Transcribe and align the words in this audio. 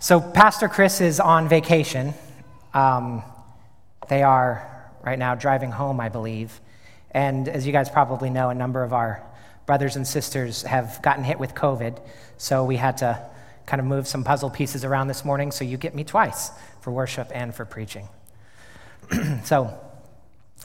So, 0.00 0.20
Pastor 0.20 0.68
Chris 0.68 1.00
is 1.00 1.18
on 1.18 1.48
vacation. 1.48 2.14
Um, 2.72 3.24
they 4.08 4.22
are 4.22 4.92
right 5.02 5.18
now 5.18 5.34
driving 5.34 5.72
home, 5.72 5.98
I 5.98 6.08
believe. 6.08 6.60
And 7.10 7.48
as 7.48 7.66
you 7.66 7.72
guys 7.72 7.90
probably 7.90 8.30
know, 8.30 8.48
a 8.48 8.54
number 8.54 8.84
of 8.84 8.92
our 8.92 9.26
brothers 9.66 9.96
and 9.96 10.06
sisters 10.06 10.62
have 10.62 11.02
gotten 11.02 11.24
hit 11.24 11.40
with 11.40 11.52
COVID. 11.56 12.00
So, 12.36 12.64
we 12.64 12.76
had 12.76 12.98
to 12.98 13.20
kind 13.66 13.80
of 13.80 13.86
move 13.86 14.06
some 14.06 14.22
puzzle 14.22 14.50
pieces 14.50 14.84
around 14.84 15.08
this 15.08 15.24
morning. 15.24 15.50
So, 15.50 15.64
you 15.64 15.76
get 15.76 15.96
me 15.96 16.04
twice 16.04 16.52
for 16.80 16.92
worship 16.92 17.32
and 17.34 17.52
for 17.52 17.64
preaching. 17.64 18.08
so, 19.42 19.76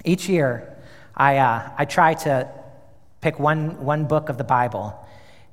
each 0.05 0.29
year, 0.29 0.77
I, 1.15 1.37
uh, 1.37 1.71
I 1.75 1.85
try 1.85 2.13
to 2.13 2.47
pick 3.19 3.39
one, 3.39 3.83
one 3.83 4.05
book 4.05 4.29
of 4.29 4.37
the 4.37 4.43
Bible 4.43 4.95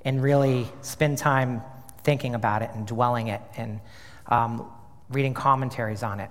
and 0.04 0.22
really 0.22 0.68
spend 0.82 1.16
time 1.16 1.62
thinking 2.04 2.34
about 2.34 2.62
it 2.62 2.70
and 2.74 2.86
dwelling 2.86 3.28
it 3.28 3.40
and 3.56 3.80
um, 4.26 4.70
reading 5.10 5.34
commentaries 5.34 6.02
on 6.02 6.20
it. 6.20 6.30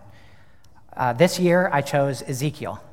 Uh, 0.96 1.14
this 1.14 1.40
year, 1.40 1.70
I 1.72 1.82
chose 1.82 2.22
Ezekiel. 2.22 2.84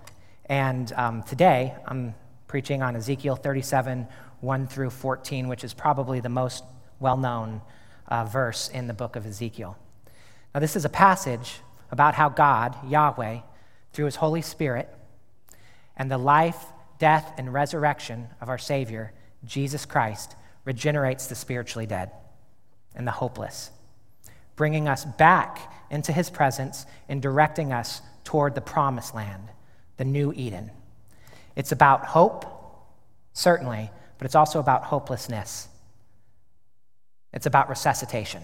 And 0.46 0.92
um, 0.92 1.22
today, 1.22 1.74
I'm 1.86 2.14
preaching 2.46 2.82
on 2.82 2.96
Ezekiel 2.96 3.36
37, 3.36 4.06
1 4.40 4.66
through 4.66 4.90
14, 4.90 5.48
which 5.48 5.64
is 5.64 5.74
probably 5.74 6.20
the 6.20 6.28
most 6.28 6.64
well 7.00 7.16
known 7.16 7.60
uh, 8.08 8.24
verse 8.24 8.68
in 8.68 8.86
the 8.86 8.94
book 8.94 9.16
of 9.16 9.26
Ezekiel. 9.26 9.76
Now, 10.54 10.60
this 10.60 10.76
is 10.76 10.84
a 10.84 10.88
passage 10.88 11.60
about 11.90 12.14
how 12.14 12.28
God, 12.28 12.76
Yahweh, 12.88 13.40
through 13.92 14.04
his 14.04 14.16
Holy 14.16 14.42
Spirit, 14.42 14.92
and 15.96 16.10
the 16.10 16.18
life, 16.18 16.64
death, 16.98 17.32
and 17.38 17.52
resurrection 17.52 18.28
of 18.40 18.48
our 18.48 18.58
Savior, 18.58 19.12
Jesus 19.44 19.86
Christ, 19.86 20.36
regenerates 20.64 21.26
the 21.26 21.34
spiritually 21.34 21.86
dead 21.86 22.10
and 22.96 23.06
the 23.06 23.12
hopeless, 23.12 23.70
bringing 24.56 24.88
us 24.88 25.04
back 25.04 25.72
into 25.90 26.12
his 26.12 26.30
presence 26.30 26.86
and 27.08 27.22
directing 27.22 27.72
us 27.72 28.02
toward 28.24 28.54
the 28.54 28.60
promised 28.60 29.14
land, 29.14 29.48
the 29.96 30.04
new 30.04 30.32
Eden. 30.34 30.70
It's 31.54 31.72
about 31.72 32.06
hope, 32.06 32.44
certainly, 33.32 33.90
but 34.18 34.24
it's 34.24 34.34
also 34.34 34.58
about 34.58 34.84
hopelessness. 34.84 35.68
It's 37.32 37.46
about 37.46 37.68
resuscitation. 37.68 38.42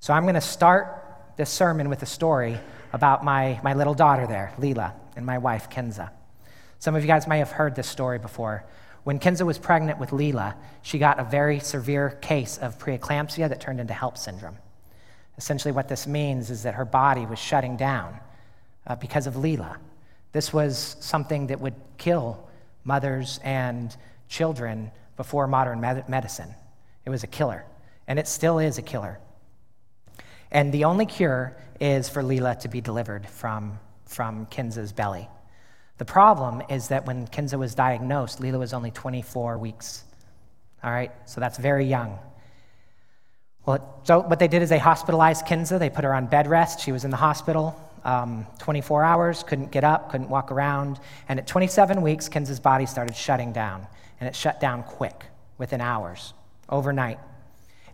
So 0.00 0.12
I'm 0.12 0.24
going 0.24 0.34
to 0.34 0.40
start 0.40 1.02
this 1.36 1.50
sermon 1.50 1.88
with 1.88 2.02
a 2.02 2.06
story 2.06 2.58
about 2.92 3.24
my, 3.24 3.60
my 3.62 3.74
little 3.74 3.94
daughter 3.94 4.26
there, 4.26 4.52
Leela, 4.58 4.92
and 5.16 5.24
my 5.24 5.38
wife, 5.38 5.70
Kenza. 5.70 6.10
Some 6.78 6.94
of 6.94 7.02
you 7.02 7.08
guys 7.08 7.26
may 7.26 7.38
have 7.38 7.52
heard 7.52 7.74
this 7.74 7.88
story 7.88 8.18
before. 8.18 8.64
When 9.06 9.20
Kenza 9.20 9.46
was 9.46 9.56
pregnant 9.56 10.00
with 10.00 10.10
Leela, 10.10 10.56
she 10.82 10.98
got 10.98 11.20
a 11.20 11.22
very 11.22 11.60
severe 11.60 12.18
case 12.20 12.58
of 12.58 12.76
preeclampsia 12.76 13.48
that 13.48 13.60
turned 13.60 13.78
into 13.78 13.94
HELLP 13.94 14.18
syndrome. 14.18 14.56
Essentially, 15.38 15.70
what 15.70 15.86
this 15.86 16.08
means 16.08 16.50
is 16.50 16.64
that 16.64 16.74
her 16.74 16.84
body 16.84 17.24
was 17.24 17.38
shutting 17.38 17.76
down 17.76 18.18
uh, 18.84 18.96
because 18.96 19.28
of 19.28 19.34
Leela. 19.34 19.76
This 20.32 20.52
was 20.52 20.96
something 20.98 21.46
that 21.46 21.60
would 21.60 21.76
kill 21.98 22.48
mothers 22.82 23.38
and 23.44 23.96
children 24.28 24.90
before 25.16 25.46
modern 25.46 25.80
med- 25.80 26.08
medicine. 26.08 26.52
It 27.04 27.10
was 27.10 27.22
a 27.22 27.28
killer, 27.28 27.64
and 28.08 28.18
it 28.18 28.26
still 28.26 28.58
is 28.58 28.76
a 28.76 28.82
killer. 28.82 29.20
And 30.50 30.74
the 30.74 30.82
only 30.82 31.06
cure 31.06 31.56
is 31.78 32.08
for 32.08 32.24
Leela 32.24 32.58
to 32.58 32.66
be 32.66 32.80
delivered 32.80 33.28
from, 33.28 33.78
from 34.04 34.46
Kenza's 34.46 34.92
belly. 34.92 35.28
The 35.98 36.04
problem 36.04 36.62
is 36.68 36.88
that 36.88 37.06
when 37.06 37.26
Kenza 37.28 37.58
was 37.58 37.74
diagnosed, 37.74 38.40
Leela 38.40 38.58
was 38.58 38.74
only 38.74 38.90
24 38.90 39.58
weeks. 39.58 40.04
All 40.84 40.90
right, 40.90 41.10
so 41.24 41.40
that's 41.40 41.58
very 41.58 41.86
young. 41.86 42.18
Well, 43.64 44.00
so 44.04 44.20
what 44.20 44.38
they 44.38 44.48
did 44.48 44.62
is 44.62 44.68
they 44.68 44.78
hospitalized 44.78 45.46
Kenza. 45.46 45.78
They 45.78 45.90
put 45.90 46.04
her 46.04 46.14
on 46.14 46.26
bed 46.26 46.46
rest. 46.46 46.80
She 46.80 46.92
was 46.92 47.04
in 47.04 47.10
the 47.10 47.16
hospital 47.16 47.80
um, 48.06 48.46
24 48.60 49.02
hours, 49.02 49.42
couldn't 49.42 49.72
get 49.72 49.82
up, 49.82 50.10
couldn't 50.12 50.30
walk 50.30 50.52
around. 50.52 51.00
And 51.28 51.40
at 51.40 51.46
27 51.46 52.00
weeks, 52.00 52.28
Kenza's 52.28 52.60
body 52.60 52.86
started 52.86 53.16
shutting 53.16 53.52
down. 53.52 53.86
And 54.20 54.28
it 54.28 54.36
shut 54.36 54.60
down 54.60 54.84
quick, 54.84 55.26
within 55.58 55.80
hours, 55.80 56.32
overnight. 56.68 57.18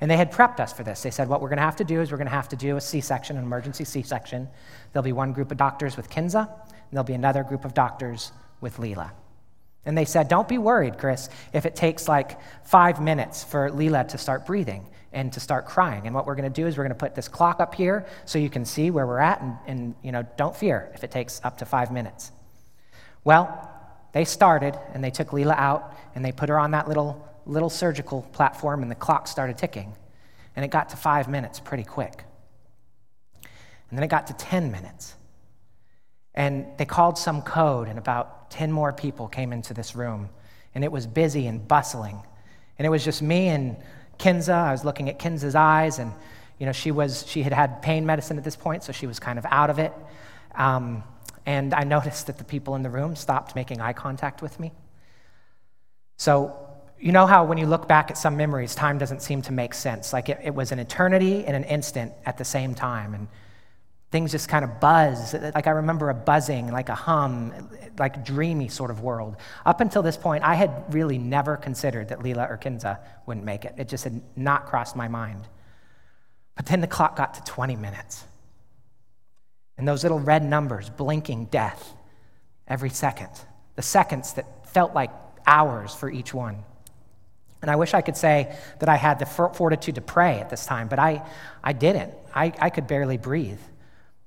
And 0.00 0.10
they 0.10 0.16
had 0.16 0.30
prepped 0.30 0.60
us 0.60 0.72
for 0.72 0.84
this. 0.84 1.02
They 1.02 1.10
said, 1.10 1.28
what 1.28 1.40
we're 1.40 1.48
going 1.48 1.58
to 1.58 1.64
have 1.64 1.76
to 1.76 1.84
do 1.84 2.00
is 2.00 2.10
we're 2.10 2.19
going 2.19 2.28
to 2.28 2.34
have 2.34 2.48
to 2.50 2.56
do 2.56 2.76
a 2.76 2.80
C 2.80 3.00
section, 3.00 3.38
an 3.38 3.42
emergency 3.42 3.84
C 3.84 4.02
section. 4.02 4.48
There'll 4.92 5.02
be 5.02 5.12
one 5.12 5.32
group 5.32 5.50
of 5.50 5.56
doctors 5.56 5.96
with 5.96 6.10
There'll 6.92 7.04
be 7.04 7.14
another 7.14 7.42
group 7.42 7.64
of 7.64 7.75
doctors 7.75 8.32
with 8.60 8.76
Leela. 8.76 9.10
And 9.84 9.98
they 9.98 10.04
said, 10.04 10.28
Don't 10.28 10.47
be 10.47 10.58
worried, 10.58 10.98
Chris, 10.98 11.28
if 11.53 11.66
it 11.66 11.75
takes 11.75 12.06
like 12.06 12.38
five 12.64 13.00
minutes 13.00 13.42
for 13.42 13.70
Leela 13.70 14.06
to 14.08 14.19
start 14.19 14.47
breathing 14.47 14.86
and 15.12 15.32
to 15.32 15.41
start 15.41 15.66
crying. 15.66 16.06
And 16.06 16.14
what 16.14 16.26
we're 16.26 16.34
going 16.34 16.50
to 16.50 16.62
do 16.62 16.66
is 16.66 16.76
we're 16.76 16.84
going 16.84 16.97
to 16.97 16.98
put 16.98 17.14
this 17.14 17.28
clock 17.28 17.60
up 17.60 17.75
here 17.75 18.06
so 18.25 18.38
you 18.38 18.48
can 18.48 18.64
see 18.64 18.91
where 18.91 19.06
we're 19.06 19.19
at, 19.19 19.41
and, 19.41 19.56
and 19.66 19.94
you 20.02 20.12
know, 20.12 20.25
don't 20.36 20.54
fear 20.54 20.91
if 20.94 21.02
it 21.02 21.10
takes 21.10 21.41
up 21.44 21.58
to 21.58 21.64
five 21.64 21.91
minutes. 21.91 22.31
Well, 23.25 23.70
they 24.12 24.25
started 24.25 24.78
and 24.92 25.02
they 25.02 25.10
took 25.10 25.28
Leela 25.28 25.56
out 25.56 25.94
and 26.14 26.25
they 26.25 26.32
put 26.32 26.48
her 26.48 26.58
on 26.58 26.72
that 26.72 26.88
little, 26.88 27.26
little 27.47 27.70
surgical 27.70 28.22
platform, 28.32 28.82
and 28.82 28.91
the 28.91 28.97
clock 28.97 29.26
started 29.26 29.58
ticking. 29.58 29.94
And 30.54 30.64
it 30.64 30.70
got 30.70 30.91
to 30.91 30.97
five 30.97 31.28
minutes 31.28 31.60
pretty 31.60 31.84
quick. 31.84 32.25
And 33.42 33.98
then 33.98 34.04
it 34.04 34.08
got 34.08 34.26
to 34.28 34.34
10 34.34 34.70
minutes. 34.70 35.14
And 36.34 36.66
they 36.78 36.84
called 36.84 37.19
some 37.19 37.43
code, 37.43 37.88
and 37.88 37.98
about 37.98 38.50
10 38.50 38.72
more 38.72 38.93
people 38.93 39.28
came 39.28 39.53
into 39.53 39.75
this 39.75 39.94
room. 39.94 40.31
And 40.75 40.84
it 40.84 40.91
was 40.91 41.06
busy 41.06 41.47
and 41.47 41.66
bustling. 41.66 42.22
And 42.78 42.87
it 42.87 42.91
was 42.91 43.04
just 43.04 43.20
me 43.20 43.48
and 43.48 43.76
Kenza. 44.19 44.54
I 44.54 44.72
was 44.72 44.84
looking 44.84 45.09
at 45.09 45.19
Kenza's 45.19 45.54
eyes, 45.54 45.98
and 45.98 46.12
you 46.59 46.66
know, 46.66 46.72
she, 46.72 46.91
was, 46.91 47.26
she 47.26 47.43
had 47.43 47.53
had 47.53 47.82
pain 47.82 48.06
medicine 48.06 48.38
at 48.38 48.44
this 48.44 48.56
point, 48.56 48.82
so 48.82 48.93
she 48.93 49.06
was 49.06 49.19
kind 49.19 49.38
of 49.38 49.44
out 49.50 49.69
of 49.69 49.78
it. 49.78 49.93
Um, 50.54 51.04
and 51.44 51.75
I 51.75 51.84
noticed 51.97 52.28
that 52.28 52.38
the 52.38 52.44
people 52.44 52.75
in 52.76 52.82
the 52.82 52.91
room 52.91 53.16
stopped 53.16 53.54
making 53.54 53.81
eye 53.81 53.93
contact 53.93 54.43
with 54.43 54.59
me. 54.59 54.72
So, 56.16 56.56
you 57.00 57.10
know 57.10 57.26
how 57.26 57.44
when 57.44 57.59
you 57.59 57.66
look 57.66 57.88
back 57.88 58.12
at 58.12 58.16
some 58.16 58.37
memories, 58.37 58.76
time 58.76 58.97
doesn't 58.97 59.22
seem 59.22 59.43
to 59.43 59.53
make 59.53 59.75
sense. 59.75 60.12
Like 60.12 60.28
it, 60.28 60.38
it 60.44 60.54
was 60.54 60.70
an 60.70 60.78
eternity 60.78 61.44
and 61.44 61.56
an 61.56 61.64
instant 61.64 62.12
at 62.25 62.38
the 62.38 62.44
same 62.44 62.76
time. 62.76 63.12
And 63.12 63.26
things 64.12 64.30
just 64.30 64.48
kind 64.48 64.64
of 64.64 64.78
buzz. 64.78 65.34
Like 65.34 65.66
I 65.66 65.70
remember 65.70 66.10
a 66.10 66.14
buzzing, 66.14 66.70
like 66.70 66.90
a 66.90 66.94
hum, 66.94 67.52
like 67.98 68.24
dreamy 68.24 68.68
sort 68.68 68.90
of 68.90 69.00
world. 69.00 69.36
Up 69.64 69.80
until 69.80 70.02
this 70.02 70.18
point, 70.18 70.44
I 70.44 70.54
had 70.54 70.84
really 70.94 71.18
never 71.18 71.56
considered 71.56 72.10
that 72.10 72.20
Leela 72.20 72.48
or 72.48 72.58
Kinza 72.58 72.98
wouldn't 73.26 73.44
make 73.44 73.64
it. 73.64 73.74
It 73.78 73.88
just 73.88 74.04
had 74.04 74.20
not 74.36 74.66
crossed 74.66 74.94
my 74.94 75.08
mind. 75.08 75.48
But 76.56 76.66
then 76.66 76.82
the 76.82 76.86
clock 76.86 77.16
got 77.16 77.34
to 77.34 77.42
20 77.44 77.74
minutes. 77.76 78.24
And 79.78 79.88
those 79.88 80.02
little 80.02 80.20
red 80.20 80.44
numbers 80.44 80.90
blinking 80.90 81.46
death 81.46 81.94
every 82.68 82.90
second. 82.90 83.30
The 83.76 83.82
seconds 83.82 84.34
that 84.34 84.68
felt 84.68 84.92
like 84.94 85.10
hours 85.46 85.94
for 85.94 86.10
each 86.10 86.34
one. 86.34 86.62
And 87.62 87.70
I 87.70 87.76
wish 87.76 87.94
I 87.94 88.02
could 88.02 88.16
say 88.16 88.54
that 88.80 88.88
I 88.90 88.96
had 88.96 89.18
the 89.18 89.26
fortitude 89.26 89.94
to 89.94 90.00
pray 90.02 90.40
at 90.40 90.50
this 90.50 90.66
time, 90.66 90.88
but 90.88 90.98
I, 90.98 91.26
I 91.64 91.72
didn't. 91.72 92.12
I, 92.34 92.52
I 92.58 92.68
could 92.68 92.86
barely 92.86 93.16
breathe. 93.16 93.60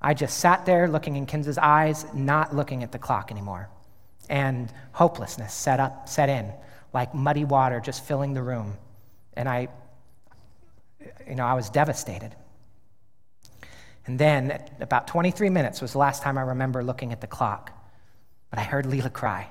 I 0.06 0.14
just 0.14 0.38
sat 0.38 0.68
there 0.68 0.88
looking 0.88 1.16
in 1.16 1.26
Kinza's 1.26 1.58
eyes, 1.58 2.06
not 2.14 2.56
looking 2.56 2.84
at 2.84 2.92
the 2.92 3.00
clock 3.00 3.32
anymore. 3.32 3.70
And 4.30 4.72
hopelessness 4.92 5.52
set 5.52 5.80
up, 5.80 6.08
set 6.08 6.30
in, 6.30 6.54
like 6.94 7.16
muddy 7.16 7.44
water 7.44 7.80
just 7.80 8.06
filling 8.06 8.36
the 8.36 8.44
room. 8.44 8.78
And 9.34 9.50
I, 9.50 9.68
you 11.28 11.34
know, 11.34 11.44
I 11.44 11.56
was 11.56 11.72
devastated. 11.72 12.36
And 14.06 14.20
then, 14.20 14.62
about 14.80 15.08
23 15.08 15.50
minutes 15.50 15.82
was 15.82 15.94
the 15.94 15.98
last 15.98 16.22
time 16.22 16.38
I 16.38 16.42
remember 16.42 16.84
looking 16.84 17.12
at 17.12 17.20
the 17.20 17.28
clock. 17.28 17.72
But 18.52 18.60
I 18.60 18.64
heard 18.64 18.86
Leela 18.86 19.12
cry. 19.12 19.48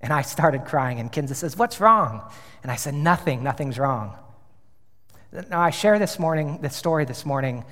And 0.00 0.14
I 0.14 0.22
started 0.22 0.64
crying, 0.64 0.98
and 0.98 1.12
Kinza 1.12 1.34
says, 1.34 1.58
What's 1.58 1.78
wrong? 1.78 2.22
And 2.62 2.72
I 2.72 2.76
said, 2.76 2.94
Nothing, 2.94 3.42
nothing's 3.42 3.78
wrong. 3.78 4.16
Now, 5.50 5.60
I 5.60 5.68
share 5.68 5.98
this 5.98 6.18
morning, 6.18 6.58
this 6.62 6.74
story 6.74 7.04
this 7.04 7.26
morning, 7.26 7.66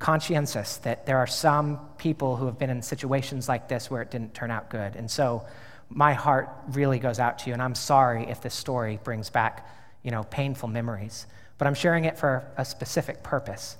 conscientious 0.00 0.78
that 0.78 1.06
there 1.06 1.18
are 1.18 1.26
some 1.26 1.78
people 1.98 2.34
who 2.34 2.46
have 2.46 2.58
been 2.58 2.70
in 2.70 2.82
situations 2.82 3.48
like 3.48 3.68
this 3.68 3.90
where 3.90 4.02
it 4.02 4.10
didn't 4.10 4.34
turn 4.34 4.50
out 4.50 4.70
good. 4.70 4.96
And 4.96 5.08
so 5.08 5.46
my 5.90 6.14
heart 6.14 6.48
really 6.68 6.98
goes 6.98 7.18
out 7.18 7.38
to 7.40 7.48
you, 7.48 7.52
and 7.52 7.62
I'm 7.62 7.74
sorry 7.74 8.24
if 8.24 8.40
this 8.40 8.54
story 8.54 8.98
brings 9.04 9.28
back, 9.28 9.68
you 10.02 10.10
know, 10.10 10.24
painful 10.24 10.68
memories. 10.68 11.26
But 11.58 11.66
I'm 11.66 11.74
sharing 11.74 12.06
it 12.06 12.18
for 12.18 12.44
a 12.56 12.64
specific 12.64 13.22
purpose. 13.22 13.76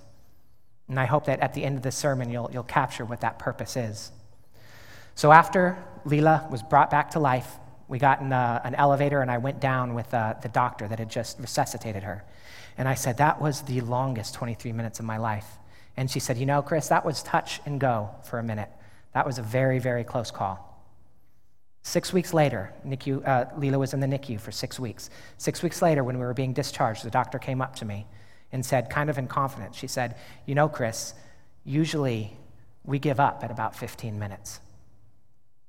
And 0.88 1.00
I 1.00 1.06
hope 1.06 1.24
that 1.24 1.40
at 1.40 1.54
the 1.54 1.64
end 1.64 1.78
of 1.78 1.82
the 1.82 1.92
sermon, 1.92 2.30
you'll, 2.30 2.50
you'll 2.52 2.64
capture 2.64 3.04
what 3.04 3.22
that 3.22 3.38
purpose 3.38 3.76
is. 3.76 4.12
So 5.14 5.32
after 5.32 5.82
Leela 6.04 6.50
was 6.50 6.62
brought 6.62 6.90
back 6.90 7.12
to 7.12 7.20
life, 7.20 7.48
we 7.88 7.98
got 7.98 8.20
in 8.20 8.32
a, 8.32 8.60
an 8.62 8.74
elevator, 8.74 9.22
and 9.22 9.30
I 9.30 9.38
went 9.38 9.58
down 9.58 9.94
with 9.94 10.12
uh, 10.12 10.34
the 10.42 10.48
doctor 10.48 10.86
that 10.86 10.98
had 10.98 11.08
just 11.08 11.38
resuscitated 11.40 12.02
her. 12.02 12.24
And 12.76 12.88
I 12.88 12.94
said, 12.94 13.16
That 13.16 13.40
was 13.40 13.62
the 13.62 13.80
longest 13.80 14.34
23 14.34 14.72
minutes 14.72 14.98
of 14.98 15.06
my 15.06 15.16
life. 15.16 15.46
And 16.00 16.10
she 16.10 16.18
said, 16.18 16.38
You 16.38 16.46
know, 16.46 16.62
Chris, 16.62 16.88
that 16.88 17.04
was 17.04 17.22
touch 17.22 17.60
and 17.66 17.78
go 17.78 18.08
for 18.22 18.38
a 18.38 18.42
minute. 18.42 18.70
That 19.12 19.26
was 19.26 19.38
a 19.38 19.42
very, 19.42 19.78
very 19.78 20.02
close 20.02 20.30
call. 20.30 20.82
Six 21.82 22.10
weeks 22.10 22.32
later, 22.32 22.72
NICU, 22.86 23.28
uh, 23.28 23.78
was 23.78 23.92
in 23.92 24.00
the 24.00 24.06
NICU 24.06 24.40
for 24.40 24.50
six 24.50 24.80
weeks. 24.80 25.10
Six 25.36 25.62
weeks 25.62 25.82
later, 25.82 26.02
when 26.02 26.18
we 26.18 26.24
were 26.24 26.32
being 26.32 26.54
discharged, 26.54 27.04
the 27.04 27.10
doctor 27.10 27.38
came 27.38 27.60
up 27.60 27.76
to 27.76 27.84
me 27.84 28.06
and 28.50 28.64
said, 28.64 28.88
kind 28.88 29.10
of 29.10 29.18
in 29.18 29.28
confidence, 29.28 29.76
she 29.76 29.86
said, 29.86 30.16
You 30.46 30.54
know, 30.54 30.70
Chris, 30.70 31.12
usually 31.66 32.34
we 32.82 32.98
give 32.98 33.20
up 33.20 33.44
at 33.44 33.50
about 33.50 33.76
15 33.76 34.18
minutes. 34.18 34.60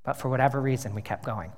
But 0.04 0.14
for 0.14 0.30
whatever 0.30 0.62
reason, 0.62 0.96
we 0.96 1.02
kept 1.02 1.26
going. 1.26 1.52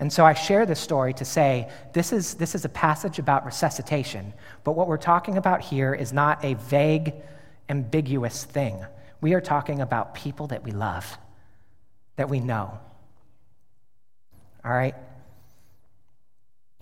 And 0.00 0.10
so 0.10 0.24
I 0.24 0.32
share 0.32 0.64
this 0.64 0.80
story 0.80 1.12
to 1.14 1.26
say 1.26 1.70
this 1.92 2.12
is, 2.12 2.34
this 2.34 2.54
is 2.54 2.64
a 2.64 2.70
passage 2.70 3.18
about 3.18 3.44
resuscitation, 3.44 4.32
but 4.64 4.72
what 4.72 4.88
we're 4.88 4.96
talking 4.96 5.36
about 5.36 5.60
here 5.60 5.94
is 5.94 6.10
not 6.10 6.42
a 6.42 6.54
vague, 6.54 7.12
ambiguous 7.68 8.44
thing. 8.44 8.82
We 9.20 9.34
are 9.34 9.42
talking 9.42 9.82
about 9.82 10.14
people 10.14 10.46
that 10.48 10.64
we 10.64 10.70
love, 10.70 11.18
that 12.16 12.30
we 12.30 12.40
know. 12.40 12.78
All 14.64 14.72
right? 14.72 14.94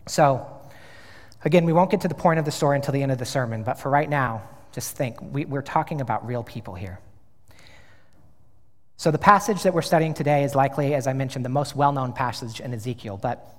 So, 0.07 0.47
again, 1.45 1.65
we 1.65 1.73
won't 1.73 1.91
get 1.91 2.03
to 2.03 2.09
the 2.09 2.15
point 2.15 2.39
of 2.39 2.45
the 2.45 2.53
story 2.53 2.77
until 2.77 2.93
the 2.93 3.03
end 3.03 3.11
of 3.11 3.19
the 3.19 3.27
sermon, 3.27 3.65
but 3.65 3.81
for 3.81 3.91
right 3.91 4.09
now, 4.09 4.43
just 4.71 4.97
think 4.97 5.21
we, 5.21 5.45
we're 5.45 5.61
talking 5.61 6.01
about 6.01 6.25
real 6.25 6.45
people 6.45 6.75
here. 6.75 7.01
So, 8.99 9.13
the 9.13 9.19
passage 9.19 9.63
that 9.63 9.73
we're 9.73 9.83
studying 9.83 10.13
today 10.13 10.43
is 10.43 10.57
likely, 10.57 10.93
as 10.93 11.07
I 11.07 11.13
mentioned, 11.13 11.45
the 11.45 11.49
most 11.51 11.77
well 11.77 11.93
known 11.93 12.13
passage 12.13 12.59
in 12.59 12.75
Ezekiel, 12.75 13.17
but, 13.17 13.55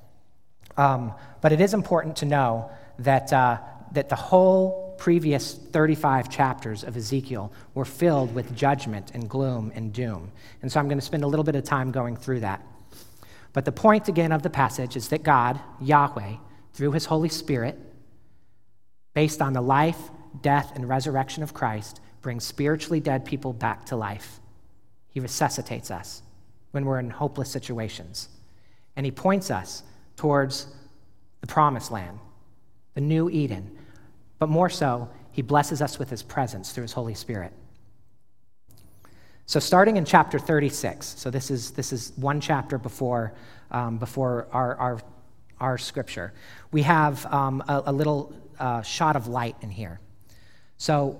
um, 0.75 1.13
but 1.39 1.53
it 1.53 1.61
is 1.61 1.73
important 1.73 2.17
to 2.17 2.25
know 2.25 2.69
that, 2.99 3.31
uh, 3.31 3.59
that 3.93 4.09
the 4.09 4.17
whole 4.17 4.95
previous 4.97 5.53
35 5.53 6.29
chapters 6.29 6.83
of 6.83 6.97
Ezekiel 6.97 7.53
were 7.73 7.85
filled 7.85 8.35
with 8.35 8.53
judgment 8.53 9.11
and 9.13 9.29
gloom 9.29 9.71
and 9.75 9.93
doom. 9.93 10.29
And 10.61 10.69
so, 10.69 10.77
I'm 10.77 10.89
going 10.89 10.99
to 10.99 11.05
spend 11.05 11.23
a 11.23 11.27
little 11.27 11.45
bit 11.45 11.55
of 11.55 11.63
time 11.63 11.93
going 11.93 12.17
through 12.17 12.41
that. 12.41 12.61
But 13.53 13.63
the 13.63 13.71
point 13.71 14.09
again 14.09 14.33
of 14.33 14.43
the 14.43 14.49
passage 14.49 14.97
is 14.97 15.07
that 15.07 15.23
God, 15.23 15.57
Yahweh, 15.79 16.35
through 16.73 16.91
his 16.91 17.05
Holy 17.05 17.29
Spirit, 17.29 17.79
based 19.13 19.41
on 19.41 19.53
the 19.53 19.61
life, 19.61 20.09
death, 20.41 20.73
and 20.75 20.89
resurrection 20.89 21.43
of 21.43 21.53
Christ, 21.53 22.01
brings 22.21 22.43
spiritually 22.43 22.99
dead 22.99 23.23
people 23.23 23.53
back 23.53 23.85
to 23.85 23.95
life. 23.95 24.38
He 25.09 25.19
resuscitates 25.19 25.91
us 25.91 26.21
when 26.71 26.85
we're 26.85 26.99
in 26.99 27.09
hopeless 27.09 27.49
situations. 27.49 28.29
And 28.95 29.05
He 29.05 29.11
points 29.11 29.49
us 29.51 29.83
towards 30.15 30.67
the 31.41 31.47
promised 31.47 31.91
land, 31.91 32.19
the 32.93 33.01
new 33.01 33.29
Eden. 33.29 33.77
But 34.37 34.49
more 34.49 34.69
so, 34.69 35.09
He 35.31 35.41
blesses 35.41 35.81
us 35.81 35.97
with 35.97 36.09
His 36.09 36.23
presence 36.23 36.71
through 36.71 36.83
His 36.83 36.93
Holy 36.93 37.13
Spirit. 37.13 37.53
So, 39.45 39.59
starting 39.59 39.97
in 39.97 40.05
chapter 40.05 40.37
36, 40.37 41.07
so 41.17 41.31
this 41.31 41.49
is, 41.49 41.71
this 41.71 41.91
is 41.91 42.13
one 42.17 42.39
chapter 42.39 42.77
before, 42.77 43.33
um, 43.71 43.97
before 43.97 44.47
our, 44.51 44.75
our, 44.75 45.01
our 45.59 45.77
scripture, 45.79 46.33
we 46.71 46.83
have 46.83 47.25
um, 47.33 47.63
a, 47.67 47.83
a, 47.87 47.91
little 47.91 48.31
uh, 48.59 48.83
shot 48.83 49.15
of 49.15 49.27
light 49.27 49.55
in 49.61 49.71
here. 49.71 49.99
So, 50.77 51.19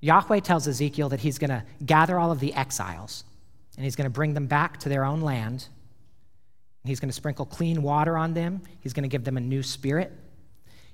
Yahweh 0.00 0.40
tells 0.40 0.66
Ezekiel 0.66 1.10
that 1.10 1.20
he's 1.20 1.38
going 1.38 1.50
to 1.50 1.62
gather 1.84 2.18
all 2.18 2.32
of 2.32 2.40
the 2.40 2.54
exiles 2.54 3.24
and 3.76 3.84
he's 3.84 3.96
going 3.96 4.06
to 4.06 4.10
bring 4.10 4.34
them 4.34 4.46
back 4.46 4.78
to 4.80 4.88
their 4.88 5.04
own 5.04 5.20
land. 5.20 5.68
He's 6.84 7.00
going 7.00 7.10
to 7.10 7.14
sprinkle 7.14 7.44
clean 7.44 7.82
water 7.82 8.16
on 8.16 8.34
them. 8.34 8.62
He's 8.80 8.92
going 8.92 9.02
to 9.02 9.08
give 9.08 9.24
them 9.24 9.36
a 9.36 9.40
new 9.40 9.62
spirit. 9.62 10.12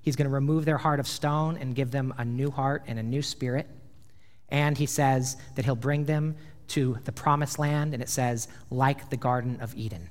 He's 0.03 0.17
going 0.17 0.29
to 0.29 0.35
remove 0.35 0.65
their 0.65 0.79
heart 0.79 1.01
of 1.01 1.07
stone 1.07 1.57
and 1.57 1.75
give 1.75 1.91
them 1.91 2.15
a 2.19 2.25
new 2.25 2.51
heart 2.51 2.85
and 2.87 2.99
a 2.99 3.03
new 3.03 3.23
spirit. 3.23 3.69
And 4.49 4.79
he 4.79 4.87
says 4.87 5.37
that 5.55 5.65
he'll 5.65 5.77
bring 5.77 6.05
them 6.05 6.37
to 6.69 6.99
the 7.05 7.13
promised 7.13 7.59
land, 7.59 7.95
and 7.95 8.03
it 8.03 8.09
says, 8.09 8.49
like 8.71 9.11
the 9.11 9.17
Garden 9.17 9.59
of 9.61 9.75
Eden. 9.77 10.11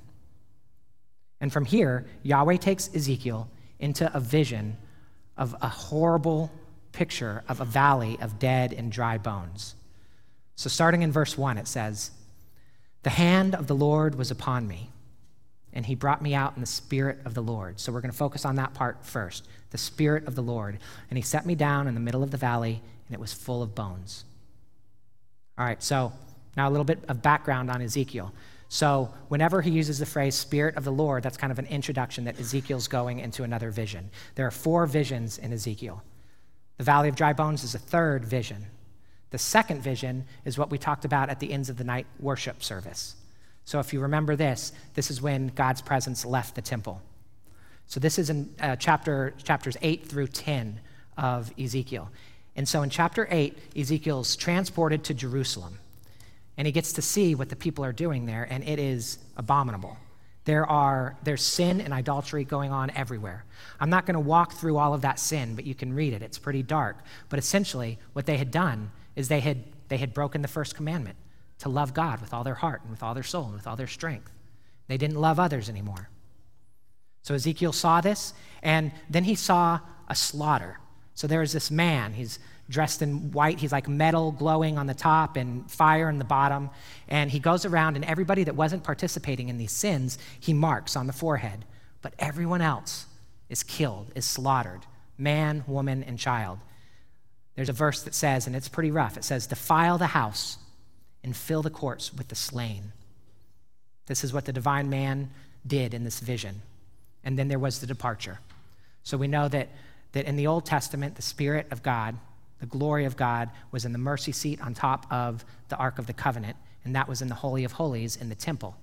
And 1.40 1.52
from 1.52 1.64
here, 1.64 2.06
Yahweh 2.22 2.56
takes 2.56 2.94
Ezekiel 2.94 3.48
into 3.78 4.14
a 4.14 4.20
vision 4.20 4.76
of 5.36 5.54
a 5.60 5.68
horrible 5.68 6.50
picture 6.96 7.44
of 7.46 7.60
a 7.60 7.64
valley 7.64 8.16
of 8.22 8.38
dead 8.38 8.72
and 8.72 8.90
dry 8.90 9.18
bones. 9.18 9.74
So, 10.54 10.70
starting 10.70 11.02
in 11.02 11.12
verse 11.12 11.36
1, 11.36 11.58
it 11.58 11.68
says, 11.68 12.10
The 13.02 13.10
hand 13.10 13.54
of 13.54 13.66
the 13.66 13.74
Lord 13.74 14.14
was 14.14 14.30
upon 14.30 14.66
me, 14.66 14.90
and 15.74 15.84
he 15.84 15.94
brought 15.94 16.22
me 16.22 16.34
out 16.34 16.54
in 16.54 16.62
the 16.62 16.66
spirit 16.66 17.18
of 17.26 17.34
the 17.34 17.42
Lord. 17.42 17.78
So, 17.78 17.92
we're 17.92 18.00
going 18.00 18.10
to 18.10 18.16
focus 18.16 18.46
on 18.46 18.56
that 18.56 18.72
part 18.72 19.04
first 19.04 19.46
the 19.70 19.78
spirit 19.78 20.26
of 20.26 20.34
the 20.34 20.42
Lord. 20.42 20.78
And 21.10 21.18
he 21.18 21.22
set 21.22 21.44
me 21.44 21.54
down 21.54 21.86
in 21.86 21.92
the 21.92 22.00
middle 22.00 22.22
of 22.22 22.30
the 22.30 22.38
valley, 22.38 22.80
and 23.06 23.14
it 23.14 23.20
was 23.20 23.34
full 23.34 23.62
of 23.62 23.74
bones. 23.74 24.24
All 25.58 25.66
right, 25.66 25.82
so 25.82 26.12
now 26.56 26.66
a 26.66 26.70
little 26.70 26.84
bit 26.84 27.00
of 27.08 27.20
background 27.20 27.70
on 27.70 27.82
Ezekiel. 27.82 28.32
So, 28.68 29.12
whenever 29.28 29.60
he 29.60 29.70
uses 29.70 29.98
the 29.98 30.06
phrase 30.06 30.34
Spirit 30.34 30.76
of 30.76 30.84
the 30.84 30.92
Lord, 30.92 31.22
that's 31.22 31.36
kind 31.36 31.52
of 31.52 31.58
an 31.58 31.66
introduction 31.66 32.24
that 32.24 32.40
Ezekiel's 32.40 32.88
going 32.88 33.20
into 33.20 33.42
another 33.42 33.70
vision. 33.70 34.08
There 34.34 34.46
are 34.46 34.50
four 34.50 34.86
visions 34.86 35.36
in 35.36 35.52
Ezekiel. 35.52 36.02
The 36.76 36.84
Valley 36.84 37.08
of 37.08 37.16
Dry 37.16 37.32
Bones 37.32 37.64
is 37.64 37.74
a 37.74 37.78
third 37.78 38.24
vision. 38.24 38.66
The 39.30 39.38
second 39.38 39.82
vision 39.82 40.24
is 40.44 40.58
what 40.58 40.70
we 40.70 40.78
talked 40.78 41.04
about 41.04 41.30
at 41.30 41.40
the 41.40 41.52
ends 41.52 41.68
of 41.68 41.76
the 41.76 41.84
night 41.84 42.06
worship 42.20 42.62
service. 42.62 43.16
So, 43.64 43.80
if 43.80 43.92
you 43.92 44.00
remember 44.00 44.36
this, 44.36 44.72
this 44.94 45.10
is 45.10 45.20
when 45.20 45.48
God's 45.48 45.82
presence 45.82 46.24
left 46.24 46.54
the 46.54 46.62
temple. 46.62 47.02
So, 47.86 47.98
this 47.98 48.18
is 48.18 48.30
in 48.30 48.54
uh, 48.60 48.76
chapter, 48.76 49.34
chapters 49.42 49.76
8 49.82 50.06
through 50.06 50.28
10 50.28 50.80
of 51.16 51.52
Ezekiel. 51.58 52.10
And 52.54 52.68
so, 52.68 52.82
in 52.82 52.90
chapter 52.90 53.26
8, 53.30 53.58
Ezekiel's 53.76 54.36
transported 54.36 55.02
to 55.04 55.14
Jerusalem, 55.14 55.78
and 56.56 56.66
he 56.66 56.72
gets 56.72 56.92
to 56.92 57.02
see 57.02 57.34
what 57.34 57.48
the 57.48 57.56
people 57.56 57.84
are 57.84 57.92
doing 57.92 58.26
there, 58.26 58.46
and 58.48 58.62
it 58.62 58.78
is 58.78 59.18
abominable. 59.36 59.96
There 60.46 60.64
are, 60.64 61.16
there's 61.24 61.42
sin 61.42 61.80
and 61.80 61.92
idolatry 61.92 62.44
going 62.44 62.72
on 62.72 62.90
everywhere. 62.90 63.44
I'm 63.80 63.90
not 63.90 64.06
going 64.06 64.14
to 64.14 64.20
walk 64.20 64.54
through 64.54 64.78
all 64.78 64.94
of 64.94 65.02
that 65.02 65.18
sin, 65.18 65.56
but 65.56 65.66
you 65.66 65.74
can 65.74 65.92
read 65.92 66.12
it. 66.12 66.22
It's 66.22 66.38
pretty 66.38 66.62
dark. 66.62 66.98
But 67.28 67.40
essentially, 67.40 67.98
what 68.12 68.26
they 68.26 68.38
had 68.38 68.52
done 68.52 68.92
is 69.16 69.26
they 69.26 69.40
had, 69.40 69.64
they 69.88 69.96
had 69.98 70.14
broken 70.14 70.42
the 70.42 70.48
first 70.48 70.76
commandment 70.76 71.16
to 71.58 71.68
love 71.68 71.94
God 71.94 72.20
with 72.20 72.32
all 72.32 72.44
their 72.44 72.54
heart 72.54 72.80
and 72.82 72.92
with 72.92 73.02
all 73.02 73.12
their 73.12 73.24
soul 73.24 73.46
and 73.46 73.54
with 73.54 73.66
all 73.66 73.74
their 73.74 73.88
strength. 73.88 74.30
They 74.86 74.96
didn't 74.96 75.20
love 75.20 75.40
others 75.40 75.68
anymore. 75.68 76.08
So 77.22 77.34
Ezekiel 77.34 77.72
saw 77.72 78.00
this, 78.00 78.32
and 78.62 78.92
then 79.10 79.24
he 79.24 79.34
saw 79.34 79.80
a 80.08 80.14
slaughter. 80.14 80.78
So 81.14 81.26
there 81.26 81.42
is 81.42 81.52
this 81.52 81.72
man, 81.72 82.12
he's 82.12 82.38
dressed 82.68 83.02
in 83.02 83.32
white. 83.32 83.58
He's 83.58 83.72
like 83.72 83.88
metal 83.88 84.32
glowing 84.32 84.78
on 84.78 84.86
the 84.86 84.94
top 84.94 85.36
and 85.36 85.70
fire 85.70 86.08
in 86.08 86.18
the 86.18 86.24
bottom. 86.24 86.70
And 87.08 87.30
he 87.30 87.38
goes 87.38 87.64
around, 87.64 87.96
and 87.96 88.04
everybody 88.04 88.44
that 88.44 88.56
wasn't 88.56 88.84
participating 88.84 89.48
in 89.48 89.58
these 89.58 89.72
sins, 89.72 90.18
he 90.40 90.52
marks 90.52 90.96
on 90.96 91.06
the 91.06 91.12
forehead. 91.12 91.64
But 92.02 92.14
everyone 92.18 92.60
else 92.60 93.06
is 93.48 93.62
killed, 93.62 94.10
is 94.14 94.24
slaughtered 94.24 94.82
man, 95.18 95.64
woman, 95.66 96.02
and 96.02 96.18
child. 96.18 96.58
There's 97.54 97.70
a 97.70 97.72
verse 97.72 98.02
that 98.02 98.14
says, 98.14 98.46
and 98.46 98.54
it's 98.54 98.68
pretty 98.68 98.90
rough 98.90 99.16
it 99.16 99.24
says, 99.24 99.46
Defile 99.46 99.96
the 99.96 100.08
house 100.08 100.58
and 101.24 101.34
fill 101.34 101.62
the 101.62 101.70
courts 101.70 102.12
with 102.12 102.28
the 102.28 102.34
slain. 102.34 102.92
This 104.06 104.22
is 104.22 104.32
what 104.32 104.44
the 104.44 104.52
divine 104.52 104.90
man 104.90 105.30
did 105.66 105.94
in 105.94 106.04
this 106.04 106.20
vision. 106.20 106.60
And 107.24 107.38
then 107.38 107.48
there 107.48 107.58
was 107.58 107.80
the 107.80 107.86
departure. 107.86 108.40
So 109.04 109.16
we 109.16 109.26
know 109.26 109.48
that, 109.48 109.70
that 110.12 110.26
in 110.26 110.36
the 110.36 110.46
Old 110.46 110.66
Testament, 110.66 111.16
the 111.16 111.22
Spirit 111.22 111.66
of 111.70 111.82
God 111.82 112.18
the 112.60 112.66
glory 112.66 113.04
of 113.04 113.16
God 113.16 113.50
was 113.70 113.84
in 113.84 113.92
the 113.92 113.98
mercy 113.98 114.32
seat 114.32 114.60
on 114.60 114.74
top 114.74 115.06
of 115.12 115.44
the 115.68 115.76
Ark 115.76 115.98
of 115.98 116.06
the 116.06 116.12
Covenant, 116.12 116.56
and 116.86 116.94
that 116.94 117.08
was 117.08 117.20
in 117.20 117.28
the 117.28 117.34
Holy 117.34 117.64
of 117.64 117.72
Holies 117.72 118.16
in 118.16 118.28
the 118.28 118.34
temple. 118.34 118.76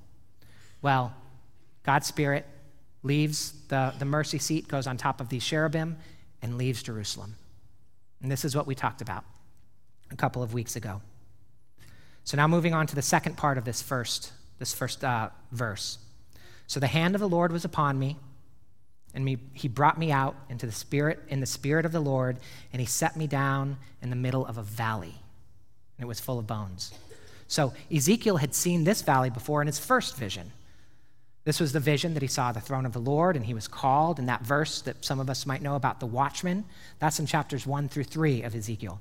Well, 0.81 1.13
God's 1.83 2.05
Spirit 2.05 2.45
leaves 3.01 3.53
the, 3.69 3.93
the 3.97 4.05
mercy 4.05 4.37
seat, 4.37 4.67
goes 4.67 4.87
on 4.87 4.97
top 4.97 5.21
of 5.21 5.29
these 5.29 5.43
cherubim, 5.43 5.97
and 6.41 6.57
leaves 6.57 6.83
Jerusalem. 6.83 7.35
And 8.21 8.29
this 8.29 8.43
is 8.43 8.55
what 8.55 8.67
we 8.67 8.75
talked 8.75 9.01
about 9.01 9.23
a 10.11 10.15
couple 10.15 10.43
of 10.43 10.53
weeks 10.53 10.75
ago. 10.75 11.01
So 12.25 12.37
now 12.37 12.47
moving 12.47 12.73
on 12.73 12.87
to 12.87 12.95
the 12.95 13.01
second 13.01 13.37
part 13.37 13.57
of 13.57 13.63
this 13.63 13.81
first, 13.81 14.33
this 14.59 14.73
first 14.73 15.03
uh, 15.03 15.29
verse. 15.51 15.97
So 16.67 16.79
the 16.79 16.87
hand 16.87 17.15
of 17.15 17.21
the 17.21 17.29
Lord 17.29 17.51
was 17.51 17.65
upon 17.65 17.97
me 17.97 18.17
and 19.13 19.23
me, 19.23 19.37
he 19.53 19.67
brought 19.67 19.97
me 19.97 20.11
out 20.11 20.35
into 20.49 20.65
the 20.65 20.71
spirit 20.71 21.19
in 21.29 21.39
the 21.39 21.45
spirit 21.45 21.85
of 21.85 21.91
the 21.91 21.99
lord 21.99 22.37
and 22.71 22.79
he 22.79 22.85
set 22.85 23.15
me 23.15 23.27
down 23.27 23.77
in 24.01 24.09
the 24.09 24.15
middle 24.15 24.45
of 24.45 24.57
a 24.57 24.63
valley 24.63 25.13
and 25.97 26.03
it 26.03 26.07
was 26.07 26.19
full 26.19 26.39
of 26.39 26.47
bones 26.47 26.91
so 27.53 27.73
ezekiel 27.93 28.37
had 28.37 28.53
seen 28.53 28.83
this 28.83 29.01
valley 29.01 29.29
before 29.29 29.61
in 29.61 29.67
his 29.67 29.79
first 29.79 30.15
vision 30.15 30.51
this 31.45 31.59
was 31.59 31.73
the 31.73 31.79
vision 31.79 32.13
that 32.13 32.23
he 32.23 32.27
saw 32.27 32.51
the 32.51 32.61
throne 32.61 32.85
of 32.85 32.93
the 32.93 32.99
lord 32.99 33.35
and 33.35 33.45
he 33.45 33.53
was 33.53 33.67
called 33.67 34.19
in 34.19 34.25
that 34.25 34.41
verse 34.41 34.81
that 34.81 35.03
some 35.03 35.19
of 35.19 35.29
us 35.29 35.45
might 35.45 35.61
know 35.61 35.75
about 35.75 35.99
the 35.99 36.05
watchman 36.05 36.63
that's 36.99 37.19
in 37.19 37.25
chapters 37.25 37.65
1 37.65 37.89
through 37.89 38.03
3 38.03 38.43
of 38.43 38.55
ezekiel 38.55 38.99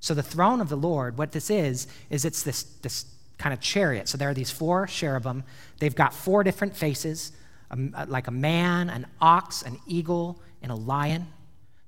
so 0.00 0.14
the 0.14 0.22
throne 0.22 0.60
of 0.60 0.68
the 0.68 0.76
lord 0.76 1.18
what 1.18 1.32
this 1.32 1.50
is 1.50 1.86
is 2.10 2.24
it's 2.24 2.42
this, 2.42 2.62
this 2.82 3.06
kind 3.38 3.52
of 3.52 3.60
chariot 3.60 4.08
so 4.08 4.16
there 4.16 4.30
are 4.30 4.34
these 4.34 4.50
four 4.50 4.86
cherubim 4.86 5.44
they've 5.78 5.96
got 5.96 6.14
four 6.14 6.44
different 6.44 6.76
faces 6.76 7.32
like 8.08 8.26
a 8.28 8.30
man, 8.30 8.90
an 8.90 9.06
ox, 9.20 9.62
an 9.62 9.78
eagle, 9.86 10.40
and 10.62 10.70
a 10.70 10.74
lion. 10.74 11.26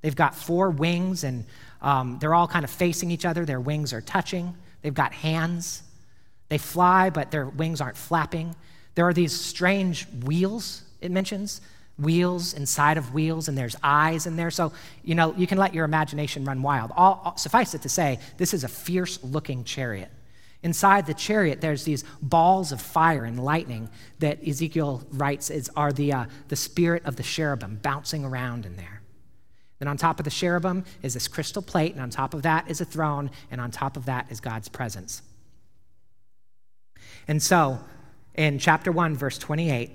They've 0.00 0.16
got 0.16 0.34
four 0.34 0.70
wings, 0.70 1.24
and 1.24 1.44
um, 1.80 2.18
they're 2.20 2.34
all 2.34 2.48
kind 2.48 2.64
of 2.64 2.70
facing 2.70 3.10
each 3.10 3.24
other. 3.24 3.44
Their 3.44 3.60
wings 3.60 3.92
are 3.92 4.00
touching. 4.00 4.54
They've 4.82 4.94
got 4.94 5.12
hands. 5.12 5.82
They 6.48 6.58
fly, 6.58 7.10
but 7.10 7.30
their 7.30 7.46
wings 7.46 7.80
aren't 7.80 7.96
flapping. 7.96 8.54
There 8.94 9.06
are 9.06 9.12
these 9.12 9.38
strange 9.38 10.06
wheels, 10.24 10.82
it 11.00 11.10
mentions, 11.10 11.60
wheels 11.98 12.54
inside 12.54 12.98
of 12.98 13.14
wheels, 13.14 13.48
and 13.48 13.56
there's 13.56 13.76
eyes 13.82 14.26
in 14.26 14.36
there. 14.36 14.50
So, 14.50 14.72
you 15.02 15.14
know, 15.14 15.34
you 15.36 15.46
can 15.46 15.58
let 15.58 15.74
your 15.74 15.84
imagination 15.84 16.44
run 16.44 16.62
wild. 16.62 16.92
All, 16.96 17.22
all, 17.24 17.36
suffice 17.36 17.74
it 17.74 17.82
to 17.82 17.88
say, 17.88 18.18
this 18.36 18.54
is 18.54 18.64
a 18.64 18.68
fierce 18.68 19.22
looking 19.24 19.64
chariot. 19.64 20.10
Inside 20.62 21.06
the 21.06 21.14
chariot, 21.14 21.60
there's 21.60 21.84
these 21.84 22.04
balls 22.20 22.72
of 22.72 22.80
fire 22.80 23.24
and 23.24 23.42
lightning 23.42 23.88
that 24.18 24.46
Ezekiel 24.46 25.06
writes 25.12 25.50
is, 25.50 25.70
are 25.76 25.92
the, 25.92 26.12
uh, 26.12 26.24
the 26.48 26.56
spirit 26.56 27.04
of 27.04 27.16
the 27.16 27.22
cherubim 27.22 27.78
bouncing 27.82 28.24
around 28.24 28.66
in 28.66 28.76
there. 28.76 29.02
Then 29.78 29.88
on 29.88 29.96
top 29.96 30.18
of 30.18 30.24
the 30.24 30.30
cherubim 30.30 30.84
is 31.02 31.14
this 31.14 31.28
crystal 31.28 31.62
plate, 31.62 31.92
and 31.92 32.00
on 32.00 32.10
top 32.10 32.34
of 32.34 32.42
that 32.42 32.70
is 32.70 32.80
a 32.80 32.84
throne, 32.84 33.30
and 33.50 33.60
on 33.60 33.70
top 33.70 33.96
of 33.96 34.06
that 34.06 34.26
is 34.30 34.40
God's 34.40 34.68
presence. 34.68 35.22
And 37.28 37.42
so, 37.42 37.80
in 38.34 38.58
chapter 38.58 38.92
1, 38.92 39.16
verse 39.16 39.38
28, 39.38 39.90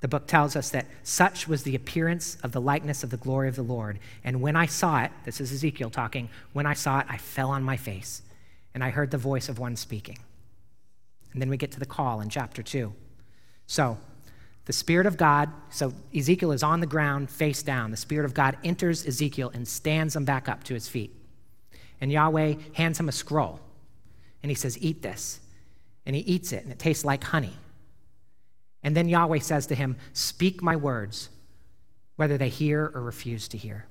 the 0.00 0.08
book 0.08 0.26
tells 0.26 0.56
us 0.56 0.70
that 0.70 0.86
such 1.02 1.46
was 1.46 1.62
the 1.62 1.74
appearance 1.74 2.36
of 2.42 2.52
the 2.52 2.60
likeness 2.60 3.04
of 3.04 3.10
the 3.10 3.18
glory 3.18 3.48
of 3.48 3.56
the 3.56 3.62
Lord. 3.62 3.98
And 4.24 4.40
when 4.40 4.56
I 4.56 4.66
saw 4.66 5.02
it, 5.02 5.12
this 5.24 5.40
is 5.40 5.52
Ezekiel 5.52 5.90
talking, 5.90 6.30
when 6.52 6.66
I 6.66 6.74
saw 6.74 7.00
it, 7.00 7.06
I 7.08 7.18
fell 7.18 7.50
on 7.50 7.62
my 7.62 7.76
face, 7.76 8.22
and 8.74 8.82
I 8.82 8.90
heard 8.90 9.10
the 9.10 9.18
voice 9.18 9.48
of 9.48 9.58
one 9.58 9.76
speaking. 9.76 10.18
And 11.32 11.40
then 11.40 11.50
we 11.50 11.58
get 11.58 11.72
to 11.72 11.80
the 11.80 11.86
call 11.86 12.20
in 12.20 12.30
chapter 12.30 12.62
2. 12.62 12.92
So, 13.66 13.98
the 14.66 14.72
Spirit 14.72 15.06
of 15.06 15.16
God, 15.16 15.50
so 15.70 15.92
Ezekiel 16.14 16.52
is 16.52 16.62
on 16.62 16.80
the 16.80 16.86
ground, 16.86 17.28
face 17.28 17.62
down. 17.62 17.90
The 17.90 17.96
Spirit 17.96 18.24
of 18.24 18.34
God 18.34 18.56
enters 18.62 19.06
Ezekiel 19.06 19.50
and 19.52 19.66
stands 19.66 20.14
him 20.14 20.24
back 20.24 20.48
up 20.48 20.64
to 20.64 20.74
his 20.74 20.88
feet. 20.88 21.14
And 22.00 22.12
Yahweh 22.12 22.54
hands 22.74 23.00
him 23.00 23.08
a 23.08 23.12
scroll, 23.12 23.60
and 24.42 24.50
he 24.50 24.54
says, 24.54 24.78
Eat 24.80 25.02
this. 25.02 25.40
And 26.06 26.16
he 26.16 26.22
eats 26.22 26.52
it, 26.52 26.62
and 26.62 26.72
it 26.72 26.78
tastes 26.78 27.04
like 27.04 27.24
honey. 27.24 27.56
And 28.82 28.96
then 28.96 29.08
Yahweh 29.08 29.40
says 29.40 29.66
to 29.66 29.74
him, 29.74 29.96
Speak 30.12 30.62
my 30.62 30.76
words, 30.76 31.28
whether 32.16 32.38
they 32.38 32.48
hear 32.48 32.90
or 32.94 33.02
refuse 33.02 33.48
to 33.48 33.58
hear. 33.58 33.86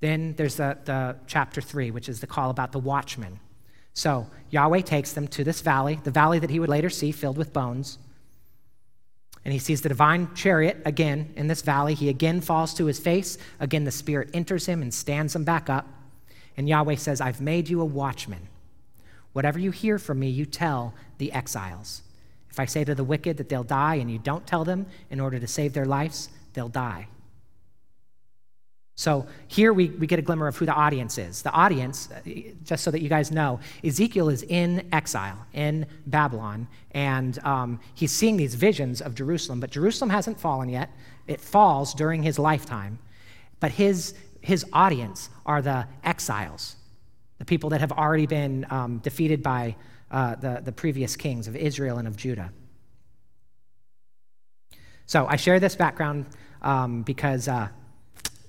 Then 0.00 0.34
there's 0.36 0.56
the, 0.56 0.78
the 0.84 1.16
chapter 1.26 1.60
three, 1.60 1.90
which 1.90 2.08
is 2.08 2.20
the 2.20 2.26
call 2.26 2.50
about 2.50 2.72
the 2.72 2.78
watchman. 2.78 3.40
So 3.94 4.28
Yahweh 4.50 4.82
takes 4.82 5.12
them 5.12 5.26
to 5.28 5.42
this 5.42 5.60
valley, 5.60 5.98
the 6.04 6.12
valley 6.12 6.38
that 6.38 6.50
he 6.50 6.60
would 6.60 6.68
later 6.68 6.88
see 6.90 7.10
filled 7.10 7.36
with 7.36 7.52
bones. 7.52 7.98
And 9.44 9.52
he 9.52 9.58
sees 9.58 9.80
the 9.80 9.88
divine 9.88 10.34
chariot 10.34 10.82
again 10.84 11.32
in 11.34 11.48
this 11.48 11.62
valley. 11.62 11.94
He 11.94 12.08
again 12.08 12.40
falls 12.40 12.74
to 12.74 12.84
his 12.84 13.00
face. 13.00 13.38
Again, 13.58 13.84
the 13.84 13.90
Spirit 13.90 14.30
enters 14.34 14.66
him 14.66 14.82
and 14.82 14.92
stands 14.92 15.34
him 15.34 15.42
back 15.42 15.68
up. 15.68 15.86
And 16.56 16.68
Yahweh 16.68 16.96
says, 16.96 17.20
I've 17.20 17.40
made 17.40 17.68
you 17.68 17.80
a 17.80 17.84
watchman. 17.84 18.48
Whatever 19.38 19.60
you 19.60 19.70
hear 19.70 20.00
from 20.00 20.18
me, 20.18 20.28
you 20.28 20.44
tell 20.44 20.94
the 21.18 21.30
exiles. 21.30 22.02
If 22.50 22.58
I 22.58 22.64
say 22.64 22.82
to 22.82 22.92
the 22.92 23.04
wicked 23.04 23.36
that 23.36 23.48
they'll 23.48 23.62
die 23.62 23.94
and 23.94 24.10
you 24.10 24.18
don't 24.18 24.44
tell 24.44 24.64
them 24.64 24.86
in 25.10 25.20
order 25.20 25.38
to 25.38 25.46
save 25.46 25.74
their 25.74 25.84
lives, 25.84 26.28
they'll 26.54 26.68
die. 26.68 27.06
So 28.96 29.28
here 29.46 29.72
we, 29.72 29.90
we 29.90 30.08
get 30.08 30.18
a 30.18 30.22
glimmer 30.22 30.48
of 30.48 30.56
who 30.56 30.66
the 30.66 30.72
audience 30.72 31.18
is. 31.18 31.42
The 31.42 31.52
audience, 31.52 32.08
uh, 32.10 32.28
just 32.64 32.82
so 32.82 32.90
that 32.90 33.00
you 33.00 33.08
guys 33.08 33.30
know, 33.30 33.60
Ezekiel 33.84 34.28
is 34.28 34.42
in 34.42 34.88
exile 34.90 35.46
in 35.52 35.86
Babylon, 36.08 36.66
and 36.90 37.38
um, 37.44 37.78
he's 37.94 38.10
seeing 38.10 38.36
these 38.36 38.56
visions 38.56 39.00
of 39.00 39.14
Jerusalem, 39.14 39.60
but 39.60 39.70
Jerusalem 39.70 40.10
hasn't 40.10 40.40
fallen 40.40 40.68
yet. 40.68 40.90
It 41.28 41.40
falls 41.40 41.94
during 41.94 42.24
his 42.24 42.40
lifetime. 42.40 42.98
But 43.60 43.70
his, 43.70 44.14
his 44.40 44.66
audience 44.72 45.30
are 45.46 45.62
the 45.62 45.86
exiles, 46.02 46.74
the 47.38 47.44
people 47.44 47.70
that 47.70 47.80
have 47.80 47.92
already 47.92 48.26
been 48.26 48.66
um, 48.70 48.98
defeated 48.98 49.42
by 49.42 49.76
uh, 50.10 50.34
the, 50.36 50.60
the 50.64 50.72
previous 50.72 51.16
kings 51.16 51.48
of 51.48 51.56
Israel 51.56 51.98
and 51.98 52.08
of 52.08 52.16
Judah. 52.16 52.52
So 55.06 55.26
I 55.26 55.36
share 55.36 55.58
this 55.60 55.76
background 55.76 56.26
um, 56.62 57.02
because 57.02 57.48
uh, 57.48 57.68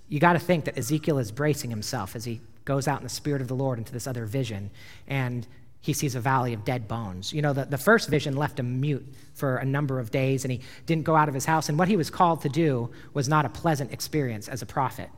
you 0.07 0.19
got 0.19 0.33
to 0.33 0.39
think 0.39 0.65
that 0.65 0.77
Ezekiel 0.77 1.19
is 1.19 1.31
bracing 1.31 1.69
himself 1.69 2.15
as 2.15 2.25
he 2.25 2.41
goes 2.65 2.87
out 2.87 2.99
in 2.99 3.03
the 3.03 3.09
Spirit 3.09 3.41
of 3.41 3.47
the 3.47 3.55
Lord 3.55 3.77
into 3.77 3.93
this 3.93 4.07
other 4.07 4.25
vision, 4.25 4.69
and 5.07 5.47
he 5.81 5.93
sees 5.93 6.15
a 6.15 6.19
valley 6.19 6.53
of 6.53 6.65
dead 6.65 6.87
bones. 6.87 7.31
You 7.31 7.41
know, 7.41 7.53
the, 7.53 7.65
the 7.65 7.77
first 7.77 8.09
vision 8.09 8.35
left 8.35 8.59
him 8.59 8.81
mute 8.81 9.07
for 9.33 9.57
a 9.57 9.65
number 9.65 9.99
of 9.99 10.11
days, 10.11 10.43
and 10.43 10.51
he 10.51 10.61
didn't 10.85 11.05
go 11.05 11.15
out 11.15 11.29
of 11.29 11.33
his 11.33 11.45
house, 11.45 11.69
and 11.69 11.79
what 11.79 11.87
he 11.87 11.95
was 11.95 12.09
called 12.09 12.41
to 12.41 12.49
do 12.49 12.91
was 13.13 13.29
not 13.29 13.45
a 13.45 13.49
pleasant 13.49 13.93
experience 13.93 14.47
as 14.47 14.61
a 14.61 14.65
prophet. 14.65 15.09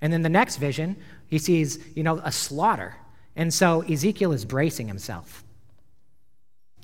And 0.00 0.12
then 0.12 0.22
the 0.22 0.28
next 0.28 0.56
vision, 0.56 0.96
he 1.28 1.38
sees, 1.38 1.78
you 1.94 2.02
know, 2.02 2.20
a 2.24 2.32
slaughter. 2.32 2.96
And 3.34 3.52
so 3.52 3.82
Ezekiel 3.82 4.32
is 4.32 4.44
bracing 4.44 4.88
himself. 4.88 5.44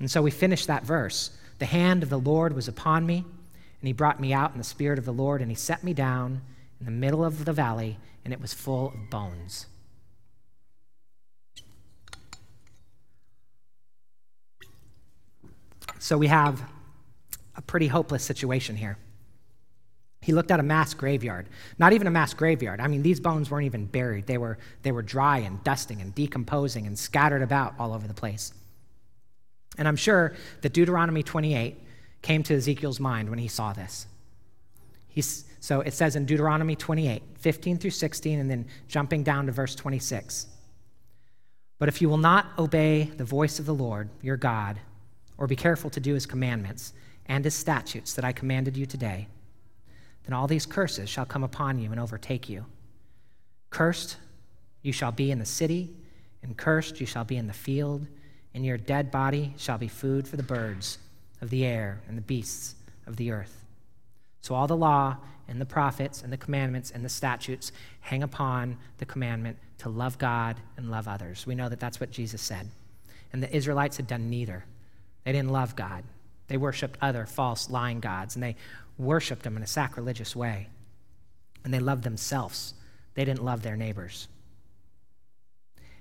And 0.01 0.11
so 0.11 0.23
we 0.23 0.31
finish 0.31 0.67
that 0.67 0.85
verse. 0.85 1.31
The 1.59 1.67
hand 1.67 2.03
of 2.03 2.09
the 2.09 2.19
Lord 2.19 2.55
was 2.55 2.69
upon 2.69 3.05
me, 3.05 3.19
and 3.19 3.87
he 3.87 3.93
brought 3.93 4.21
me 4.21 4.33
out 4.33 4.53
in 4.53 4.59
the 4.59 4.65
spirit 4.65 4.99
of 4.99 5.05
the 5.05 5.13
Lord, 5.13 5.43
and 5.43 5.51
he 5.51 5.57
set 5.57 5.83
me 5.85 5.93
down 5.93 6.41
in 6.81 6.87
the 6.87 6.93
middle 6.93 7.25
of 7.25 7.45
the 7.45 7.53
valley, 7.53 7.99
and 8.25 8.33
it 8.33 8.41
was 8.41 8.55
full 8.55 8.89
of 8.89 9.11
bones. 9.11 9.67
So 15.99 16.17
we 16.17 16.29
have 16.29 16.63
a 17.57 17.63
pretty 17.63 17.89
hopeless 17.89 18.23
situation 18.23 18.77
here. 18.77 18.97
He 20.21 20.33
looked 20.33 20.51
at 20.51 20.61
a 20.61 20.65
mass 20.65 20.95
graveyard. 20.95 21.47
Not 21.79 21.93
even 21.93 22.07
a 22.07 22.11
mass 22.11 22.35
graveyard. 22.35 22.81
I 22.81 22.89
mean, 22.89 23.03
these 23.03 23.21
bones 23.21 23.51
weren't 23.51 23.67
even 23.67 23.87
buried. 23.87 24.27
They 24.27 24.39
were, 24.39 24.59
they 24.83 24.93
were 24.93 25.03
dry 25.03 25.39
and 25.39 25.63
dusting 25.65 26.01
and 26.01 26.15
decomposing 26.15 26.87
and 26.87 26.99
scattered 26.99 27.43
about 27.43 27.75
all 27.79 27.93
over 27.93 28.07
the 28.07 28.15
place. 28.15 28.53
And 29.79 29.87
I'm 29.87 29.97
sure 29.97 30.35
that 30.63 30.73
Deuteronomy 30.73 31.23
28 31.23 31.79
came 32.21 32.43
to 32.43 32.55
Ezekiel's 32.55 32.99
mind 32.99 33.31
when 33.31 33.39
he 33.39 33.49
saw 33.49 33.73
this. 33.73 34.07
He's, 35.07 35.45
so 35.61 35.81
it 35.81 35.95
says 35.95 36.17
in 36.17 36.27
Deuteronomy 36.27 36.75
28, 36.75 37.23
15 37.39 37.79
through 37.79 37.91
16, 37.91 38.41
and 38.41 38.51
then 38.51 38.67
jumping 38.89 39.23
down 39.23 39.47
to 39.47 39.53
verse 39.53 39.75
26. 39.77 40.49
But 41.79 41.89
if 41.89 42.03
you 42.03 42.09
will 42.09 42.19
not 42.19 42.47
obey 42.59 43.05
the 43.05 43.25
voice 43.25 43.61
of 43.61 43.67
the 43.67 43.75
Lord, 43.75 44.11
your 44.21 44.37
God, 44.37 44.81
or 45.37 45.47
be 45.47 45.57
careful 45.57 45.91
to 45.91 46.01
do 46.01 46.15
his 46.15 46.27
commandments 46.27 46.93
and 47.27 47.45
his 47.45 47.55
statutes 47.55 48.15
that 48.15 48.25
I 48.25 48.33
commanded 48.33 48.77
you 48.77 48.85
today, 48.85 49.29
then 50.29 50.35
all 50.35 50.47
these 50.47 50.67
curses 50.67 51.09
shall 51.09 51.27
come 51.27 51.43
upon 51.43 51.81
you 51.81 51.91
and 51.91 51.99
overtake 51.99 52.49
you. 52.49 52.67
Cursed 53.71 54.19
you 54.83 54.93
shall 54.93 55.11
be 55.11 55.31
in 55.33 55.41
the 55.41 55.45
city, 55.45 55.97
and 56.43 56.57
cursed 56.57 57.01
you 57.01 57.07
shall 57.07 57.25
be 57.25 57.37
in 57.37 57.49
the 57.49 57.53
field 57.53 58.07
and 58.55 58.65
your 58.65 58.77
dead 58.77 59.11
body 59.11 59.55
shall 59.57 59.79
be 59.79 59.89
food 59.89 60.27
for 60.27 60.37
the 60.37 60.43
birds 60.43 60.99
of 61.41 61.51
the 61.51 61.65
air 61.65 62.01
and 62.09 62.17
the 62.17 62.23
beasts 62.23 62.75
of 63.07 63.17
the 63.17 63.31
earth. 63.31 63.65
So 64.41 64.55
all 64.55 64.67
the 64.67 64.77
law 64.77 65.17
and 65.47 65.61
the 65.61 65.67
prophets 65.67 66.23
and 66.23 66.33
the 66.33 66.37
commandments 66.37 66.91
and 66.91 67.05
the 67.05 67.09
statutes 67.09 67.73
hang 68.01 68.23
upon 68.23 68.77
the 68.99 69.05
commandment 69.05 69.59
to 69.79 69.89
love 69.89 70.19
God 70.19 70.57
and 70.77 70.91
love 70.91 71.09
others. 71.09 71.47
We 71.47 71.55
know 71.55 71.69
that 71.69 71.81
that's 71.81 72.01
what 72.01 72.11
Jesus 72.11 72.43
said. 72.43 72.69
And 73.33 73.43
the 73.43 73.55
Israelites 73.55 73.97
had 73.97 74.07
done 74.07 74.29
neither. 74.29 74.65
They 75.25 75.33
didn't 75.33 75.53
love 75.53 75.77
God. 75.77 76.05
They 76.49 76.57
worshiped 76.57 76.99
other 77.01 77.27
false, 77.27 77.71
lying 77.71 78.01
gods, 78.01 78.35
and 78.35 78.43
they 78.43 78.57
worshiped 78.99 79.43
them 79.43 79.57
in 79.57 79.63
a 79.63 79.67
sacrilegious 79.67 80.35
way. 80.35 80.69
And 81.65 81.73
they 81.73 81.81
loved 81.81 82.05
themselves. 82.05 82.75
They 83.15 83.25
didn't 83.25 83.45
love 83.45 83.63
their 83.63 83.77
neighbors. 83.77 84.29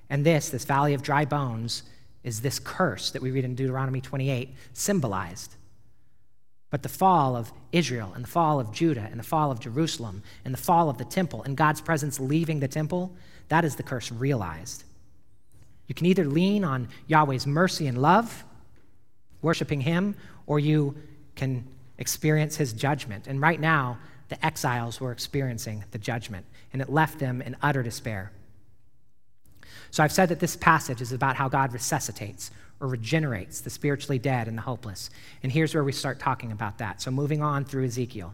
And 0.10 0.25
this, 0.25 0.50
this 0.50 0.66
valley 0.66 0.94
of 0.94 1.04
dry 1.04 1.25
bones, 1.25 1.84
is 2.24 2.42
this 2.42 2.60
curse 2.60 3.12
that 3.12 3.22
we 3.22 3.32
read 3.32 3.46
in 3.46 3.56
Deuteronomy 3.56 4.01
28 4.01 4.54
symbolized. 4.74 5.56
But 6.70 6.84
the 6.84 6.89
fall 6.89 7.36
of 7.36 7.54
Israel 7.72 8.12
and 8.13 8.24
the 8.24 8.30
fall 8.30 8.60
of 8.60 8.72
Judah 8.72 9.08
and 9.10 9.20
the 9.20 9.24
fall 9.24 9.51
of 9.51 9.60
Jerusalem 9.60 10.24
and 10.44 10.54
the 10.54 10.60
fall 10.60 10.89
of 10.89 10.98
the 10.98 11.06
temple 11.06 11.44
and 11.44 11.56
God's 11.56 11.80
presence 11.80 12.20
leaving 12.20 12.60
the 12.60 12.68
temple, 12.68 13.16
that 13.48 13.63
is 13.63 13.75
the 13.75 13.84
curse 13.84 14.12
realized. 14.12 14.84
You 15.88 15.96
can 15.96 16.06
either 16.06 16.25
lean 16.25 16.66
on 16.66 16.89
Yahweh's 17.08 17.48
mercy 17.48 17.88
and 17.88 17.98
love, 17.98 18.44
worshiping 19.42 19.82
Him, 19.82 20.16
or 20.46 20.60
you 20.60 20.98
can 21.36 21.66
experience 21.98 22.58
His 22.58 22.74
judgment. 22.74 23.27
And 23.27 23.42
right 23.42 23.60
now, 23.60 23.98
the 24.30 24.46
exiles 24.46 25.00
were 25.00 25.12
experiencing 25.12 25.86
the 25.92 25.98
judgment, 25.98 26.46
and 26.74 26.82
it 26.82 26.89
left 26.89 27.20
them 27.20 27.42
in 27.42 27.56
utter 27.62 27.84
despair. 27.84 28.32
So 29.92 30.04
I've 30.04 30.12
said 30.12 30.30
that 30.30 30.39
this 30.39 30.56
passage 30.56 31.01
is 31.01 31.12
about 31.12 31.38
how 31.38 31.48
God 31.48 31.74
resuscitates 31.74 32.51
or 32.80 32.88
regenerates 32.88 33.62
the 33.62 33.70
spiritually 33.70 34.20
dead 34.20 34.48
and 34.48 34.58
the 34.58 34.62
hopeless. 34.62 35.10
And 35.42 35.51
here's 35.51 35.74
where 35.74 35.84
we 35.84 35.92
start 35.92 36.20
talking 36.20 36.51
about 36.51 36.77
that. 36.77 37.01
So 37.01 37.10
moving 37.10 37.42
on 37.42 37.66
through 37.66 37.86
Ezekiel. 37.86 38.34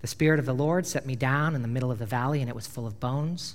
The 0.00 0.06
Spirit 0.06 0.38
of 0.38 0.46
the 0.46 0.52
Lord 0.52 0.86
set 0.86 1.06
me 1.06 1.16
down 1.16 1.54
in 1.54 1.62
the 1.62 1.68
middle 1.68 1.90
of 1.90 1.98
the 1.98 2.06
valley, 2.06 2.40
and 2.40 2.48
it 2.48 2.54
was 2.54 2.66
full 2.66 2.86
of 2.86 3.00
bones. 3.00 3.54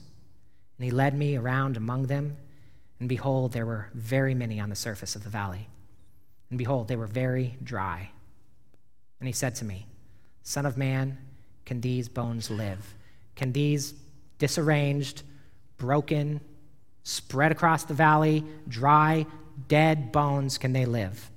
And 0.77 0.85
he 0.85 0.91
led 0.91 1.15
me 1.17 1.35
around 1.35 1.77
among 1.77 2.07
them. 2.07 2.37
And 2.99 3.07
behold, 3.07 3.51
there 3.51 3.65
were 3.65 3.89
very 3.93 4.33
many 4.33 4.59
on 4.59 4.69
the 4.69 4.75
surface 4.75 5.15
of 5.15 5.23
the 5.23 5.29
valley. 5.29 5.67
And 6.49 6.57
behold, 6.57 6.87
they 6.87 6.95
were 6.95 7.07
very 7.07 7.57
dry. 7.63 8.09
And 9.23 9.27
he 9.29 9.31
said 9.31 9.55
to 9.55 9.65
me, 9.65 9.87
Son 10.41 10.65
of 10.65 10.77
man, 10.77 11.17
can 11.65 11.79
these 11.79 12.09
bones 12.09 12.51
live? 12.51 12.93
Can 13.37 13.53
these 13.53 13.93
disarranged, 14.37 15.23
broken, 15.77 16.41
spread 17.03 17.49
across 17.49 17.85
the 17.85 17.93
valley, 17.93 18.43
dry, 18.67 19.25
dead 19.69 20.11
bones, 20.11 20.57
can 20.57 20.73
they 20.73 20.85
live? 20.85 21.31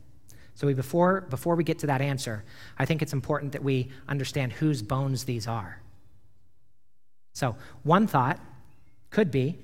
So 0.57 0.67
we, 0.67 0.75
before, 0.75 1.21
before 1.31 1.55
we 1.55 1.63
get 1.63 1.79
to 1.79 1.87
that 1.87 2.01
answer, 2.01 2.43
I 2.77 2.87
think 2.87 3.03
it's 3.03 3.13
important 3.13 3.53
that 3.53 3.63
we 3.63 3.93
understand 4.09 4.55
whose 4.55 4.83
bones 4.83 5.23
these 5.23 5.47
are. 5.47 5.81
So 7.35 7.55
one 7.85 8.09
thought 8.09 8.41
could 9.11 9.31
be 9.31 9.61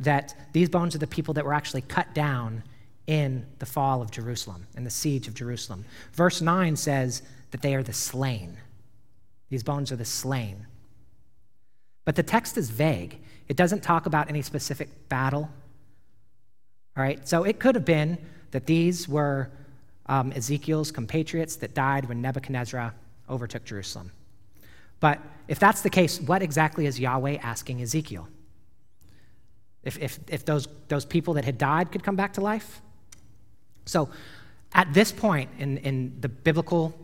that 0.00 0.34
these 0.54 0.70
bones 0.70 0.94
are 0.94 1.00
the 1.00 1.06
people 1.06 1.34
that 1.34 1.44
were 1.44 1.52
actually 1.52 1.82
cut 1.82 2.14
down 2.14 2.62
in 3.06 3.46
the 3.58 3.66
fall 3.66 4.02
of 4.02 4.10
Jerusalem, 4.10 4.66
and 4.74 4.84
the 4.84 4.90
siege 4.90 5.28
of 5.28 5.34
Jerusalem. 5.34 5.84
Verse 6.12 6.40
9 6.40 6.76
says 6.76 7.22
that 7.52 7.62
they 7.62 7.74
are 7.74 7.82
the 7.82 7.92
slain. 7.92 8.56
These 9.48 9.62
bones 9.62 9.92
are 9.92 9.96
the 9.96 10.04
slain. 10.04 10.66
But 12.04 12.16
the 12.16 12.22
text 12.22 12.56
is 12.56 12.70
vague. 12.70 13.18
It 13.48 13.56
doesn't 13.56 13.82
talk 13.82 14.06
about 14.06 14.28
any 14.28 14.42
specific 14.42 15.08
battle. 15.08 15.48
All 16.96 17.02
right, 17.02 17.26
so 17.28 17.44
it 17.44 17.60
could 17.60 17.74
have 17.74 17.84
been 17.84 18.18
that 18.50 18.66
these 18.66 19.08
were 19.08 19.50
um, 20.06 20.32
Ezekiel's 20.32 20.90
compatriots 20.90 21.56
that 21.56 21.74
died 21.74 22.08
when 22.08 22.20
Nebuchadnezzar 22.20 22.94
overtook 23.28 23.64
Jerusalem. 23.64 24.12
But 24.98 25.20
if 25.46 25.58
that's 25.58 25.82
the 25.82 25.90
case, 25.90 26.20
what 26.20 26.42
exactly 26.42 26.86
is 26.86 26.98
Yahweh 26.98 27.38
asking 27.42 27.82
Ezekiel? 27.82 28.28
If, 29.82 29.98
if, 29.98 30.18
if 30.28 30.44
those, 30.44 30.66
those 30.88 31.04
people 31.04 31.34
that 31.34 31.44
had 31.44 31.58
died 31.58 31.92
could 31.92 32.02
come 32.02 32.16
back 32.16 32.32
to 32.34 32.40
life? 32.40 32.80
So 33.86 34.10
at 34.72 34.92
this 34.92 35.10
point 35.12 35.50
in, 35.58 35.78
in 35.78 36.16
the 36.20 36.28
biblical 36.28 36.94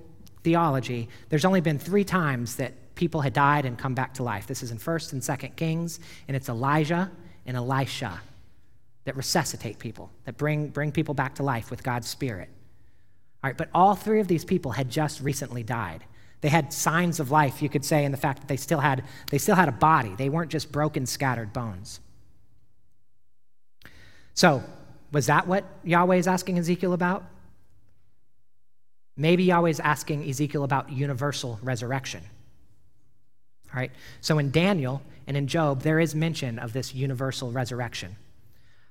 theology, 0.43 1.09
there's 1.29 1.45
only 1.45 1.61
been 1.61 1.79
three 1.79 2.05
times 2.05 2.57
that 2.57 2.75
people 2.95 3.23
had 3.23 3.33
died 3.33 3.65
and 3.65 3.79
come 3.79 3.95
back 3.95 4.15
to 4.15 4.23
life. 4.23 4.47
This 4.47 4.63
is 4.63 4.71
in 4.71 4.79
1st 4.79 5.13
and 5.15 5.23
2nd 5.23 5.57
Kings, 5.57 6.01
and 6.29 6.37
it's 6.37 6.49
Elijah 6.49 7.11
and 7.47 7.57
Elisha 7.57 8.21
that 9.05 9.17
resuscitate 9.17 9.79
people, 9.79 10.11
that 10.25 10.37
bring, 10.37 10.69
bring 10.69 10.93
people 10.93 11.15
back 11.15 11.35
to 11.37 11.43
life 11.43 11.71
with 11.71 11.83
God's 11.83 12.09
Spirit. 12.09 12.49
All 13.43 13.49
right, 13.49 13.57
but 13.57 13.69
all 13.75 13.95
three 13.95 14.21
of 14.21 14.29
these 14.29 14.45
people 14.45 14.73
had 14.73 14.91
just 14.91 15.21
recently 15.21 15.63
died. 15.63 16.05
They 16.41 16.49
had 16.49 16.73
signs 16.73 17.19
of 17.19 17.31
life, 17.31 17.63
you 17.63 17.69
could 17.69 17.85
say, 17.85 18.05
in 18.05 18.13
the 18.13 18.19
fact 18.19 18.41
that 18.41 18.49
they 18.49 18.57
still 18.57 18.81
had, 18.81 19.05
they 19.31 19.39
still 19.39 19.57
had 19.57 19.69
a 19.69 19.73
body. 19.73 20.15
They 20.17 20.29
weren't 20.29 20.51
just 20.51 20.71
broken, 20.71 21.07
scattered 21.07 21.53
bones. 21.53 22.01
So, 24.35 24.63
was 25.13 25.27
that 25.27 25.47
what 25.47 25.65
Yahweh 25.85 26.17
is 26.17 26.27
asking 26.27 26.59
Ezekiel 26.59 26.93
about? 26.93 27.25
Maybe 29.17 29.45
Yahweh 29.45 29.71
is 29.71 29.81
asking 29.81 30.29
Ezekiel 30.29 30.65
about 30.65 30.91
universal 30.91 31.59
resurrection. 31.63 32.23
All 33.73 33.81
right, 33.81 33.93
so 34.21 34.39
in 34.39 34.51
Daniel 34.51 35.03
and 35.27 35.37
in 35.37 35.47
Job, 35.47 35.83
there 35.83 36.01
is 36.01 36.15
mention 36.15 36.59
of 36.59 36.73
this 36.73 36.95
universal 36.95 37.51
resurrection. 37.53 38.17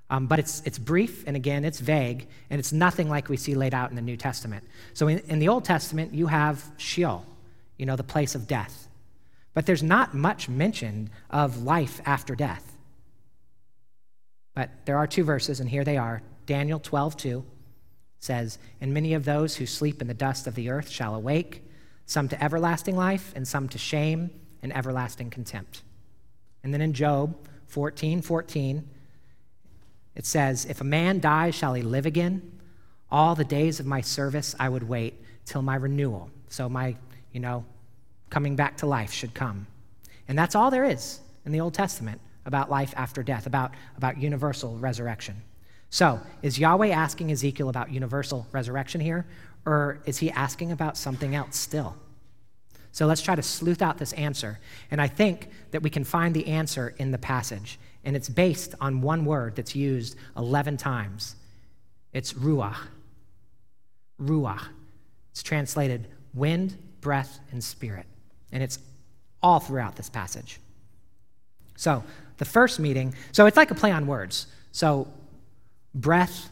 Um, 0.09 0.27
but 0.27 0.39
it's, 0.39 0.61
it's 0.65 0.77
brief, 0.77 1.23
and 1.25 1.37
again, 1.37 1.63
it's 1.63 1.79
vague, 1.79 2.27
and 2.49 2.59
it's 2.59 2.73
nothing 2.73 3.09
like 3.09 3.29
we 3.29 3.37
see 3.37 3.55
laid 3.55 3.73
out 3.73 3.89
in 3.89 3.95
the 3.95 4.01
New 4.01 4.17
Testament. 4.17 4.63
So 4.93 5.07
in, 5.07 5.19
in 5.29 5.39
the 5.39 5.47
Old 5.47 5.63
Testament, 5.63 6.13
you 6.13 6.27
have 6.27 6.63
Sheol, 6.77 7.25
you 7.77 7.85
know, 7.85 7.95
the 7.95 8.03
place 8.03 8.35
of 8.35 8.45
death. 8.47 8.89
But 9.53 9.65
there's 9.65 9.83
not 9.83 10.13
much 10.13 10.49
mention 10.49 11.09
of 11.29 11.63
life 11.63 12.01
after 12.05 12.35
death. 12.35 12.70
But 14.53 14.70
there 14.86 14.98
are 14.98 15.08
two 15.08 15.24
verses, 15.24 15.60
and 15.60 15.70
here 15.70 15.84
they 15.84 15.98
are. 15.98 16.22
Daniel 16.46 16.79
12, 16.79 17.17
2 17.17 17.46
says, 18.20 18.58
And 18.79 18.93
many 18.93 19.13
of 19.13 19.25
those 19.25 19.55
who 19.55 19.65
sleep 19.65 20.01
in 20.01 20.08
the 20.08 20.13
dust 20.13 20.48
of 20.48 20.55
the 20.55 20.70
earth 20.70 20.89
shall 20.89 21.15
awake, 21.15 21.63
some 22.05 22.27
to 22.27 22.43
everlasting 22.43 22.96
life, 22.96 23.31
and 23.36 23.48
some 23.48 23.70
to 23.70 23.77
shame 23.77 24.29
and 24.62 24.75
everlasting 24.75 25.29
contempt. 25.29 25.84
And 26.63 26.74
then 26.74 26.81
in 26.81 26.93
Job 26.93 27.36
14, 27.67 28.22
14, 28.22 28.88
it 30.15 30.25
says, 30.25 30.65
If 30.65 30.81
a 30.81 30.86
man 30.86 31.20
dies, 31.20 31.55
shall 31.55 31.74
he 31.74 31.81
live 31.81 32.05
again? 32.05 32.60
All 33.10 33.36
the 33.36 33.43
days 33.43 33.79
of 33.79 33.86
my 33.86 34.01
service 34.01 34.55
I 34.60 34.70
would 34.70 34.84
wait 34.84 35.22
till 35.46 35.62
my 35.62 35.75
renewal. 35.75 36.29
So 36.50 36.70
my, 36.70 36.96
you 37.31 37.39
know, 37.39 37.65
coming 38.29 38.55
back 38.55 38.77
to 38.77 38.86
life 38.86 39.12
should 39.12 39.34
come. 39.34 39.67
And 40.27 40.38
that's 40.38 40.55
all 40.55 40.72
there 40.72 40.86
is 40.86 41.20
in 41.46 41.51
the 41.51 41.60
Old 41.62 41.74
Testament 41.74 42.22
about 42.45 42.69
life 42.69 42.93
after 42.98 43.24
death, 43.24 43.45
about, 43.45 43.71
about 43.98 44.17
universal 44.17 44.77
resurrection. 44.77 45.36
So, 45.89 46.19
is 46.41 46.58
Yahweh 46.58 46.89
asking 46.89 47.32
Ezekiel 47.32 47.69
about 47.69 47.91
universal 47.91 48.47
resurrection 48.51 49.01
here, 49.01 49.25
or 49.65 50.01
is 50.06 50.17
he 50.17 50.32
asking 50.32 50.71
about 50.71 50.97
something 50.97 51.36
else 51.36 51.58
still? 51.58 51.95
So 52.93 53.06
let's 53.06 53.21
try 53.21 53.36
to 53.36 53.41
sleuth 53.41 53.82
out 53.82 53.97
this 53.97 54.12
answer. 54.13 54.60
And 54.89 55.01
I 55.01 55.08
think 55.08 55.49
that 55.71 55.82
we 55.82 55.89
can 55.89 56.04
find 56.04 56.36
the 56.36 56.47
answer 56.47 56.93
in 56.97 57.12
the 57.12 57.17
passage 57.17 57.80
and 58.04 58.15
it's 58.15 58.30
based 58.30 58.75
on 58.82 59.01
one 59.01 59.25
word 59.25 59.56
that's 59.56 59.75
used 59.75 60.15
11 60.36 60.77
times. 60.77 61.36
It's 62.13 62.34
ruach. 62.34 62.77
Ruach. 64.19 64.63
It's 65.32 65.43
translated 65.43 66.08
wind, 66.34 66.77
breath, 66.99 67.39
and 67.51 67.63
spirit. 67.63 68.06
And 68.51 68.63
it's 68.63 68.80
all 69.41 69.60
throughout 69.60 69.95
this 69.95 70.10
passage. 70.10 70.60
So, 71.75 72.04
the 72.41 72.45
first 72.45 72.80
meeting, 72.80 73.13
so 73.32 73.45
it's 73.45 73.56
like 73.56 73.69
a 73.69 73.75
play 73.75 73.91
on 73.91 74.08
words. 74.08 74.47
So, 74.71 75.08
breath, 75.93 76.49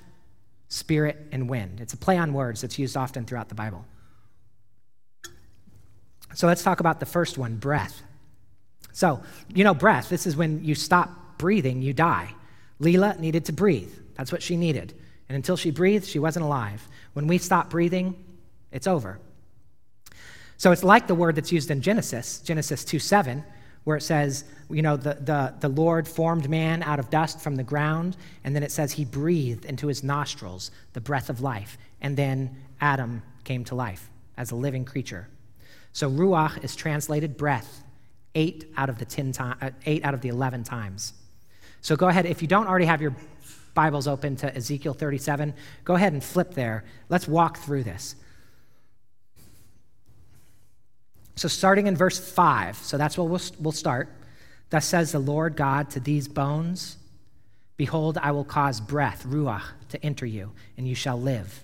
spirit, 0.68 1.18
and 1.32 1.50
wind. 1.50 1.82
It's 1.82 1.94
a 1.94 1.98
play 1.98 2.16
on 2.16 2.32
words 2.32 2.62
that's 2.62 2.78
used 2.78 2.96
often 2.96 3.26
throughout 3.26 3.50
the 3.50 3.56
Bible. 3.56 3.84
So, 6.36 6.46
let's 6.46 6.62
talk 6.62 6.80
about 6.80 7.00
the 7.00 7.08
first 7.08 7.40
one 7.40 7.56
breath. 7.56 8.04
So, 8.92 9.20
you 9.52 9.64
know, 9.64 9.74
breath, 9.74 10.10
this 10.10 10.28
is 10.28 10.36
when 10.36 10.64
you 10.64 10.76
stop 10.76 11.40
breathing, 11.40 11.82
you 11.82 11.92
die. 11.92 12.36
Leela 12.80 13.18
needed 13.18 13.46
to 13.46 13.52
breathe. 13.52 13.92
That's 14.14 14.32
what 14.32 14.44
she 14.44 14.58
needed. 14.58 14.94
And 15.28 15.36
until 15.36 15.58
she 15.58 15.72
breathed, 15.72 16.06
she 16.06 16.20
wasn't 16.20 16.46
alive. 16.46 16.88
When 17.14 17.26
we 17.26 17.40
stop 17.40 17.72
breathing, 17.72 18.14
it's 18.72 18.86
over. 18.86 19.18
So 20.58 20.72
it's 20.72 20.84
like 20.84 21.08
the 21.08 21.16
word 21.16 21.34
that's 21.34 21.52
used 21.52 21.72
in 21.72 21.82
Genesis, 21.82 22.42
Genesis 22.42 22.86
2 22.86 23.00
7, 23.00 23.44
where 23.90 23.98
it 23.98 24.02
says, 24.02 24.44
you 24.70 24.84
know, 24.84 24.96
the, 24.96 25.16
the, 25.16 25.52
the 25.62 25.68
Lord 25.68 26.08
formed 26.08 26.48
man 26.48 26.84
out 26.84 27.00
of 27.00 27.10
dust 27.10 27.40
from 27.40 27.56
the 27.56 27.64
ground, 27.64 28.16
and 28.44 28.56
then 28.56 28.62
it 28.62 28.72
says 28.72 28.92
he 28.92 29.04
breathed 29.04 29.66
into 29.66 29.88
his 29.88 30.04
nostrils 30.04 30.70
the 30.94 31.02
breath 31.02 31.28
of 31.28 31.42
life, 31.42 31.76
and 32.00 32.16
then 32.16 32.56
Adam 32.82 33.24
came 33.46 33.64
to 33.64 33.74
life 33.74 34.12
as 34.38 34.52
a 34.52 34.56
living 34.56 34.86
creature. 34.86 35.28
So 35.92 36.08
ruach 36.08 36.64
is 36.64 36.76
translated 36.76 37.36
breath 37.36 37.84
eight 38.36 38.72
out 38.78 38.90
of 38.90 39.00
the, 39.00 39.06
ten 39.06 39.32
time, 39.32 39.58
uh, 39.60 39.72
eight 39.88 40.06
out 40.06 40.14
of 40.14 40.22
the 40.22 40.30
11 40.30 40.66
times. 40.66 41.14
So 41.82 41.96
go 41.96 42.10
ahead, 42.10 42.28
if 42.28 42.44
you 42.44 42.48
don't 42.48 42.68
already 42.68 42.86
have 42.86 43.02
your 43.02 43.16
Bibles 43.74 44.08
open 44.08 44.36
to 44.36 44.56
Ezekiel 44.56 44.94
37, 44.94 45.52
go 45.84 45.96
ahead 45.96 46.14
and 46.14 46.24
flip 46.24 46.54
there. 46.54 46.86
Let's 47.10 47.28
walk 47.28 47.58
through 47.58 47.86
this. 47.86 48.14
So, 51.40 51.48
starting 51.48 51.88
in 51.88 51.96
verse 51.96 52.20
5, 52.20 52.76
so 52.76 52.98
that's 52.98 53.18
where 53.18 53.26
we'll, 53.26 53.40
we'll 53.62 53.72
start. 53.72 54.10
Thus 54.72 54.86
says 54.86 55.14
the 55.14 55.20
Lord 55.20 55.56
God 55.56 55.90
to 55.92 56.02
these 56.02 56.28
bones 56.28 56.98
Behold, 57.78 58.18
I 58.18 58.32
will 58.32 58.44
cause 58.44 58.82
breath, 58.82 59.24
Ruach, 59.26 59.64
to 59.88 60.06
enter 60.06 60.26
you, 60.26 60.52
and 60.76 60.86
you 60.86 60.96
shall 60.96 61.18
live. 61.18 61.64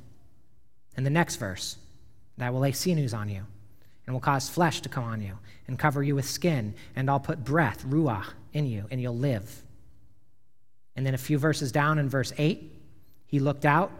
And 0.95 1.05
the 1.05 1.09
next 1.09 1.35
verse, 1.35 1.75
and 2.37 2.45
I 2.45 2.51
will 2.51 2.61
lay 2.61 2.71
sinews 2.71 3.13
on 3.13 3.27
you, 3.27 3.43
and 4.05 4.15
will 4.15 4.21
cause 4.21 4.47
flesh 4.47 4.79
to 4.79 4.87
come 4.87 5.03
on 5.03 5.21
you, 5.21 5.37
and 5.67 5.77
cover 5.77 6.01
you 6.01 6.15
with 6.15 6.29
skin, 6.29 6.73
and 6.95 7.09
I'll 7.09 7.19
put 7.19 7.43
breath, 7.43 7.85
Ruach, 7.85 8.27
in 8.53 8.67
you, 8.67 8.85
and 8.91 9.01
you'll 9.01 9.17
live. 9.17 9.61
And 10.95 11.05
then 11.05 11.15
a 11.15 11.17
few 11.17 11.37
verses 11.37 11.73
down 11.73 11.99
in 11.99 12.07
verse 12.07 12.31
8, 12.37 12.71
he 13.27 13.39
looked 13.39 13.65
out, 13.65 13.91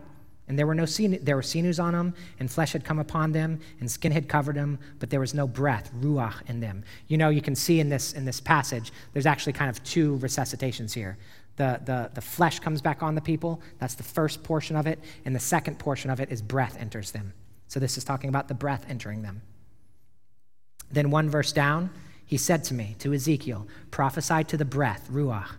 and 0.47 0.60
there 0.60 0.67
were 0.67 0.75
no 0.75 0.86
there 0.86 1.36
were 1.36 1.41
sinews 1.41 1.79
on 1.79 1.93
them, 1.93 2.13
and 2.39 2.51
flesh 2.51 2.73
had 2.73 2.84
come 2.84 2.99
upon 2.99 3.31
them, 3.31 3.60
and 3.79 3.89
skin 3.89 4.12
had 4.12 4.29
covered 4.29 4.55
them, 4.55 4.77
but 4.99 5.10
there 5.10 5.19
was 5.19 5.34
no 5.34 5.47
breath, 5.47 5.91
ruach, 5.99 6.47
in 6.47 6.60
them. 6.60 6.84
You 7.08 7.17
know, 7.17 7.29
you 7.29 7.41
can 7.41 7.55
see 7.55 7.79
in 7.79 7.89
this 7.89 8.13
in 8.13 8.25
this 8.25 8.39
passage, 8.39 8.91
there's 9.13 9.25
actually 9.25 9.53
kind 9.53 9.69
of 9.69 9.84
two 9.84 10.17
resuscitations 10.17 10.93
here. 10.93 11.17
The, 11.58 11.79
the, 11.86 12.12
the 12.13 12.21
flesh 12.21 12.60
comes 12.60 12.81
back 12.81 13.01
on 13.01 13.15
the 13.15 13.21
people. 13.21 13.62
That's 13.79 13.95
the 13.95 14.03
first 14.03 14.43
portion 14.43 14.75
of 14.75 14.88
it. 14.88 14.99
And 15.23 15.34
the 15.34 15.39
second 15.39 15.79
portion 15.79 16.10
of 16.10 16.19
it 16.19 16.29
is 16.29 16.41
breath 16.41 16.75
enters 16.77 17.12
them. 17.12 17.31
So 17.69 17.79
this 17.79 17.97
is 17.97 18.03
talking 18.03 18.27
about 18.27 18.49
the 18.49 18.53
breath 18.53 18.86
entering 18.89 19.21
them. 19.21 19.41
Then 20.91 21.12
one 21.12 21.29
verse 21.29 21.53
down, 21.53 21.91
he 22.25 22.36
said 22.36 22.65
to 22.65 22.73
me, 22.73 22.97
to 22.99 23.13
Ezekiel, 23.13 23.67
prophesy 23.89 24.43
to 24.43 24.58
the 24.58 24.65
breath, 24.65 25.08
ruach 25.10 25.55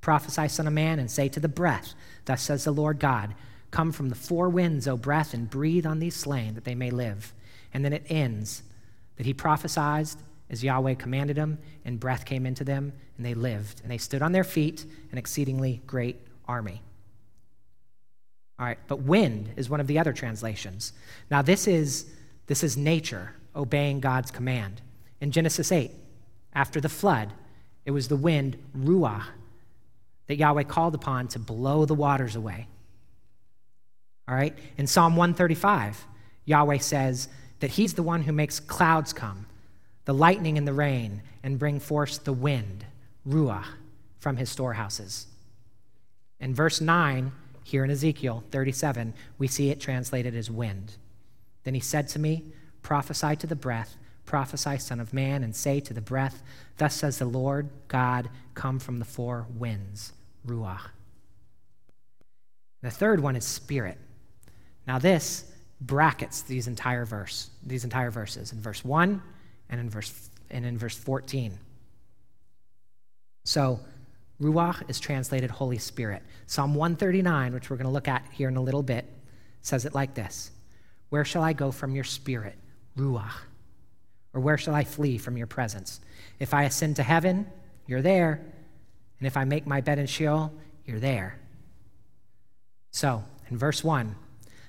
Prophesy, 0.00 0.48
Son 0.48 0.66
of 0.66 0.72
Man, 0.72 0.98
and 0.98 1.10
say 1.10 1.28
to 1.28 1.40
the 1.40 1.48
breath, 1.48 1.94
Thus 2.24 2.42
says 2.42 2.64
the 2.64 2.70
Lord 2.70 2.98
God, 2.98 3.34
Come 3.70 3.92
from 3.92 4.08
the 4.08 4.14
four 4.14 4.48
winds, 4.48 4.88
O 4.88 4.96
breath, 4.96 5.34
and 5.34 5.48
breathe 5.48 5.86
on 5.86 5.98
these 5.98 6.16
slain 6.16 6.54
that 6.54 6.64
they 6.64 6.74
may 6.74 6.90
live. 6.90 7.32
And 7.72 7.84
then 7.84 7.92
it 7.92 8.06
ends 8.08 8.62
that 9.16 9.26
he 9.26 9.34
prophesied 9.34 10.08
as 10.50 10.64
Yahweh 10.64 10.94
commanded 10.94 11.36
him, 11.36 11.58
and 11.84 12.00
breath 12.00 12.24
came 12.24 12.46
into 12.46 12.64
them, 12.64 12.92
and 13.16 13.26
they 13.26 13.34
lived. 13.34 13.80
And 13.82 13.90
they 13.90 13.98
stood 13.98 14.22
on 14.22 14.32
their 14.32 14.44
feet, 14.44 14.86
an 15.12 15.18
exceedingly 15.18 15.82
great 15.86 16.16
army. 16.46 16.80
All 18.58 18.66
right, 18.66 18.78
but 18.88 19.02
wind 19.02 19.50
is 19.56 19.68
one 19.68 19.80
of 19.80 19.86
the 19.86 19.98
other 19.98 20.12
translations. 20.12 20.92
Now, 21.30 21.42
this 21.42 21.68
is, 21.68 22.06
this 22.46 22.64
is 22.64 22.76
nature 22.76 23.34
obeying 23.54 24.00
God's 24.00 24.30
command. 24.30 24.80
In 25.20 25.30
Genesis 25.30 25.70
8, 25.70 25.90
after 26.54 26.80
the 26.80 26.88
flood, 26.88 27.32
it 27.84 27.90
was 27.90 28.08
the 28.08 28.16
wind, 28.16 28.56
Ruach, 28.76 29.24
that 30.26 30.36
Yahweh 30.36 30.64
called 30.64 30.94
upon 30.94 31.28
to 31.28 31.38
blow 31.38 31.84
the 31.84 31.94
waters 31.94 32.36
away. 32.36 32.66
All 34.28 34.34
right? 34.34 34.56
In 34.76 34.86
Psalm 34.86 35.16
135, 35.16 36.06
Yahweh 36.44 36.78
says 36.78 37.28
that 37.60 37.70
He's 37.70 37.94
the 37.94 38.02
one 38.02 38.22
who 38.22 38.32
makes 38.32 38.60
clouds 38.60 39.12
come, 39.12 39.46
the 40.04 40.14
lightning 40.14 40.58
and 40.58 40.68
the 40.68 40.72
rain, 40.72 41.22
and 41.42 41.58
bring 41.58 41.80
forth 41.80 42.24
the 42.24 42.32
wind, 42.32 42.84
Ruach, 43.26 43.64
from 44.18 44.36
His 44.36 44.50
storehouses. 44.50 45.26
In 46.40 46.54
verse 46.54 46.80
9, 46.80 47.32
here 47.64 47.84
in 47.84 47.90
Ezekiel 47.90 48.44
37, 48.50 49.14
we 49.38 49.48
see 49.48 49.70
it 49.70 49.80
translated 49.80 50.34
as 50.34 50.50
wind. 50.50 50.94
Then 51.64 51.74
he 51.74 51.80
said 51.80 52.08
to 52.08 52.18
me, 52.18 52.44
Prophesy 52.82 53.36
to 53.36 53.46
the 53.46 53.56
breath, 53.56 53.96
prophesy, 54.24 54.78
Son 54.78 55.00
of 55.00 55.12
Man, 55.12 55.42
and 55.42 55.54
say 55.54 55.80
to 55.80 55.92
the 55.92 56.00
breath, 56.00 56.42
Thus 56.78 56.94
says 56.94 57.18
the 57.18 57.26
Lord 57.26 57.68
God, 57.88 58.30
come 58.54 58.78
from 58.78 58.98
the 58.98 59.04
four 59.04 59.46
winds, 59.54 60.12
Ruach. 60.46 60.90
The 62.80 62.90
third 62.90 63.20
one 63.20 63.36
is 63.36 63.44
spirit. 63.44 63.98
Now, 64.88 64.98
this 64.98 65.44
brackets 65.82 66.40
these 66.42 66.66
entire 66.66 67.04
verse, 67.04 67.50
these 67.64 67.84
entire 67.84 68.10
verses 68.10 68.52
in 68.52 68.60
verse 68.60 68.82
1 68.82 69.22
and 69.68 69.80
in 69.80 69.90
verse 69.90 70.30
and 70.50 70.64
in 70.64 70.78
verse 70.78 70.96
14. 70.96 71.52
So, 73.44 73.80
Ruach 74.40 74.88
is 74.88 74.98
translated 74.98 75.50
Holy 75.50 75.76
Spirit. 75.76 76.22
Psalm 76.46 76.74
139, 76.74 77.52
which 77.52 77.68
we're 77.68 77.76
going 77.76 77.86
to 77.86 77.92
look 77.92 78.08
at 78.08 78.24
here 78.32 78.48
in 78.48 78.56
a 78.56 78.62
little 78.62 78.82
bit, 78.82 79.04
says 79.60 79.84
it 79.84 79.94
like 79.94 80.14
this 80.14 80.52
Where 81.10 81.24
shall 81.24 81.42
I 81.42 81.52
go 81.52 81.70
from 81.70 81.94
your 81.94 82.04
spirit, 82.04 82.56
Ruach? 82.96 83.42
Or 84.32 84.40
where 84.40 84.56
shall 84.56 84.74
I 84.74 84.84
flee 84.84 85.18
from 85.18 85.36
your 85.36 85.46
presence? 85.46 86.00
If 86.38 86.54
I 86.54 86.64
ascend 86.64 86.96
to 86.96 87.02
heaven, 87.02 87.46
you're 87.86 88.02
there. 88.02 88.40
And 89.18 89.26
if 89.26 89.36
I 89.36 89.44
make 89.44 89.66
my 89.66 89.82
bed 89.82 89.98
in 89.98 90.06
Sheol, 90.06 90.50
you're 90.86 91.00
there. 91.00 91.38
So, 92.90 93.24
in 93.50 93.58
verse 93.58 93.84
1, 93.84 94.14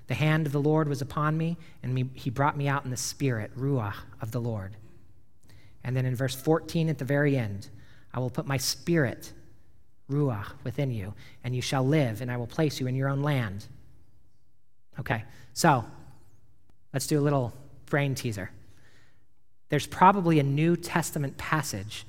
the 0.10 0.15
hand 0.15 0.48
of 0.48 0.52
the 0.52 0.60
Lord 0.60 0.89
was 0.89 1.04
upon 1.04 1.38
me, 1.38 1.56
and 1.84 2.10
he 2.15 2.32
brought 2.32 2.58
me 2.58 2.67
out 2.67 2.84
in 2.84 2.89
the 2.89 2.98
spirit, 2.98 3.56
Ruach 3.56 3.93
of 4.19 4.32
the 4.32 4.41
Lord. 4.41 4.76
And 5.84 5.95
then 5.95 6.04
in 6.04 6.15
verse 6.15 6.34
14 6.34 6.89
at 6.89 6.98
the 6.98 7.06
very 7.06 7.38
end, 7.38 7.69
I 8.12 8.19
will 8.19 8.32
put 8.32 8.48
my 8.48 8.58
spirit 8.58 9.32
Ruach, 10.10 10.48
within 10.63 10.89
you, 10.89 11.13
and 11.43 11.56
you 11.56 11.62
shall 11.62 11.86
live, 11.86 12.22
and 12.22 12.32
I 12.32 12.38
will 12.38 12.48
place 12.48 12.80
you 12.80 12.88
in 12.88 12.95
your 12.95 13.08
own 13.08 13.22
land. 13.22 13.67
Okay, 15.00 15.24
so 15.54 15.86
let's 16.91 17.06
do 17.06 17.19
a 17.19 17.22
little 17.22 17.54
brain 17.86 18.15
teaser. 18.15 18.50
There's 19.69 19.86
probably 19.86 20.39
a 20.39 20.43
New 20.43 20.76
Testament 20.76 21.38
passage 21.38 22.08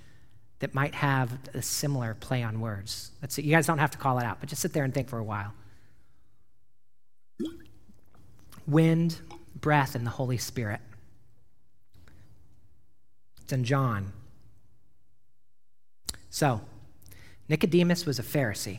that 0.61 0.75
might 0.75 0.95
have 0.95 1.39
a 1.53 1.61
similar 1.61 2.15
play 2.15 2.43
on 2.43 2.63
words. 2.63 3.11
Let's 3.21 3.35
see, 3.35 3.43
you 3.43 3.51
guys 3.51 3.67
don't 3.67 3.77
have 3.77 3.91
to 3.91 3.99
call 3.99 4.19
it 4.19 4.25
out, 4.25 4.39
but 4.41 4.49
just 4.49 4.63
sit 4.63 4.73
there 4.73 4.85
and 4.85 4.95
think 4.95 5.11
for 5.11 5.19
a 5.19 5.25
while. 5.25 5.53
Wind, 8.71 9.19
breath, 9.61 9.95
and 9.95 10.07
the 10.07 10.11
Holy 10.11 10.39
Spirit. 10.39 10.81
It's 13.43 13.53
in 13.53 13.65
John. 13.65 14.13
So, 16.31 16.61
Nicodemus 17.49 18.07
was 18.07 18.19
a 18.19 18.23
Pharisee. 18.23 18.79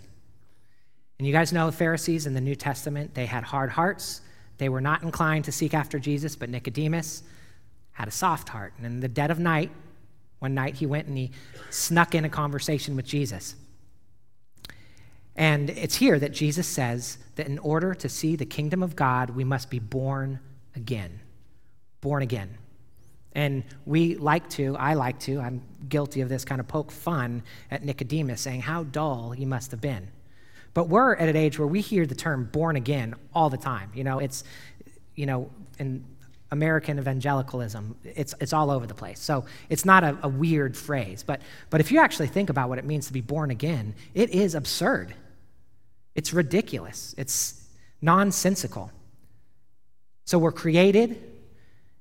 And 1.20 1.28
you 1.28 1.34
guys 1.34 1.54
know 1.54 1.70
Pharisees 1.70 2.26
in 2.26 2.34
the 2.34 2.42
New 2.42 2.56
Testament, 2.56 3.14
they 3.14 3.26
had 3.26 3.44
hard 3.44 3.70
hearts. 3.70 4.22
They 4.58 4.70
were 4.70 4.82
not 4.82 5.04
inclined 5.04 5.46
to 5.46 5.52
seek 5.52 5.74
after 5.74 6.00
Jesus, 6.00 6.36
but 6.36 6.50
Nicodemus 6.50 7.24
had 7.92 8.08
a 8.08 8.12
soft 8.12 8.50
heart. 8.50 8.74
And 8.78 8.86
in 8.86 9.00
the 9.02 9.08
dead 9.08 9.30
of 9.30 9.38
night, 9.38 9.70
one 10.40 10.56
night 10.56 10.76
he 10.76 10.86
went 10.86 11.08
and 11.08 11.18
he 11.18 11.32
snuck 11.70 12.16
in 12.16 12.26
a 12.26 12.30
conversation 12.30 12.96
with 12.96 13.06
Jesus. 13.06 13.56
And 15.42 15.72
it's 15.72 15.96
here 15.96 16.20
that 16.20 16.34
Jesus 16.34 16.68
says 16.68 17.18
that 17.34 17.48
in 17.48 17.58
order 17.58 17.96
to 17.96 18.08
see 18.08 18.36
the 18.36 18.46
kingdom 18.46 18.84
of 18.84 18.96
God, 18.96 19.32
we 19.32 19.44
must 19.44 19.72
be 19.72 19.80
born 19.80 20.40
again. 20.76 21.20
Born 22.00 22.22
again. 22.22 22.60
And 23.34 23.64
we 23.88 24.18
like 24.18 24.48
to, 24.52 24.78
I 24.78 24.94
like 24.94 25.20
to, 25.22 25.40
I'm 25.40 25.64
guilty 25.90 26.22
of 26.22 26.30
this, 26.30 26.46
kind 26.46 26.62
of 26.62 26.68
poke 26.68 26.92
fun 26.92 27.42
at 27.72 27.84
Nicodemus, 27.84 28.40
saying 28.40 28.62
how 28.62 28.84
dull 28.84 29.32
he 29.32 29.48
must 29.48 29.72
have 29.72 29.82
been. 29.82 30.10
But 30.76 30.90
we're 30.90 31.16
at 31.16 31.28
an 31.28 31.36
age 31.36 31.58
where 31.58 31.68
we 31.68 31.82
hear 31.82 32.06
the 32.06 32.14
term 32.14 32.48
born 32.52 32.76
again 32.76 33.16
all 33.34 33.50
the 33.50 33.58
time. 33.58 33.90
You 33.96 34.04
know, 34.04 34.20
it's, 34.20 34.44
you 35.16 35.26
know, 35.26 35.50
in 35.80 36.06
American 36.52 37.00
evangelicalism, 37.00 37.96
it's, 38.04 38.36
it's 38.40 38.54
all 38.54 38.70
over 38.70 38.86
the 38.86 38.94
place. 38.94 39.20
So 39.20 39.46
it's 39.70 39.86
not 39.86 40.04
a, 40.04 40.16
a 40.22 40.30
weird 40.30 40.78
phrase. 40.78 41.24
But, 41.24 41.42
but 41.72 41.82
if 41.82 41.92
you 41.92 42.00
actually 42.00 42.28
think 42.28 42.52
about 42.52 42.70
what 42.70 42.78
it 42.78 42.86
means 42.86 43.08
to 43.08 43.14
be 43.14 43.22
born 43.22 43.50
again, 43.50 43.96
it 44.14 44.30
is 44.30 44.54
absurd. 44.54 45.16
It's 46.16 46.34
ridiculous. 46.34 47.16
It's 47.18 47.64
nonsensical. 48.02 48.92
So 50.26 50.38
we're 50.40 50.52
created 50.52 51.22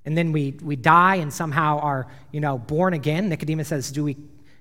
and 0.04 0.16
then 0.16 0.32
we, 0.32 0.52
we 0.62 0.76
die 0.76 1.16
and 1.16 1.32
somehow 1.32 1.78
are, 1.80 2.06
you 2.32 2.40
know, 2.40 2.58
born 2.58 2.94
again. 2.94 3.28
Nicodemus 3.28 3.68
says, 3.68 3.92
do 3.92 4.04
we, 4.04 4.16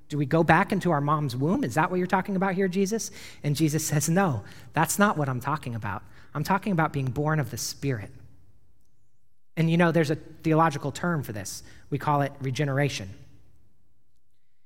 do 0.09 0.17
we 0.17 0.25
go 0.25 0.43
back 0.43 0.71
into 0.71 0.91
our 0.91 1.01
mom's 1.01 1.35
womb? 1.35 1.63
Is 1.63 1.75
that 1.75 1.89
what 1.89 1.97
you're 1.97 2.07
talking 2.07 2.35
about 2.35 2.55
here, 2.55 2.67
Jesus? 2.67 3.11
And 3.43 3.55
Jesus 3.55 3.85
says, 3.85 4.09
no, 4.09 4.43
that's 4.73 4.99
not 4.99 5.17
what 5.17 5.29
I'm 5.29 5.39
talking 5.39 5.75
about. 5.75 6.03
I'm 6.33 6.43
talking 6.43 6.73
about 6.73 6.93
being 6.93 7.07
born 7.07 7.39
of 7.39 7.51
the 7.51 7.57
Spirit. 7.57 8.11
And 9.55 9.69
you 9.69 9.77
know, 9.77 9.91
there's 9.91 10.11
a 10.11 10.15
theological 10.15 10.91
term 10.91 11.23
for 11.23 11.33
this. 11.33 11.63
We 11.89 11.97
call 11.97 12.21
it 12.21 12.31
regeneration. 12.41 13.09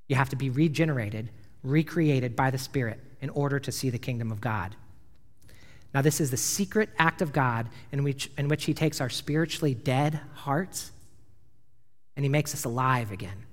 You 0.08 0.16
have 0.16 0.30
to 0.30 0.36
be 0.36 0.50
regenerated, 0.50 1.30
recreated 1.64 2.36
by 2.36 2.52
the 2.52 2.58
Spirit 2.58 3.00
in 3.24 3.30
order 3.30 3.58
to 3.58 3.72
see 3.72 3.90
the 3.90 3.98
kingdom 3.98 4.34
of 4.34 4.42
God. 4.42 4.76
Now, 5.94 6.02
this 6.02 6.20
is 6.20 6.30
the 6.30 6.36
secret 6.36 6.90
act 7.00 7.22
of 7.22 7.32
God 7.32 7.70
in 7.90 8.04
which, 8.04 8.30
in 8.38 8.50
which 8.50 8.66
He 8.66 8.74
takes 8.74 9.00
our 9.00 9.10
spiritually 9.10 9.74
dead 9.74 10.20
hearts 10.34 10.92
and 12.18 12.26
He 12.26 12.30
makes 12.30 12.54
us 12.54 12.66
alive 12.66 13.14
again. 13.14 13.46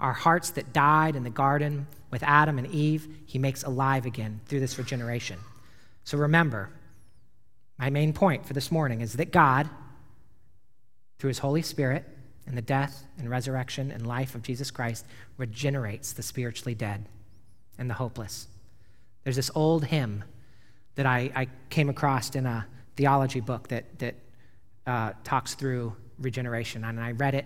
Our 0.00 0.12
hearts 0.12 0.50
that 0.50 0.72
died 0.72 1.14
in 1.14 1.22
the 1.22 1.30
garden 1.30 1.86
with 2.10 2.24
Adam 2.24 2.58
and 2.58 2.66
Eve, 2.66 3.06
He 3.26 3.38
makes 3.38 3.62
alive 3.62 4.06
again 4.06 4.40
through 4.46 4.60
this 4.60 4.76
regeneration. 4.76 5.38
So 6.02 6.18
remember, 6.18 6.70
my 7.78 7.90
main 7.90 8.12
point 8.12 8.44
for 8.44 8.54
this 8.54 8.72
morning 8.72 9.02
is 9.02 9.12
that 9.12 9.30
God, 9.30 9.70
through 11.20 11.28
His 11.28 11.38
Holy 11.38 11.62
Spirit 11.62 12.04
and 12.44 12.58
the 12.58 12.62
death 12.62 13.04
and 13.18 13.30
resurrection 13.30 13.92
and 13.92 14.04
life 14.04 14.34
of 14.34 14.42
Jesus 14.42 14.72
Christ, 14.72 15.06
regenerates 15.36 16.12
the 16.12 16.24
spiritually 16.24 16.74
dead 16.74 17.06
and 17.78 17.88
the 17.90 17.94
hopeless. 17.94 18.48
There's 19.24 19.36
this 19.36 19.50
old 19.54 19.84
hymn 19.84 20.24
that 20.94 21.06
I, 21.06 21.30
I 21.34 21.48
came 21.68 21.88
across 21.88 22.34
in 22.34 22.46
a 22.46 22.66
theology 22.96 23.40
book 23.40 23.68
that, 23.68 23.98
that 23.98 24.14
uh, 24.86 25.12
talks 25.24 25.54
through 25.54 25.94
regeneration. 26.18 26.84
And 26.84 27.00
I 27.00 27.12
read 27.12 27.34
it 27.34 27.44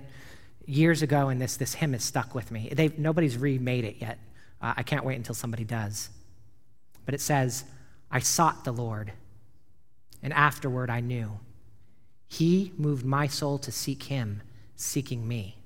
years 0.67 1.03
ago, 1.03 1.29
and 1.29 1.41
this, 1.41 1.57
this 1.57 1.75
hymn 1.75 1.93
has 1.93 2.05
stuck 2.05 2.35
with 2.35 2.51
me. 2.51 2.71
They've, 2.73 2.97
nobody's 2.99 3.37
remade 3.37 3.85
it 3.85 3.97
yet. 3.99 4.19
Uh, 4.63 4.75
I 4.77 4.83
can't 4.83 5.05
wait 5.05 5.17
until 5.17 5.35
somebody 5.35 5.65
does. 5.65 6.11
But 7.05 7.15
it 7.15 7.21
says, 7.21 7.65
I 8.11 8.21
sought 8.21 8.65
the 8.65 8.73
Lord, 8.73 9.13
and 10.23 10.33
afterward 10.33 10.91
I 10.91 11.01
knew. 11.01 11.41
He 12.29 12.73
moved 12.77 13.05
my 13.05 13.27
soul 13.27 13.59
to 13.59 13.73
seek 13.73 14.05
him, 14.05 14.43
seeking 14.77 15.27
me. 15.27 15.57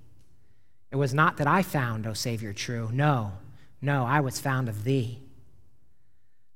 It 0.90 0.96
was 0.96 1.12
not 1.12 1.36
that 1.36 1.46
I 1.46 1.62
found, 1.62 2.06
O 2.06 2.14
Savior, 2.14 2.52
true. 2.52 2.88
No, 2.92 3.32
no, 3.84 4.06
I 4.06 4.20
was 4.20 4.40
found 4.40 4.68
of 4.68 4.84
thee. 4.84 5.20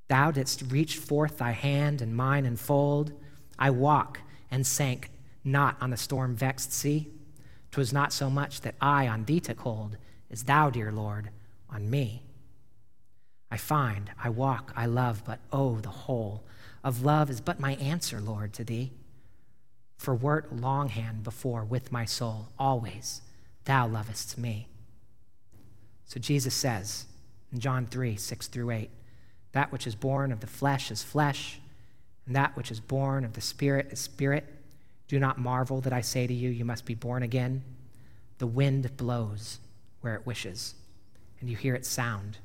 Thou 0.07 0.31
didst 0.31 0.63
reach 0.71 0.97
forth 0.97 1.37
thy 1.37 1.51
hand 1.51 2.01
and 2.01 2.15
mine 2.15 2.43
enfold. 2.43 3.13
I 3.59 3.69
walk 3.69 4.21
and 4.49 4.65
sank 4.65 5.11
not 5.43 5.77
on 5.79 5.91
the 5.91 5.97
storm 5.97 6.35
vexed 6.35 6.73
sea. 6.73 7.11
'Twas 7.69 7.93
not 7.93 8.11
so 8.11 8.31
much 8.31 8.61
that 8.61 8.73
I 8.81 9.07
on 9.07 9.25
thee 9.25 9.39
took 9.39 9.59
hold, 9.59 9.97
as 10.31 10.45
thou, 10.45 10.71
dear 10.71 10.91
Lord, 10.91 11.29
on 11.69 11.87
me. 11.87 12.23
I 13.51 13.57
find, 13.57 14.09
I 14.17 14.29
walk, 14.29 14.73
I 14.75 14.87
love, 14.87 15.23
but 15.23 15.39
oh, 15.51 15.79
the 15.79 15.89
whole 15.89 16.43
of 16.83 17.03
love 17.03 17.29
is 17.29 17.41
but 17.41 17.59
my 17.59 17.75
answer, 17.75 18.19
Lord, 18.19 18.53
to 18.53 18.63
thee. 18.63 18.91
For 19.97 20.15
wert 20.15 20.55
longhand 20.55 21.23
before 21.23 21.63
with 21.63 21.91
my 21.91 22.05
soul, 22.05 22.49
always 22.57 23.21
thou 23.65 23.87
lovest 23.87 24.35
me. 24.35 24.67
So 26.05 26.19
Jesus 26.19 26.55
says 26.55 27.05
in 27.51 27.59
John 27.59 27.85
3 27.85 28.15
6 28.15 28.47
through 28.47 28.71
8, 28.71 28.89
that 29.51 29.71
which 29.71 29.87
is 29.87 29.95
born 29.95 30.31
of 30.31 30.39
the 30.39 30.47
flesh 30.47 30.91
is 30.91 31.03
flesh, 31.03 31.59
and 32.25 32.35
that 32.35 32.55
which 32.55 32.71
is 32.71 32.79
born 32.79 33.25
of 33.25 33.33
the 33.33 33.41
Spirit 33.41 33.87
is 33.91 33.99
spirit. 33.99 34.45
Do 35.07 35.19
not 35.19 35.39
marvel 35.39 35.81
that 35.81 35.93
I 35.93 36.01
say 36.01 36.27
to 36.27 36.33
you, 36.33 36.49
You 36.49 36.65
must 36.65 36.85
be 36.85 36.93
born 36.93 37.23
again. 37.23 37.63
The 38.37 38.47
wind 38.47 38.95
blows 38.95 39.59
where 40.01 40.15
it 40.15 40.25
wishes, 40.25 40.75
and 41.39 41.49
you 41.49 41.57
hear 41.57 41.75
its 41.75 41.89
sound, 41.89 42.37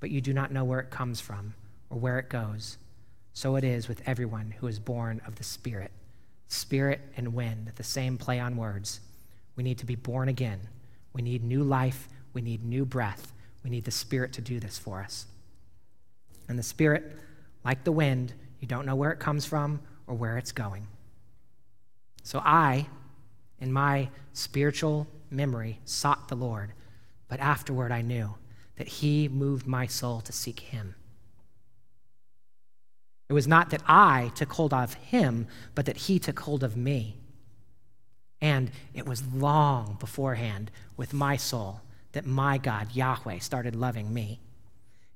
but 0.00 0.10
you 0.10 0.20
do 0.20 0.32
not 0.32 0.52
know 0.52 0.64
where 0.64 0.80
it 0.80 0.90
comes 0.90 1.20
from 1.20 1.54
or 1.88 1.98
where 1.98 2.18
it 2.18 2.28
goes. 2.28 2.76
So 3.32 3.56
it 3.56 3.64
is 3.64 3.88
with 3.88 4.02
everyone 4.06 4.54
who 4.58 4.66
is 4.66 4.78
born 4.78 5.20
of 5.26 5.36
the 5.36 5.44
Spirit. 5.44 5.92
Spirit 6.48 7.00
and 7.16 7.34
wind, 7.34 7.72
the 7.76 7.82
same 7.82 8.16
play 8.16 8.38
on 8.38 8.56
words. 8.56 9.00
We 9.56 9.62
need 9.62 9.78
to 9.78 9.86
be 9.86 9.96
born 9.96 10.28
again. 10.28 10.60
We 11.12 11.22
need 11.22 11.44
new 11.44 11.62
life. 11.62 12.08
We 12.32 12.42
need 12.42 12.64
new 12.64 12.84
breath. 12.84 13.32
We 13.64 13.70
need 13.70 13.84
the 13.84 13.90
Spirit 13.90 14.34
to 14.34 14.42
do 14.42 14.60
this 14.60 14.78
for 14.78 15.00
us. 15.00 15.26
And 16.48 16.58
the 16.58 16.62
Spirit, 16.62 17.16
like 17.64 17.82
the 17.84 17.92
wind, 17.92 18.34
You 18.60 18.68
don't 18.68 18.86
know 18.86 18.94
where 18.94 19.10
it 19.10 19.18
comes 19.18 19.44
from 19.44 19.80
or 20.06 20.14
where 20.14 20.38
it's 20.38 20.52
going. 20.52 20.86
So 22.22 22.40
I, 22.44 22.86
in 23.58 23.72
my 23.72 24.08
spiritual 24.32 25.06
memory, 25.30 25.80
sought 25.84 26.28
the 26.28 26.34
Lord, 26.34 26.72
but 27.28 27.40
afterward 27.40 27.92
I 27.92 28.00
knew 28.00 28.34
that 28.76 28.88
He 28.88 29.28
moved 29.28 29.66
my 29.66 29.86
soul 29.86 30.20
to 30.22 30.32
seek 30.32 30.60
Him. 30.60 30.94
It 33.28 33.32
was 33.32 33.46
not 33.46 33.70
that 33.70 33.82
I 33.86 34.30
took 34.34 34.52
hold 34.52 34.72
of 34.72 34.94
Him, 34.94 35.46
but 35.74 35.86
that 35.86 35.96
He 35.96 36.18
took 36.18 36.40
hold 36.40 36.62
of 36.62 36.76
me. 36.76 37.18
And 38.40 38.70
it 38.94 39.06
was 39.06 39.26
long 39.26 39.96
beforehand 40.00 40.70
with 40.96 41.12
my 41.12 41.36
soul 41.36 41.80
that 42.14 42.24
my 42.24 42.58
God, 42.58 42.94
Yahweh, 42.94 43.40
started 43.40 43.76
loving 43.76 44.12
me. 44.14 44.40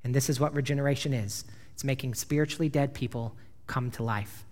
And 0.04 0.14
this 0.14 0.28
is 0.28 0.38
what 0.38 0.54
regeneration 0.54 1.12
is 1.12 1.44
it's 1.72 1.84
making 1.84 2.14
spiritually 2.14 2.68
dead 2.68 2.92
people 2.92 3.36
come 3.66 3.90
to 3.92 4.02
life. 4.02 4.44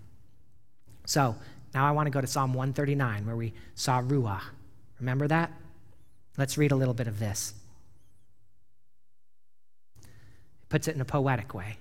So 1.05 1.35
now 1.73 1.85
I 1.85 1.91
want 1.91 2.07
to 2.07 2.11
go 2.11 2.21
to 2.21 2.27
Psalm 2.27 2.53
139, 2.53 3.25
where 3.25 3.35
we 3.35 3.53
saw 3.75 4.01
Ruach. 4.01 4.41
Remember 4.99 5.27
that? 5.27 5.51
Let's 6.37 6.57
read 6.57 6.71
a 6.71 6.75
little 6.75 6.93
bit 6.93 7.07
of 7.07 7.19
this. 7.19 7.53
It 10.01 10.69
puts 10.69 10.87
it 10.87 10.95
in 10.95 11.01
a 11.01 11.05
poetic 11.05 11.53
way. 11.53 11.77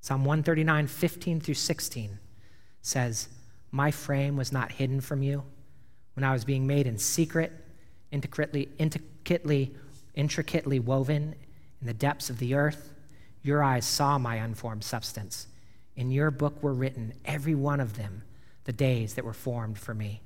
Psalm 0.00 0.24
139, 0.24 0.86
15 0.86 1.40
through 1.40 1.54
16 1.54 2.18
says, 2.80 3.28
My 3.72 3.90
frame 3.90 4.36
was 4.36 4.52
not 4.52 4.72
hidden 4.72 5.00
from 5.00 5.22
you 5.22 5.42
when 6.14 6.24
I 6.24 6.32
was 6.32 6.44
being 6.44 6.66
made 6.66 6.86
in 6.86 6.98
secret, 6.98 7.52
intricately, 8.12 8.68
intricately, 8.78 9.74
intricately 10.14 10.78
woven 10.78 11.34
in 11.80 11.86
the 11.86 11.94
depths 11.94 12.30
of 12.30 12.38
the 12.38 12.54
earth. 12.54 12.92
Your 13.42 13.64
eyes 13.64 13.84
saw 13.84 14.18
my 14.18 14.36
unformed 14.36 14.84
substance. 14.84 15.48
In 15.96 16.10
your 16.10 16.30
book 16.30 16.62
were 16.62 16.72
written, 16.72 17.14
every 17.24 17.54
one 17.54 17.80
of 17.80 17.96
them, 17.96 18.22
the 18.64 18.72
days 18.72 19.14
that 19.14 19.24
were 19.24 19.32
formed 19.32 19.78
for 19.78 19.94
me, 19.94 20.22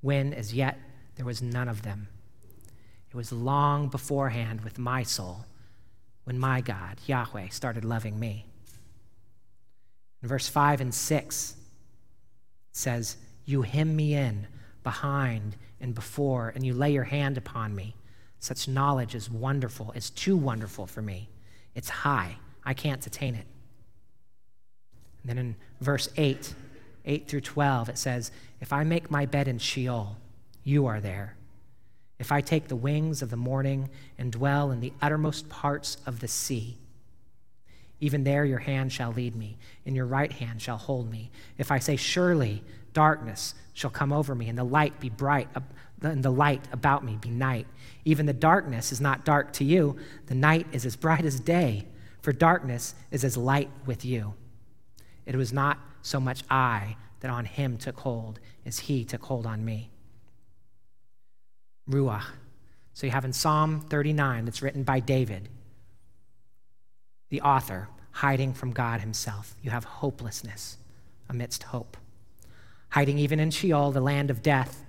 when 0.00 0.34
as 0.34 0.52
yet 0.52 0.78
there 1.14 1.24
was 1.24 1.40
none 1.40 1.68
of 1.68 1.82
them. 1.82 2.08
It 3.08 3.16
was 3.16 3.32
long 3.32 3.88
beforehand 3.88 4.62
with 4.62 4.78
my 4.78 5.02
soul 5.02 5.44
when 6.24 6.38
my 6.38 6.60
God, 6.60 6.98
Yahweh, 7.06 7.48
started 7.48 7.84
loving 7.84 8.18
me. 8.18 8.46
In 10.22 10.28
verse 10.28 10.48
5 10.48 10.80
and 10.80 10.94
6, 10.94 11.50
it 11.52 11.56
says, 12.72 13.16
You 13.44 13.62
hem 13.62 13.96
me 13.96 14.14
in 14.14 14.46
behind 14.82 15.56
and 15.80 15.94
before, 15.94 16.52
and 16.54 16.64
you 16.64 16.74
lay 16.74 16.92
your 16.92 17.04
hand 17.04 17.36
upon 17.38 17.74
me. 17.74 17.94
Such 18.38 18.68
knowledge 18.68 19.14
is 19.14 19.30
wonderful, 19.30 19.92
it's 19.94 20.10
too 20.10 20.36
wonderful 20.36 20.86
for 20.86 21.02
me. 21.02 21.28
It's 21.74 21.88
high, 21.88 22.36
I 22.64 22.74
can't 22.74 23.06
attain 23.06 23.34
it. 23.34 23.46
And 25.22 25.30
then 25.30 25.38
in 25.38 25.56
verse 25.80 26.08
8, 26.16 26.54
8 27.04 27.28
through 27.28 27.42
12, 27.42 27.90
it 27.90 27.98
says, 27.98 28.32
If 28.60 28.72
I 28.72 28.84
make 28.84 29.10
my 29.10 29.26
bed 29.26 29.48
in 29.48 29.58
Sheol, 29.58 30.16
you 30.64 30.86
are 30.86 31.00
there. 31.00 31.36
If 32.18 32.32
I 32.32 32.40
take 32.40 32.68
the 32.68 32.76
wings 32.76 33.22
of 33.22 33.30
the 33.30 33.36
morning 33.36 33.88
and 34.18 34.32
dwell 34.32 34.70
in 34.70 34.80
the 34.80 34.92
uttermost 35.00 35.48
parts 35.48 35.96
of 36.06 36.20
the 36.20 36.28
sea, 36.28 36.76
even 38.00 38.24
there 38.24 38.44
your 38.44 38.58
hand 38.58 38.92
shall 38.92 39.12
lead 39.12 39.36
me, 39.36 39.58
and 39.84 39.94
your 39.94 40.06
right 40.06 40.32
hand 40.32 40.62
shall 40.62 40.78
hold 40.78 41.10
me. 41.10 41.30
If 41.58 41.70
I 41.70 41.78
say, 41.78 41.96
Surely 41.96 42.62
darkness 42.92 43.54
shall 43.72 43.90
come 43.90 44.12
over 44.12 44.34
me, 44.34 44.48
and 44.48 44.58
the 44.58 44.64
light 44.64 45.00
be 45.00 45.08
bright, 45.08 45.48
and 46.02 46.22
the 46.22 46.30
light 46.30 46.66
about 46.72 47.04
me 47.04 47.16
be 47.20 47.30
night. 47.30 47.66
Even 48.04 48.26
the 48.26 48.32
darkness 48.32 48.92
is 48.92 49.00
not 49.00 49.24
dark 49.24 49.52
to 49.54 49.64
you, 49.64 49.96
the 50.26 50.34
night 50.34 50.66
is 50.72 50.86
as 50.86 50.96
bright 50.96 51.24
as 51.24 51.40
day, 51.40 51.86
for 52.22 52.32
darkness 52.32 52.94
is 53.10 53.24
as 53.24 53.36
light 53.36 53.70
with 53.86 54.04
you. 54.04 54.34
It 55.26 55.36
was 55.36 55.52
not 55.52 55.78
so 56.02 56.20
much 56.20 56.42
I 56.50 56.96
that 57.20 57.30
on 57.30 57.44
him 57.44 57.76
took 57.76 58.00
hold 58.00 58.40
as 58.64 58.80
he 58.80 59.04
took 59.04 59.22
hold 59.22 59.46
on 59.46 59.64
me. 59.64 59.90
Ruach. 61.88 62.24
So 62.94 63.06
you 63.06 63.12
have 63.12 63.24
in 63.24 63.32
Psalm 63.32 63.80
39 63.80 64.44
that's 64.44 64.62
written 64.62 64.82
by 64.82 65.00
David, 65.00 65.48
the 67.28 67.40
author, 67.40 67.88
hiding 68.12 68.52
from 68.52 68.72
God 68.72 69.00
himself. 69.00 69.54
You 69.62 69.70
have 69.70 69.84
hopelessness 69.84 70.76
amidst 71.28 71.62
hope. 71.64 71.96
Hiding 72.90 73.18
even 73.18 73.40
in 73.40 73.50
Sheol, 73.50 73.92
the 73.92 74.00
land 74.00 74.30
of 74.30 74.42
death, 74.42 74.84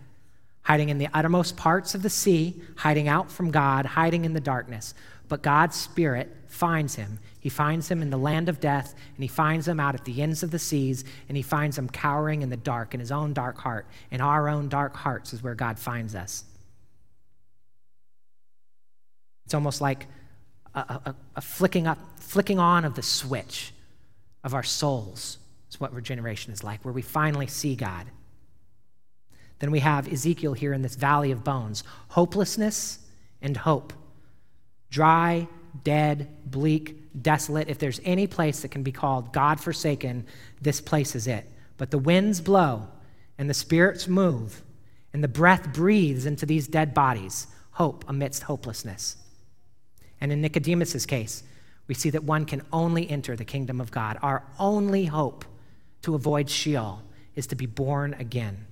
hiding 0.63 0.89
in 0.89 0.97
the 0.97 1.07
uttermost 1.13 1.57
parts 1.57 1.95
of 1.95 2.01
the 2.01 2.09
sea, 2.09 2.61
hiding 2.77 3.07
out 3.07 3.31
from 3.31 3.51
God, 3.51 3.85
hiding 3.85 4.25
in 4.25 4.33
the 4.33 4.39
darkness. 4.39 4.93
But 5.27 5.41
God's 5.41 5.75
Spirit 5.75 6.35
finds 6.47 6.95
him. 6.95 7.19
He 7.39 7.49
finds 7.49 7.89
him 7.89 8.01
in 8.01 8.09
the 8.09 8.17
land 8.17 8.49
of 8.49 8.59
death, 8.59 8.93
and 9.15 9.23
he 9.23 9.27
finds 9.27 9.67
him 9.67 9.79
out 9.79 9.95
at 9.95 10.05
the 10.05 10.21
ends 10.21 10.43
of 10.43 10.51
the 10.51 10.59
seas, 10.59 11.03
and 11.27 11.37
he 11.37 11.43
finds 11.43 11.77
him 11.77 11.89
cowering 11.89 12.41
in 12.41 12.49
the 12.49 12.57
dark, 12.57 12.93
in 12.93 12.99
his 12.99 13.11
own 13.11 13.33
dark 13.33 13.57
heart. 13.57 13.87
In 14.11 14.21
our 14.21 14.49
own 14.49 14.67
dark 14.67 14.95
hearts 14.95 15.33
is 15.33 15.41
where 15.41 15.55
God 15.55 15.79
finds 15.79 16.15
us. 16.15 16.43
It's 19.45 19.53
almost 19.53 19.81
like 19.81 20.07
a, 20.75 20.79
a, 20.79 21.15
a 21.37 21.41
flicking 21.41 21.87
up, 21.87 21.97
flicking 22.17 22.59
on 22.59 22.85
of 22.85 22.95
the 22.95 23.01
switch 23.01 23.73
of 24.43 24.53
our 24.53 24.63
souls. 24.63 25.37
Is 25.71 25.79
what 25.79 25.93
regeneration 25.93 26.51
is 26.51 26.65
like, 26.65 26.83
where 26.83 26.93
we 26.93 27.01
finally 27.01 27.47
see 27.47 27.77
God. 27.77 28.05
Then 29.59 29.71
we 29.71 29.79
have 29.79 30.11
Ezekiel 30.11 30.51
here 30.51 30.73
in 30.73 30.81
this 30.81 30.95
valley 30.95 31.31
of 31.31 31.45
bones 31.45 31.85
hopelessness 32.09 32.99
and 33.41 33.55
hope. 33.55 33.93
Dry, 34.89 35.47
dead, 35.85 36.27
bleak, 36.45 37.21
desolate. 37.21 37.69
If 37.69 37.79
there's 37.79 38.01
any 38.03 38.27
place 38.27 38.61
that 38.61 38.71
can 38.71 38.83
be 38.83 38.91
called 38.91 39.31
God 39.31 39.61
forsaken, 39.61 40.25
this 40.61 40.81
place 40.81 41.15
is 41.15 41.25
it. 41.25 41.49
But 41.77 41.89
the 41.89 41.97
winds 41.97 42.41
blow 42.41 42.89
and 43.37 43.49
the 43.49 43.53
spirits 43.53 44.09
move 44.09 44.63
and 45.13 45.23
the 45.23 45.29
breath 45.29 45.71
breathes 45.71 46.25
into 46.25 46.45
these 46.45 46.67
dead 46.67 46.93
bodies, 46.93 47.47
hope 47.71 48.03
amidst 48.09 48.43
hopelessness. 48.43 49.15
And 50.19 50.33
in 50.33 50.41
Nicodemus's 50.41 51.05
case, 51.05 51.43
we 51.87 51.93
see 51.93 52.09
that 52.09 52.25
one 52.25 52.43
can 52.45 52.61
only 52.73 53.09
enter 53.09 53.37
the 53.37 53.45
kingdom 53.45 53.79
of 53.79 53.89
God. 53.91 54.17
Our 54.21 54.43
only 54.59 55.05
hope 55.05 55.45
to 56.01 56.15
avoid 56.15 56.49
Sheol 56.49 57.03
is 57.35 57.47
to 57.47 57.55
be 57.55 57.65
born 57.65 58.13
again. 58.15 58.65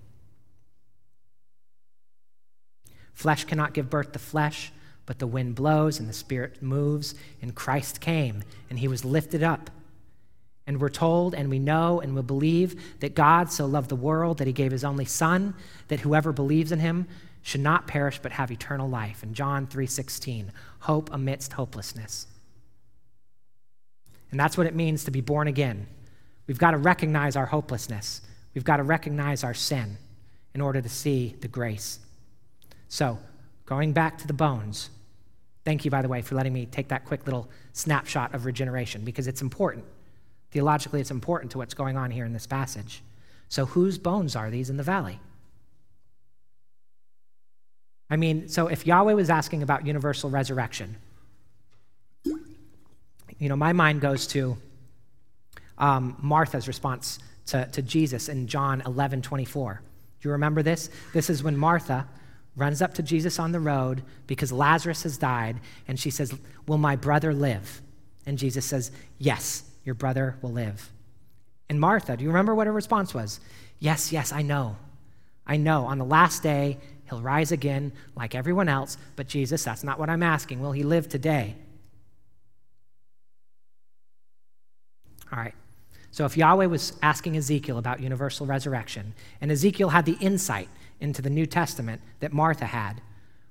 Flesh 3.14 3.46
cannot 3.46 3.74
give 3.74 3.90
birth 3.90 4.14
to 4.14 4.20
flesh, 4.20 4.72
but 5.06 5.20
the 5.20 5.28
wind 5.28 5.56
blows 5.56 6.00
and 6.00 6.08
the 6.08 6.14
Spirit 6.14 6.62
moves, 6.62 7.16
and 7.42 7.54
Christ 7.54 8.00
came, 8.00 8.44
and 8.70 8.80
he 8.80 8.88
was 8.88 9.04
lifted 9.04 9.44
up. 9.44 9.70
And 10.66 10.80
we're 10.80 10.90
told, 10.90 11.34
and 11.34 11.50
we 11.50 11.60
know, 11.60 12.00
and 12.00 12.16
we 12.16 12.22
believe 12.22 13.00
that 13.00 13.16
God 13.16 13.52
so 13.52 13.66
loved 13.66 13.90
the 13.90 13.96
world 13.96 14.38
that 14.38 14.48
he 14.48 14.54
gave 14.54 14.72
his 14.72 14.84
only 14.84 15.06
Son, 15.06 15.56
that 15.88 16.02
whoever 16.02 16.32
believes 16.32 16.72
in 16.72 16.80
him 16.80 17.08
should 17.42 17.62
not 17.62 17.88
perish 17.88 18.20
but 18.20 18.34
have 18.34 18.52
eternal 18.52 18.88
life. 18.88 19.24
In 19.24 19.34
John 19.34 19.66
3:16, 19.66 20.52
hope 20.82 21.10
amidst 21.12 21.54
hopelessness. 21.54 22.28
And 24.32 24.40
that's 24.40 24.58
what 24.58 24.68
it 24.68 24.76
means 24.76 25.04
to 25.06 25.12
be 25.12 25.22
born 25.22 25.48
again. 25.48 25.88
We've 26.50 26.60
got 26.60 26.72
to 26.72 26.78
recognize 26.78 27.38
our 27.38 27.46
hopelessness. 27.46 28.22
We've 28.54 28.66
got 28.66 28.78
to 28.78 28.84
recognize 28.84 29.46
our 29.46 29.54
sin 29.54 29.98
in 30.54 30.60
order 30.60 30.82
to 30.82 30.90
see 30.90 31.36
the 31.40 31.48
grace. 31.48 32.00
So, 32.90 33.18
going 33.66 33.94
back 33.94 34.18
to 34.18 34.28
the 34.28 34.34
bones, 34.34 34.90
Thank 35.70 35.86
you, 35.86 35.92
by 35.92 36.02
the 36.02 36.08
way, 36.08 36.24
for 36.24 36.34
letting 36.34 36.52
me 36.52 36.66
take 36.66 36.88
that 36.88 37.06
quick 37.06 37.26
little 37.26 37.48
snapshot 37.74 38.34
of 38.34 38.46
regeneration 38.46 39.04
because 39.04 39.28
it's 39.28 39.44
important. 39.44 39.86
Theologically, 40.50 41.00
it's 41.00 41.12
important 41.12 41.52
to 41.52 41.60
what's 41.60 41.76
going 41.76 41.96
on 41.96 42.10
here 42.10 42.26
in 42.26 42.34
this 42.34 42.48
passage. 42.48 43.04
So, 43.50 43.68
whose 43.68 44.00
bones 44.00 44.36
are 44.36 44.50
these 44.50 44.72
in 44.72 44.78
the 44.78 44.84
valley? 44.84 45.20
I 48.10 48.16
mean, 48.16 48.48
so 48.50 48.66
if 48.66 48.88
Yahweh 48.88 49.14
was 49.14 49.30
asking 49.30 49.62
about 49.62 49.86
universal 49.86 50.32
resurrection, 50.32 50.96
you 52.26 53.50
know, 53.50 53.56
my 53.56 53.72
mind 53.72 54.02
goes 54.02 54.26
to 54.28 54.58
um, 55.80 56.16
Martha's 56.22 56.68
response 56.68 57.20
to, 57.48 57.66
to 57.68 57.82
Jesus 57.82 58.30
in 58.30 58.48
John 58.48 58.82
11 58.86 59.22
24. 59.22 59.82
Do 60.22 60.28
you 60.28 60.34
remember 60.34 60.62
this? 60.62 60.90
This 61.14 61.30
is 61.30 61.42
when 61.42 61.58
Martha 61.58 62.08
runs 62.56 62.82
up 62.82 62.94
to 62.96 63.04
Jesus 63.04 63.40
on 63.40 63.52
the 63.52 63.60
road 63.60 64.04
because 64.28 64.52
Lazarus 64.52 65.04
has 65.04 65.18
died, 65.18 65.60
and 65.88 66.00
she 66.00 66.10
says, 66.10 66.34
Will 66.68 66.78
my 66.78 66.96
brother 66.96 67.34
live? 67.34 67.82
And 68.26 68.38
Jesus 68.38 68.66
says, 68.66 68.92
Yes, 69.18 69.64
your 69.86 69.96
brother 69.96 70.38
will 70.42 70.52
live. 70.52 70.92
And 71.70 71.80
Martha, 71.80 72.18
do 72.18 72.24
you 72.24 72.30
remember 72.30 72.54
what 72.54 72.68
her 72.68 72.74
response 72.74 73.14
was? 73.14 73.40
Yes, 73.80 74.12
yes, 74.12 74.34
I 74.34 74.42
know. 74.42 74.76
I 75.48 75.58
know. 75.58 75.86
On 75.86 75.98
the 75.98 76.06
last 76.06 76.44
day, 76.44 76.78
he'll 77.08 77.22
rise 77.22 77.52
again 77.52 77.92
like 78.16 78.36
everyone 78.36 78.68
else, 78.68 78.98
but 79.16 79.28
Jesus, 79.28 79.64
that's 79.64 79.84
not 79.84 79.98
what 79.98 80.10
I'm 80.10 80.24
asking. 80.24 80.60
Will 80.62 80.72
he 80.72 80.84
live 80.84 81.08
today? 81.08 81.56
All 85.32 85.40
right. 85.40 85.54
So 86.20 86.26
if 86.26 86.36
Yahweh 86.36 86.66
was 86.66 86.92
asking 87.02 87.38
Ezekiel 87.38 87.78
about 87.78 88.02
universal 88.02 88.46
resurrection, 88.46 89.14
and 89.40 89.50
Ezekiel 89.50 89.88
had 89.88 90.04
the 90.04 90.18
insight 90.20 90.68
into 91.00 91.22
the 91.22 91.30
New 91.30 91.46
Testament 91.46 92.02
that 92.20 92.34
Martha 92.34 92.66
had, 92.66 93.00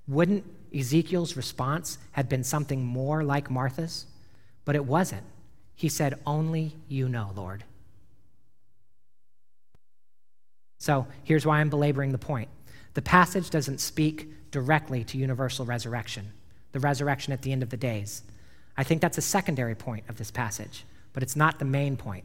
wouldn't 0.06 0.44
Ezekiel's 0.76 1.34
response 1.34 1.96
have 2.12 2.28
been 2.28 2.44
something 2.44 2.84
more 2.84 3.24
like 3.24 3.50
Martha's? 3.50 4.04
But 4.66 4.76
it 4.76 4.84
wasn't. 4.84 5.22
He 5.76 5.88
said, 5.88 6.20
Only 6.26 6.76
you 6.88 7.08
know, 7.08 7.30
Lord. 7.34 7.64
So 10.76 11.06
here's 11.24 11.46
why 11.46 11.60
I'm 11.60 11.70
belaboring 11.70 12.12
the 12.12 12.18
point 12.18 12.50
the 12.92 13.00
passage 13.00 13.48
doesn't 13.48 13.78
speak 13.78 14.50
directly 14.50 15.04
to 15.04 15.16
universal 15.16 15.64
resurrection, 15.64 16.34
the 16.72 16.80
resurrection 16.80 17.32
at 17.32 17.40
the 17.40 17.50
end 17.50 17.62
of 17.62 17.70
the 17.70 17.78
days. 17.78 18.24
I 18.76 18.84
think 18.84 19.00
that's 19.00 19.16
a 19.16 19.22
secondary 19.22 19.74
point 19.74 20.04
of 20.10 20.18
this 20.18 20.30
passage, 20.30 20.84
but 21.14 21.22
it's 21.22 21.34
not 21.34 21.58
the 21.58 21.64
main 21.64 21.96
point. 21.96 22.24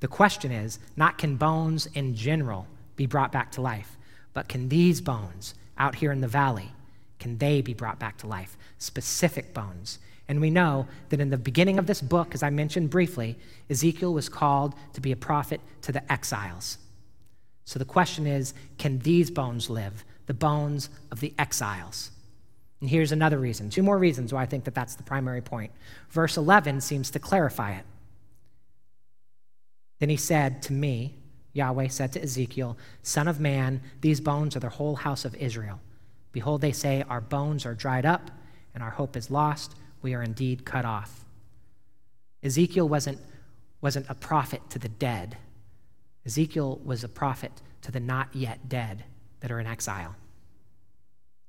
The 0.00 0.08
question 0.08 0.50
is 0.50 0.78
not 0.96 1.18
can 1.18 1.36
bones 1.36 1.86
in 1.94 2.14
general 2.14 2.66
be 2.96 3.06
brought 3.06 3.32
back 3.32 3.52
to 3.52 3.60
life, 3.60 3.96
but 4.34 4.48
can 4.48 4.68
these 4.68 5.00
bones 5.00 5.54
out 5.78 5.94
here 5.94 6.12
in 6.12 6.20
the 6.20 6.28
valley, 6.28 6.72
can 7.18 7.38
they 7.38 7.60
be 7.60 7.74
brought 7.74 7.98
back 7.98 8.16
to 8.18 8.26
life? 8.26 8.56
Specific 8.78 9.54
bones. 9.54 9.98
And 10.28 10.40
we 10.40 10.50
know 10.50 10.86
that 11.08 11.20
in 11.20 11.30
the 11.30 11.36
beginning 11.36 11.78
of 11.78 11.86
this 11.86 12.00
book, 12.00 12.34
as 12.34 12.42
I 12.42 12.50
mentioned 12.50 12.90
briefly, 12.90 13.36
Ezekiel 13.68 14.14
was 14.14 14.28
called 14.28 14.74
to 14.92 15.00
be 15.00 15.12
a 15.12 15.16
prophet 15.16 15.60
to 15.82 15.92
the 15.92 16.12
exiles. 16.12 16.78
So 17.64 17.78
the 17.78 17.84
question 17.84 18.26
is 18.26 18.54
can 18.78 19.00
these 19.00 19.30
bones 19.30 19.68
live? 19.68 20.04
The 20.26 20.34
bones 20.34 20.88
of 21.10 21.20
the 21.20 21.34
exiles. 21.38 22.10
And 22.80 22.88
here's 22.88 23.12
another 23.12 23.38
reason, 23.38 23.70
two 23.70 23.82
more 23.82 23.98
reasons 23.98 24.32
why 24.32 24.42
I 24.42 24.46
think 24.46 24.64
that 24.64 24.74
that's 24.74 24.94
the 24.94 25.02
primary 25.02 25.42
point. 25.42 25.72
Verse 26.10 26.36
11 26.36 26.80
seems 26.80 27.10
to 27.10 27.18
clarify 27.18 27.72
it. 27.72 27.84
Then 30.00 30.08
he 30.08 30.16
said 30.16 30.62
to 30.62 30.72
me, 30.72 31.14
Yahweh 31.52 31.88
said 31.88 32.12
to 32.12 32.22
Ezekiel, 32.22 32.76
Son 33.02 33.28
of 33.28 33.38
man, 33.38 33.82
these 34.00 34.20
bones 34.20 34.56
are 34.56 34.60
the 34.60 34.68
whole 34.68 34.96
house 34.96 35.24
of 35.24 35.34
Israel. 35.36 35.80
Behold, 36.32 36.60
they 36.60 36.72
say, 36.72 37.04
Our 37.08 37.20
bones 37.20 37.66
are 37.66 37.74
dried 37.74 38.06
up, 38.06 38.30
and 38.74 38.82
our 38.82 38.90
hope 38.90 39.16
is 39.16 39.30
lost. 39.30 39.74
We 40.02 40.14
are 40.14 40.22
indeed 40.22 40.64
cut 40.64 40.84
off. 40.84 41.24
Ezekiel 42.42 42.88
wasn't, 42.88 43.18
wasn't 43.80 44.06
a 44.08 44.14
prophet 44.14 44.62
to 44.70 44.78
the 44.78 44.88
dead. 44.88 45.36
Ezekiel 46.24 46.80
was 46.84 47.04
a 47.04 47.08
prophet 47.08 47.52
to 47.82 47.92
the 47.92 48.00
not 48.00 48.34
yet 48.34 48.68
dead 48.68 49.04
that 49.40 49.50
are 49.50 49.60
in 49.60 49.66
exile. 49.66 50.14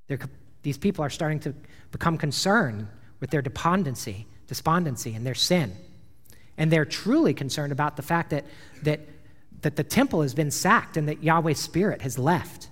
They're, 0.08 0.20
these 0.64 0.78
people 0.78 1.06
are 1.06 1.10
starting 1.10 1.40
to 1.42 1.54
become 1.92 2.18
concerned 2.18 2.88
with 3.20 3.30
their 3.30 3.42
despondency, 3.42 4.28
despondency 4.48 5.14
and 5.14 5.26
their 5.26 5.36
sin. 5.36 5.76
And 6.62 6.72
they're 6.72 6.86
truly 6.86 7.34
concerned 7.34 7.72
about 7.72 7.96
the 7.96 8.04
fact 8.04 8.30
that, 8.30 8.46
that, 8.84 9.00
that 9.64 9.78
the 9.78 9.84
temple 9.84 10.22
has 10.22 10.36
been 10.36 10.52
sacked 10.52 10.96
and 10.96 11.08
that 11.10 11.24
Yahweh's 11.24 11.58
spirit 11.58 12.04
has 12.04 12.20
left. 12.20 12.70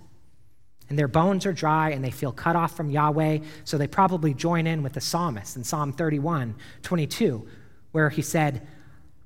And 0.89 0.99
their 0.99 1.07
bones 1.07 1.47
are 1.47 1.53
dry 1.53 1.89
and 1.89 2.05
they 2.05 2.11
feel 2.11 2.31
cut 2.31 2.55
off 2.55 2.77
from 2.77 2.91
Yahweh, 2.91 3.39
so 3.63 3.79
they 3.79 3.87
probably 3.87 4.35
join 4.35 4.67
in 4.67 4.83
with 4.83 4.93
the 4.93 5.01
psalmist 5.01 5.57
in 5.57 5.63
Psalm 5.63 5.91
31 5.91 6.53
22, 6.83 7.47
where 7.91 8.11
he 8.11 8.21
said, 8.21 8.67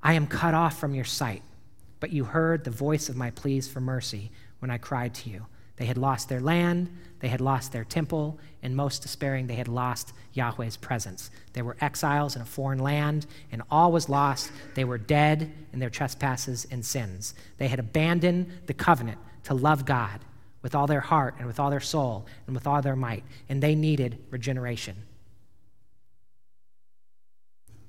I 0.02 0.14
am 0.14 0.26
cut 0.26 0.54
off 0.54 0.80
from 0.80 0.94
your 0.94 1.04
sight. 1.04 1.42
But 2.00 2.14
you 2.14 2.24
heard 2.24 2.64
the 2.64 2.70
voice 2.70 3.10
of 3.10 3.16
my 3.16 3.32
pleas 3.32 3.68
for 3.68 3.82
mercy 3.82 4.30
when 4.60 4.70
I 4.70 4.78
cried 4.78 5.12
to 5.16 5.28
you. 5.28 5.44
They 5.76 5.86
had 5.86 5.98
lost 5.98 6.28
their 6.28 6.40
land, 6.40 6.88
they 7.20 7.28
had 7.28 7.40
lost 7.40 7.72
their 7.72 7.84
temple, 7.84 8.38
and 8.62 8.76
most 8.76 9.02
despairing, 9.02 9.46
they 9.46 9.54
had 9.54 9.68
lost 9.68 10.12
Yahweh's 10.32 10.76
presence. 10.76 11.30
They 11.52 11.62
were 11.62 11.76
exiles 11.80 12.36
in 12.36 12.42
a 12.42 12.46
foreign 12.46 12.78
land, 12.78 13.26
and 13.50 13.62
all 13.70 13.90
was 13.90 14.08
lost. 14.08 14.52
They 14.74 14.84
were 14.84 14.98
dead 14.98 15.52
in 15.72 15.78
their 15.78 15.90
trespasses 15.90 16.66
and 16.70 16.84
sins. 16.84 17.34
They 17.58 17.68
had 17.68 17.78
abandoned 17.78 18.52
the 18.66 18.74
covenant 18.74 19.18
to 19.44 19.54
love 19.54 19.84
God 19.84 20.20
with 20.62 20.74
all 20.74 20.86
their 20.86 21.00
heart 21.00 21.34
and 21.38 21.46
with 21.46 21.58
all 21.58 21.70
their 21.70 21.80
soul 21.80 22.26
and 22.46 22.54
with 22.54 22.66
all 22.66 22.80
their 22.80 22.96
might, 22.96 23.24
and 23.48 23.62
they 23.62 23.74
needed 23.74 24.18
regeneration. 24.30 24.96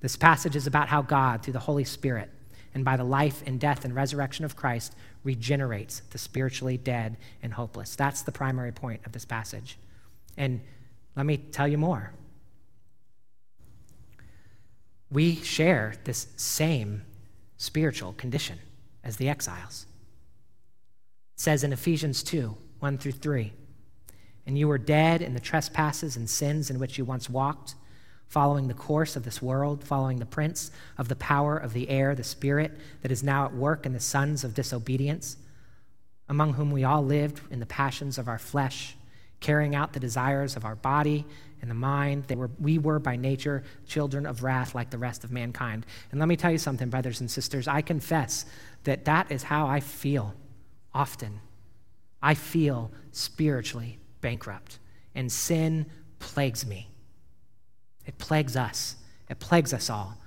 This 0.02 0.16
passage 0.16 0.56
is 0.56 0.68
about 0.68 0.90
how 0.90 1.02
God, 1.02 1.42
through 1.42 1.54
the 1.54 1.60
Holy 1.60 1.84
Spirit, 1.84 2.30
and 2.76 2.84
by 2.84 2.98
the 2.98 3.06
life 3.06 3.42
and 3.48 3.58
death 3.60 3.86
and 3.86 3.96
resurrection 3.96 4.44
of 4.44 4.58
Christ, 4.58 4.96
regenerates 5.24 6.02
the 6.12 6.18
spiritually 6.18 6.78
dead 6.78 7.16
and 7.42 7.54
hopeless. 7.54 7.96
That's 7.96 8.22
the 8.22 8.34
primary 8.34 8.74
point 8.74 9.00
of 9.06 9.14
this 9.14 9.24
passage. 9.24 9.78
And 10.36 10.60
let 11.16 11.26
me 11.26 11.38
tell 11.38 11.70
you 11.70 11.78
more. 11.78 12.12
We 15.10 15.38
share 15.38 15.96
this 16.04 16.28
same 16.36 17.04
spiritual 17.56 18.12
condition 18.14 18.60
as 19.06 19.16
the 19.16 19.30
exiles. 19.30 19.86
It 21.36 21.40
says 21.40 21.64
in 21.64 21.72
Ephesians 21.72 22.22
2 22.24 22.58
1 22.80 22.98
through 22.98 23.14
3, 23.14 23.54
and 24.46 24.60
you 24.60 24.68
were 24.68 24.78
dead 24.78 25.22
in 25.22 25.34
the 25.34 25.40
trespasses 25.40 26.18
and 26.18 26.30
sins 26.30 26.70
in 26.70 26.78
which 26.78 26.98
you 26.98 27.06
once 27.06 27.30
walked 27.30 27.76
following 28.36 28.68
the 28.68 28.74
course 28.74 29.16
of 29.16 29.24
this 29.24 29.42
world, 29.42 29.82
following 29.82 30.20
the 30.20 30.26
prince 30.26 30.70
of 30.98 31.08
the 31.08 31.16
power 31.16 31.56
of 31.56 31.72
the 31.72 31.88
air, 31.90 32.14
the 32.14 32.22
spirit 32.22 32.78
that 33.02 33.10
is 33.10 33.24
now 33.24 33.46
at 33.46 33.54
work 33.54 33.86
in 33.86 33.94
the 33.94 34.00
sons 34.02 34.44
of 34.44 34.54
disobedience, 34.54 35.38
among 36.28 36.54
whom 36.56 36.70
we 36.70 36.84
all 36.84 37.02
lived 37.02 37.40
in 37.50 37.62
the 37.62 37.66
passions 37.66 38.18
of 38.18 38.28
our 38.28 38.38
flesh, 38.38 38.98
carrying 39.40 39.74
out 39.74 39.94
the 39.94 40.02
desires 40.02 40.58
of 40.58 40.66
our 40.66 40.76
body 40.76 41.26
and 41.62 41.72
the 41.72 41.76
mind. 41.76 42.26
They 42.26 42.36
were, 42.36 42.50
we 42.60 42.78
were 42.78 43.00
by 43.00 43.16
nature 43.16 43.64
children 43.88 44.26
of 44.26 44.44
wrath 44.44 44.76
like 44.76 44.90
the 44.90 44.98
rest 44.98 45.24
of 45.24 45.32
mankind. 45.32 45.86
And 46.12 46.20
let 46.20 46.28
me 46.28 46.36
tell 46.36 46.52
you 46.52 46.58
something, 46.58 46.90
brothers 46.90 47.22
and 47.22 47.32
sisters. 47.32 47.70
I 47.70 47.82
confess 47.82 48.46
that 48.84 49.06
that 49.06 49.32
is 49.32 49.44
how 49.44 49.66
I 49.66 49.80
feel 49.80 50.34
often. 50.94 51.40
I 52.22 52.34
feel 52.34 52.92
spiritually 53.14 53.98
bankrupt, 54.20 54.80
and 55.16 55.32
sin 55.32 55.86
plagues 56.20 56.66
me. 56.66 56.90
It 58.06 58.18
plagues 58.18 58.56
us, 58.56 58.96
it 59.30 59.40
plagues 59.40 59.74
us 59.74 59.90
all. 59.90 60.18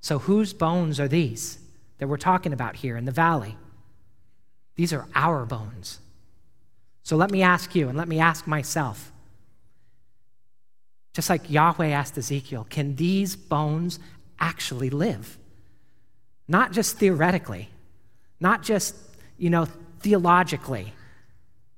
So, 0.00 0.18
whose 0.18 0.52
bones 0.52 0.98
are 0.98 1.08
these 1.08 1.58
that 1.98 2.08
we're 2.08 2.16
talking 2.16 2.52
about 2.52 2.76
here 2.76 2.96
in 2.96 3.04
the 3.04 3.12
valley? 3.12 3.56
These 4.76 4.92
are 4.92 5.06
our 5.14 5.44
bones. 5.44 6.00
So, 7.02 7.16
let 7.16 7.30
me 7.30 7.42
ask 7.42 7.74
you 7.74 7.88
and 7.88 7.98
let 7.98 8.08
me 8.08 8.18
ask 8.18 8.46
myself 8.46 9.12
just 11.12 11.28
like 11.28 11.50
Yahweh 11.50 11.88
asked 11.88 12.16
Ezekiel, 12.16 12.66
can 12.70 12.96
these 12.96 13.36
bones 13.36 13.98
actually 14.38 14.90
live? 14.90 15.38
Not 16.46 16.72
just 16.72 16.98
theoretically, 16.98 17.68
not 18.38 18.62
just, 18.62 18.94
you 19.36 19.50
know, 19.50 19.66
theologically, 20.00 20.92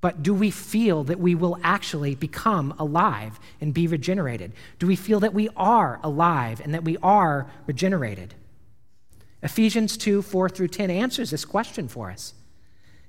but 0.02 0.20
do 0.20 0.34
we 0.34 0.50
feel 0.50 1.04
that 1.04 1.20
we 1.20 1.36
will 1.36 1.56
actually 1.62 2.16
become 2.16 2.74
alive 2.76 3.38
and 3.60 3.72
be 3.72 3.86
regenerated? 3.86 4.52
Do 4.80 4.88
we 4.88 4.96
feel 4.96 5.20
that 5.20 5.32
we 5.32 5.48
are 5.56 6.00
alive 6.02 6.60
and 6.60 6.74
that 6.74 6.84
we 6.84 6.98
are 6.98 7.48
regenerated? 7.68 8.34
Ephesians 9.44 9.96
2 9.96 10.20
4 10.20 10.48
through 10.48 10.68
10 10.68 10.90
answers 10.90 11.30
this 11.30 11.44
question 11.44 11.86
for 11.86 12.10
us. 12.10 12.34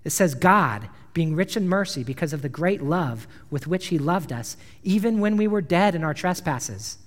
It 0.04 0.12
says, 0.12 0.36
God, 0.36 0.88
being 1.16 1.36
rich 1.36 1.58
in 1.58 1.68
mercy 1.68 2.04
because 2.04 2.32
of 2.32 2.44
the 2.44 2.50
great 2.50 2.84
love 2.84 3.28
with 3.50 3.66
which 3.66 3.88
he 3.88 3.98
loved 3.98 4.32
us, 4.32 4.56
even 4.84 5.20
when 5.20 5.36
we 5.36 5.48
were 5.48 5.62
dead 5.62 5.96
in 5.96 6.04
our 6.04 6.14
trespasses, 6.14 7.00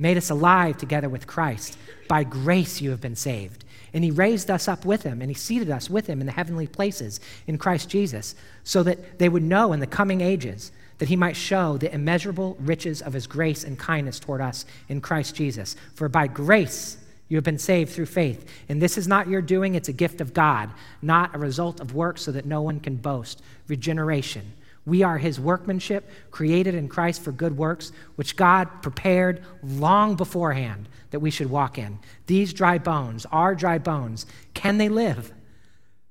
made 0.00 0.16
us 0.16 0.30
alive 0.30 0.78
together 0.78 1.08
with 1.08 1.28
Christ. 1.28 1.78
By 2.08 2.24
grace 2.24 2.80
you 2.80 2.90
have 2.90 3.00
been 3.00 3.16
saved 3.16 3.64
and 3.92 4.04
he 4.04 4.10
raised 4.10 4.50
us 4.50 4.68
up 4.68 4.84
with 4.84 5.02
him, 5.02 5.20
and 5.20 5.30
he 5.30 5.34
seated 5.34 5.70
us 5.70 5.88
with 5.88 6.06
him 6.06 6.20
in 6.20 6.26
the 6.26 6.32
heavenly 6.32 6.66
places 6.66 7.20
in 7.46 7.58
Christ 7.58 7.88
Jesus, 7.88 8.34
so 8.64 8.82
that 8.82 9.18
they 9.18 9.28
would 9.28 9.42
know 9.42 9.72
in 9.72 9.80
the 9.80 9.86
coming 9.86 10.20
ages 10.20 10.72
that 10.98 11.08
he 11.08 11.16
might 11.16 11.36
show 11.36 11.76
the 11.76 11.92
immeasurable 11.94 12.56
riches 12.60 13.02
of 13.02 13.12
his 13.12 13.26
grace 13.26 13.64
and 13.64 13.78
kindness 13.78 14.18
toward 14.18 14.40
us 14.40 14.64
in 14.88 15.00
Christ 15.00 15.34
Jesus. 15.34 15.76
For 15.94 16.08
by 16.08 16.26
grace 16.26 16.96
you 17.28 17.36
have 17.36 17.44
been 17.44 17.58
saved 17.58 17.92
through 17.92 18.06
faith. 18.06 18.48
And 18.68 18.80
this 18.80 18.96
is 18.96 19.08
not 19.08 19.28
your 19.28 19.42
doing, 19.42 19.74
it's 19.74 19.88
a 19.88 19.92
gift 19.92 20.20
of 20.20 20.32
God, 20.32 20.70
not 21.02 21.34
a 21.34 21.38
result 21.38 21.80
of 21.80 21.94
works, 21.94 22.22
so 22.22 22.32
that 22.32 22.46
no 22.46 22.62
one 22.62 22.80
can 22.80 22.96
boast. 22.96 23.42
Regeneration 23.68 24.52
we 24.86 25.02
are 25.02 25.18
his 25.18 25.40
workmanship, 25.40 26.08
created 26.30 26.76
in 26.76 26.88
Christ 26.88 27.22
for 27.22 27.32
good 27.32 27.56
works, 27.56 27.90
which 28.14 28.36
God 28.36 28.82
prepared 28.82 29.42
long 29.62 30.14
beforehand 30.14 30.88
that 31.10 31.20
we 31.20 31.30
should 31.30 31.50
walk 31.50 31.78
in. 31.78 31.98
These 32.26 32.52
dry 32.52 32.78
bones, 32.78 33.26
our 33.32 33.54
dry 33.54 33.78
bones, 33.78 34.26
can 34.54 34.78
they 34.78 34.88
live? 34.88 35.32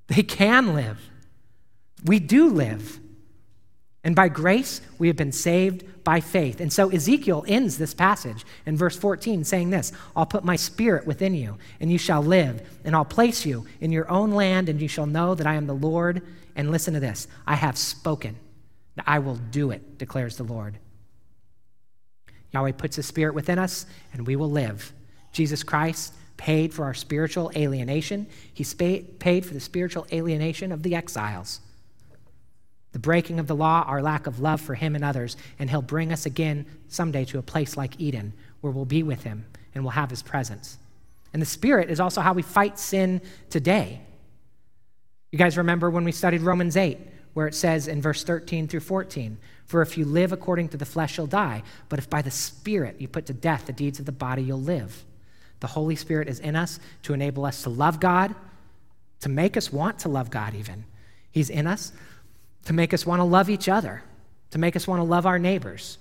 They 0.07 0.23
can 0.23 0.73
live. 0.73 0.99
We 2.05 2.19
do 2.19 2.49
live. 2.49 2.99
And 4.03 4.15
by 4.15 4.29
grace, 4.29 4.81
we 4.99 5.07
have 5.07 5.17
been 5.17 5.31
saved 5.31 6.03
by 6.03 6.19
faith. 6.19 6.61
And 6.61 6.71
so 6.71 6.89
Ezekiel 6.89 7.43
ends 7.47 7.79
this 7.79 7.95
passage 7.95 8.45
in 8.67 8.77
verse 8.77 8.95
14 8.95 9.43
saying 9.43 9.71
this 9.71 9.91
I'll 10.15 10.27
put 10.27 10.45
my 10.45 10.55
spirit 10.55 11.07
within 11.07 11.33
you, 11.33 11.57
and 11.79 11.91
you 11.91 11.97
shall 11.97 12.21
live, 12.21 12.61
and 12.85 12.95
I'll 12.95 13.03
place 13.03 13.45
you 13.45 13.65
in 13.81 13.91
your 13.91 14.09
own 14.09 14.31
land, 14.31 14.69
and 14.69 14.79
you 14.79 14.87
shall 14.87 15.07
know 15.07 15.33
that 15.33 15.47
I 15.47 15.55
am 15.55 15.65
the 15.65 15.73
Lord. 15.73 16.21
And 16.55 16.71
listen 16.71 16.93
to 16.93 16.99
this 16.99 17.27
I 17.47 17.55
have 17.55 17.77
spoken. 17.77 18.37
I 19.05 19.19
will 19.19 19.35
do 19.35 19.71
it, 19.71 19.97
declares 19.97 20.37
the 20.37 20.43
Lord. 20.43 20.77
Yahweh 22.55 22.71
puts 22.71 22.95
his 22.95 23.05
spirit 23.05 23.35
within 23.35 23.59
us, 23.59 23.85
and 24.13 24.25
we 24.25 24.35
will 24.35 24.49
live. 24.49 24.93
Jesus 25.31 25.61
Christ 25.61 26.13
paid 26.37 26.73
for 26.73 26.85
our 26.85 26.93
spiritual 26.93 27.51
alienation. 27.55 28.27
He 28.53 28.63
paid 28.63 29.45
for 29.45 29.53
the 29.53 29.59
spiritual 29.59 30.07
alienation 30.11 30.71
of 30.71 30.81
the 30.81 30.95
exiles. 30.95 31.59
The 32.93 32.99
breaking 32.99 33.39
of 33.39 33.47
the 33.47 33.55
law, 33.55 33.83
our 33.87 34.01
lack 34.01 34.25
of 34.25 34.39
love 34.39 34.61
for 34.61 34.73
him 34.73 34.95
and 34.95 35.03
others, 35.03 35.35
and 35.59 35.69
he'll 35.69 35.81
bring 35.81 36.13
us 36.13 36.25
again 36.25 36.65
someday 36.87 37.25
to 37.25 37.39
a 37.39 37.41
place 37.41 37.75
like 37.75 37.99
Eden 37.99 38.31
where 38.61 38.71
we'll 38.71 38.85
be 38.85 39.03
with 39.03 39.23
him 39.23 39.45
and 39.73 39.83
we'll 39.83 39.91
have 39.91 40.09
his 40.09 40.23
presence. 40.23 40.77
And 41.33 41.41
the 41.41 41.45
Spirit 41.45 41.89
is 41.89 41.99
also 41.99 42.21
how 42.21 42.31
we 42.31 42.41
fight 42.41 42.79
sin 42.79 43.21
today. 43.49 43.99
You 45.31 45.37
guys 45.37 45.57
remember 45.57 45.89
when 45.89 46.05
we 46.05 46.13
studied 46.13 46.41
Romans 46.41 46.77
8, 46.77 46.97
where 47.35 47.45
it 47.45 47.53
says 47.53 47.87
in 47.87 48.01
verse 48.01 48.23
13 48.23 48.67
through 48.67 48.79
14, 48.79 49.37
For 49.67 49.83
if 49.83 49.97
you 49.97 50.05
live 50.05 50.31
according 50.31 50.69
to 50.69 50.77
the 50.77 50.85
flesh, 50.85 51.17
you'll 51.17 51.27
die. 51.27 51.61
But 51.87 51.99
if 51.99 52.09
by 52.09 52.23
the 52.23 52.31
Spirit 52.31 52.95
you 52.99 53.07
put 53.07 53.27
to 53.27 53.33
death 53.33 53.67
the 53.67 53.73
deeds 53.73 53.99
of 53.99 54.07
the 54.07 54.11
body, 54.11 54.41
you'll 54.41 54.59
live. 54.59 55.05
The 55.59 55.67
Holy 55.67 55.95
Spirit 55.95 56.27
is 56.27 56.39
in 56.39 56.55
us 56.55 56.79
to 57.03 57.13
enable 57.13 57.45
us 57.45 57.61
to 57.63 57.69
love 57.69 57.99
God, 57.99 58.33
to 59.19 59.29
make 59.29 59.55
us 59.55 59.71
want 59.71 59.99
to 59.99 60.09
love 60.09 60.31
God, 60.31 60.55
even. 60.55 60.85
He's 61.31 61.49
in 61.49 61.67
us 61.67 61.91
to 62.65 62.73
make 62.73 62.93
us 62.93 63.05
want 63.05 63.19
to 63.19 63.23
love 63.23 63.49
each 63.49 63.69
other, 63.69 64.03
to 64.51 64.57
make 64.57 64.75
us 64.75 64.87
want 64.87 64.99
to 64.99 65.03
love 65.03 65.25
our 65.25 65.39
neighbors. 65.39 65.97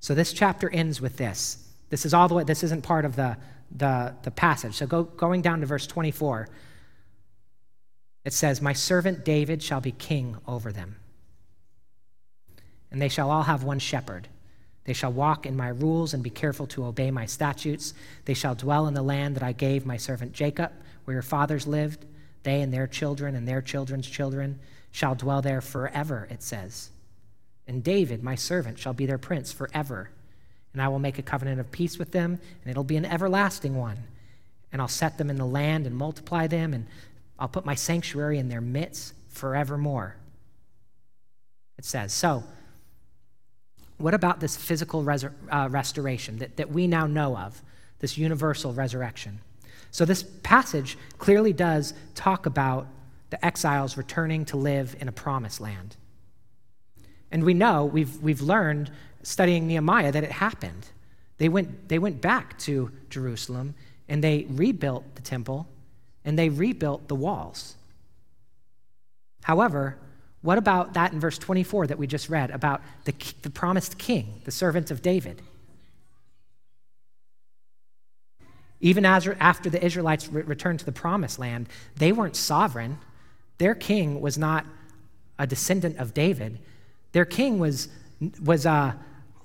So 0.00 0.14
this 0.14 0.32
chapter 0.32 0.68
ends 0.68 1.00
with 1.00 1.16
this. 1.16 1.58
This 1.88 2.04
is 2.04 2.12
all 2.12 2.28
the 2.28 2.34
way, 2.34 2.44
this 2.44 2.62
isn't 2.62 2.82
part 2.82 3.04
of 3.04 3.16
the, 3.16 3.36
the, 3.74 4.14
the 4.22 4.30
passage. 4.30 4.74
So 4.74 4.86
go, 4.86 5.04
going 5.04 5.42
down 5.42 5.60
to 5.60 5.66
verse 5.66 5.86
24, 5.86 6.48
it 8.24 8.32
says, 8.32 8.60
My 8.60 8.72
servant 8.72 9.24
David 9.24 9.62
shall 9.62 9.80
be 9.80 9.92
king 9.92 10.36
over 10.46 10.72
them. 10.72 10.96
And 12.90 13.00
they 13.00 13.08
shall 13.08 13.30
all 13.30 13.42
have 13.42 13.64
one 13.64 13.78
shepherd. 13.78 14.28
They 14.84 14.92
shall 14.92 15.12
walk 15.12 15.46
in 15.46 15.56
my 15.56 15.68
rules 15.68 16.14
and 16.14 16.22
be 16.22 16.30
careful 16.30 16.66
to 16.68 16.84
obey 16.84 17.10
my 17.10 17.26
statutes. 17.26 17.94
They 18.26 18.34
shall 18.34 18.54
dwell 18.54 18.86
in 18.86 18.94
the 18.94 19.02
land 19.02 19.34
that 19.36 19.42
I 19.42 19.52
gave 19.52 19.86
my 19.86 19.96
servant 19.96 20.32
Jacob, 20.32 20.72
where 21.04 21.14
your 21.14 21.22
fathers 21.22 21.66
lived. 21.66 22.04
They 22.42 22.60
and 22.60 22.72
their 22.72 22.86
children 22.86 23.34
and 23.34 23.48
their 23.48 23.62
children's 23.62 24.08
children 24.08 24.58
shall 24.92 25.14
dwell 25.14 25.42
there 25.42 25.60
forever, 25.60 26.28
it 26.30 26.42
says. 26.42 26.90
And 27.66 27.82
David, 27.82 28.22
my 28.22 28.34
servant, 28.34 28.78
shall 28.78 28.92
be 28.92 29.06
their 29.06 29.18
prince 29.18 29.50
forever. 29.50 30.10
And 30.72 30.82
I 30.82 30.88
will 30.88 30.98
make 30.98 31.18
a 31.18 31.22
covenant 31.22 31.60
of 31.60 31.70
peace 31.72 31.98
with 31.98 32.12
them, 32.12 32.38
and 32.62 32.70
it'll 32.70 32.84
be 32.84 32.96
an 32.96 33.06
everlasting 33.06 33.74
one. 33.74 33.96
And 34.70 34.82
I'll 34.82 34.88
set 34.88 35.18
them 35.18 35.30
in 35.30 35.38
the 35.38 35.46
land 35.46 35.86
and 35.86 35.96
multiply 35.96 36.46
them, 36.46 36.74
and 36.74 36.86
I'll 37.44 37.48
put 37.48 37.66
my 37.66 37.74
sanctuary 37.74 38.38
in 38.38 38.48
their 38.48 38.62
midst 38.62 39.12
forevermore. 39.28 40.16
It 41.76 41.84
says. 41.84 42.10
So, 42.14 42.42
what 43.98 44.14
about 44.14 44.40
this 44.40 44.56
physical 44.56 45.06
uh, 45.06 45.68
restoration 45.70 46.38
that, 46.38 46.56
that 46.56 46.70
we 46.70 46.86
now 46.86 47.06
know 47.06 47.36
of, 47.36 47.60
this 47.98 48.16
universal 48.16 48.72
resurrection? 48.72 49.40
So, 49.90 50.06
this 50.06 50.22
passage 50.42 50.96
clearly 51.18 51.52
does 51.52 51.92
talk 52.14 52.46
about 52.46 52.86
the 53.28 53.44
exiles 53.44 53.98
returning 53.98 54.46
to 54.46 54.56
live 54.56 54.96
in 54.98 55.06
a 55.06 55.12
promised 55.12 55.60
land. 55.60 55.96
And 57.30 57.44
we 57.44 57.52
know, 57.52 57.84
we've, 57.84 58.22
we've 58.22 58.40
learned 58.40 58.90
studying 59.22 59.66
Nehemiah 59.66 60.12
that 60.12 60.24
it 60.24 60.32
happened. 60.32 60.86
They 61.36 61.50
went, 61.50 61.90
they 61.90 61.98
went 61.98 62.22
back 62.22 62.58
to 62.60 62.90
Jerusalem 63.10 63.74
and 64.08 64.24
they 64.24 64.46
rebuilt 64.48 65.14
the 65.14 65.20
temple 65.20 65.68
and 66.24 66.38
they 66.38 66.48
rebuilt 66.48 67.08
the 67.08 67.14
walls. 67.14 67.76
However, 69.42 69.96
what 70.42 70.58
about 70.58 70.94
that 70.94 71.12
in 71.12 71.20
verse 71.20 71.38
24 71.38 71.86
that 71.88 71.98
we 71.98 72.06
just 72.06 72.28
read 72.28 72.50
about 72.50 72.82
the, 73.04 73.14
the 73.42 73.50
promised 73.50 73.98
king, 73.98 74.42
the 74.44 74.50
servant 74.50 74.90
of 74.90 75.02
David? 75.02 75.42
Even 78.80 79.06
as, 79.06 79.26
after 79.40 79.70
the 79.70 79.82
Israelites 79.82 80.28
re- 80.28 80.42
returned 80.42 80.80
to 80.80 80.84
the 80.84 80.92
promised 80.92 81.38
land, 81.38 81.68
they 81.96 82.12
weren't 82.12 82.36
sovereign. 82.36 82.98
Their 83.56 83.74
king 83.74 84.20
was 84.20 84.36
not 84.36 84.66
a 85.38 85.46
descendant 85.46 85.96
of 85.96 86.12
David. 86.12 86.58
Their 87.12 87.24
king 87.24 87.58
was, 87.58 87.88
was 88.42 88.66
uh, 88.66 88.92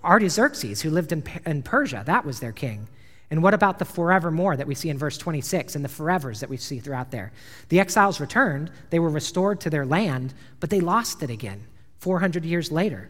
Artaxerxes, 0.03 0.81
who 0.81 0.89
lived 0.89 1.13
in, 1.13 1.23
in 1.45 1.63
Persia. 1.63 2.03
That 2.05 2.25
was 2.25 2.41
their 2.41 2.51
king. 2.51 2.89
And 3.31 3.43
what 3.43 3.53
about 3.53 3.77
the 3.77 3.85
forevermore 3.85 4.57
that 4.57 4.67
we 4.67 4.73
see 4.75 4.89
in 4.89 4.97
verse 4.97 5.17
26 5.17 5.75
and 5.75 5.85
the 5.85 5.89
forevers 5.89 6.39
that 6.39 6.49
we 6.49 6.57
see 6.57 6.79
throughout 6.79 7.11
there? 7.11 7.31
The 7.69 7.79
exiles 7.79 8.19
returned, 8.19 8.71
they 8.89 8.99
were 8.99 9.09
restored 9.09 9.61
to 9.61 9.69
their 9.69 9.85
land, 9.85 10.33
but 10.59 10.69
they 10.69 10.79
lost 10.79 11.21
it 11.21 11.29
again 11.29 11.67
400 11.99 12.43
years 12.43 12.71
later. 12.71 13.09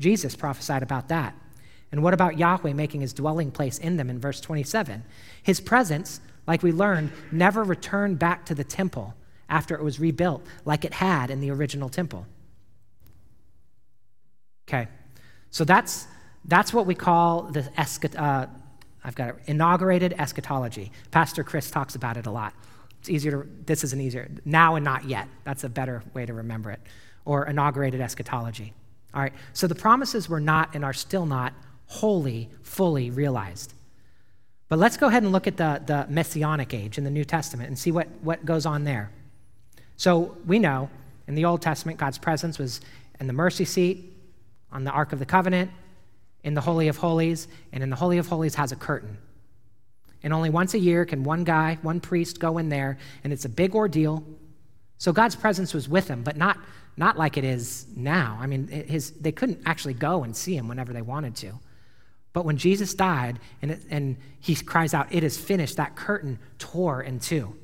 Jesus 0.00 0.34
prophesied 0.34 0.82
about 0.82 1.08
that. 1.08 1.34
And 1.92 2.02
what 2.02 2.14
about 2.14 2.38
Yahweh 2.38 2.72
making 2.72 3.02
his 3.02 3.12
dwelling 3.12 3.50
place 3.50 3.78
in 3.78 3.96
them 3.96 4.10
in 4.10 4.18
verse 4.18 4.40
27? 4.40 5.04
His 5.42 5.60
presence, 5.60 6.20
like 6.46 6.62
we 6.62 6.72
learned, 6.72 7.12
never 7.30 7.62
returned 7.62 8.18
back 8.18 8.46
to 8.46 8.54
the 8.54 8.64
temple 8.64 9.14
after 9.48 9.74
it 9.74 9.84
was 9.84 10.00
rebuilt 10.00 10.44
like 10.64 10.84
it 10.84 10.94
had 10.94 11.30
in 11.30 11.40
the 11.40 11.50
original 11.50 11.90
temple. 11.90 12.26
Okay, 14.66 14.88
so 15.50 15.64
that's, 15.64 16.06
that's 16.46 16.72
what 16.72 16.86
we 16.86 16.94
call 16.94 17.42
the 17.42 17.60
eschat- 17.76 18.18
uh, 18.18 18.46
I've 19.04 19.14
got 19.14 19.30
it, 19.30 19.36
inaugurated 19.46 20.14
eschatology. 20.18 20.92
Pastor 21.10 21.42
Chris 21.42 21.70
talks 21.70 21.94
about 21.94 22.16
it 22.16 22.26
a 22.26 22.30
lot. 22.30 22.54
It's 23.00 23.08
easier 23.08 23.42
to, 23.42 23.48
this 23.66 23.82
is 23.82 23.92
an 23.92 24.00
easier, 24.00 24.30
now 24.44 24.76
and 24.76 24.84
not 24.84 25.04
yet. 25.04 25.28
That's 25.44 25.64
a 25.64 25.68
better 25.68 26.02
way 26.14 26.24
to 26.24 26.32
remember 26.32 26.70
it. 26.70 26.80
Or 27.24 27.46
inaugurated 27.46 28.00
eschatology. 28.00 28.72
All 29.14 29.20
right, 29.20 29.32
so 29.52 29.66
the 29.66 29.74
promises 29.74 30.28
were 30.28 30.40
not 30.40 30.74
and 30.74 30.84
are 30.84 30.92
still 30.92 31.26
not 31.26 31.52
wholly, 31.86 32.48
fully 32.62 33.10
realized. 33.10 33.74
But 34.68 34.78
let's 34.78 34.96
go 34.96 35.08
ahead 35.08 35.22
and 35.22 35.32
look 35.32 35.46
at 35.46 35.58
the, 35.58 35.82
the 35.84 36.06
messianic 36.08 36.72
age 36.72 36.96
in 36.96 37.04
the 37.04 37.10
New 37.10 37.24
Testament 37.24 37.68
and 37.68 37.78
see 37.78 37.90
what, 37.90 38.08
what 38.22 38.44
goes 38.44 38.64
on 38.64 38.84
there. 38.84 39.10
So 39.96 40.36
we 40.46 40.58
know 40.58 40.88
in 41.26 41.34
the 41.34 41.44
Old 41.44 41.60
Testament, 41.60 41.98
God's 41.98 42.18
presence 42.18 42.58
was 42.58 42.80
in 43.20 43.26
the 43.26 43.32
mercy 43.32 43.64
seat, 43.64 44.16
on 44.72 44.84
the 44.84 44.90
Ark 44.90 45.12
of 45.12 45.18
the 45.18 45.26
Covenant, 45.26 45.70
in 46.44 46.54
the 46.54 46.60
Holy 46.60 46.88
of 46.88 46.96
Holies, 46.96 47.48
and 47.72 47.82
in 47.82 47.90
the 47.90 47.96
Holy 47.96 48.18
of 48.18 48.26
Holies 48.26 48.54
has 48.56 48.72
a 48.72 48.76
curtain. 48.76 49.18
And 50.22 50.32
only 50.32 50.50
once 50.50 50.74
a 50.74 50.78
year 50.78 51.04
can 51.04 51.24
one 51.24 51.44
guy, 51.44 51.78
one 51.82 52.00
priest 52.00 52.40
go 52.40 52.58
in 52.58 52.68
there, 52.68 52.98
and 53.24 53.32
it's 53.32 53.44
a 53.44 53.48
big 53.48 53.74
ordeal. 53.74 54.24
So 54.98 55.12
God's 55.12 55.34
presence 55.34 55.74
was 55.74 55.88
with 55.88 56.08
him, 56.08 56.22
but 56.22 56.36
not, 56.36 56.58
not 56.96 57.18
like 57.18 57.36
it 57.36 57.44
is 57.44 57.86
now. 57.96 58.38
I 58.40 58.46
mean, 58.46 58.68
his, 58.68 59.10
they 59.12 59.32
couldn't 59.32 59.60
actually 59.66 59.94
go 59.94 60.22
and 60.22 60.36
see 60.36 60.56
him 60.56 60.68
whenever 60.68 60.92
they 60.92 61.02
wanted 61.02 61.34
to. 61.36 61.52
But 62.32 62.44
when 62.44 62.56
Jesus 62.56 62.94
died 62.94 63.38
and, 63.60 63.72
it, 63.72 63.82
and 63.90 64.16
he 64.40 64.54
cries 64.54 64.94
out, 64.94 65.12
It 65.12 65.24
is 65.24 65.36
finished, 65.36 65.76
that 65.76 65.96
curtain 65.96 66.38
tore 66.58 67.02
in 67.02 67.20
two. 67.20 67.54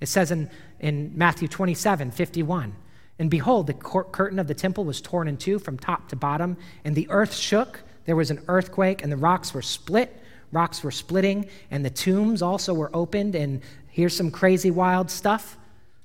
It 0.00 0.06
says 0.06 0.30
in, 0.30 0.50
in 0.80 1.12
Matthew 1.16 1.48
27 1.48 2.10
51, 2.10 2.74
and 3.18 3.30
behold, 3.30 3.68
the 3.68 3.74
curtain 3.74 4.38
of 4.38 4.48
the 4.48 4.54
temple 4.54 4.84
was 4.84 5.00
torn 5.00 5.28
in 5.28 5.36
two 5.36 5.58
from 5.58 5.78
top 5.78 6.08
to 6.08 6.16
bottom, 6.16 6.56
and 6.84 6.96
the 6.96 7.08
earth 7.10 7.34
shook. 7.34 7.82
There 8.06 8.16
was 8.16 8.30
an 8.30 8.42
earthquake, 8.48 9.02
and 9.02 9.12
the 9.12 9.16
rocks 9.16 9.54
were 9.54 9.62
split. 9.62 10.20
Rocks 10.50 10.82
were 10.82 10.90
splitting, 10.90 11.48
and 11.70 11.84
the 11.84 11.90
tombs 11.90 12.42
also 12.42 12.74
were 12.74 12.90
opened. 12.94 13.34
And 13.34 13.62
here's 13.88 14.16
some 14.16 14.30
crazy, 14.30 14.70
wild 14.70 15.10
stuff. 15.10 15.56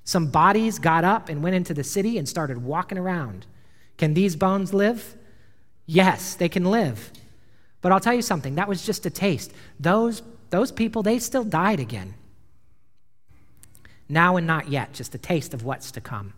Some 0.04 0.28
bodies 0.28 0.78
got 0.78 1.04
up 1.04 1.28
and 1.28 1.42
went 1.42 1.56
into 1.56 1.74
the 1.74 1.84
city 1.84 2.16
and 2.16 2.28
started 2.28 2.62
walking 2.62 2.98
around. 2.98 3.46
Can 3.98 4.14
these 4.14 4.36
bones 4.36 4.72
live? 4.72 5.16
Yes, 5.86 6.34
they 6.34 6.48
can 6.48 6.64
live. 6.64 7.12
But 7.80 7.92
I'll 7.92 8.00
tell 8.00 8.14
you 8.14 8.22
something, 8.22 8.54
that 8.54 8.68
was 8.68 8.84
just 8.84 9.04
a 9.06 9.10
taste. 9.10 9.52
Those, 9.78 10.22
those 10.50 10.70
people, 10.70 11.02
they 11.02 11.18
still 11.18 11.44
died 11.44 11.80
again. 11.80 12.14
Now 14.08 14.36
and 14.36 14.46
not 14.46 14.68
yet, 14.68 14.92
just 14.92 15.14
a 15.14 15.18
taste 15.18 15.54
of 15.54 15.64
what's 15.64 15.90
to 15.92 16.00
come. 16.00 16.34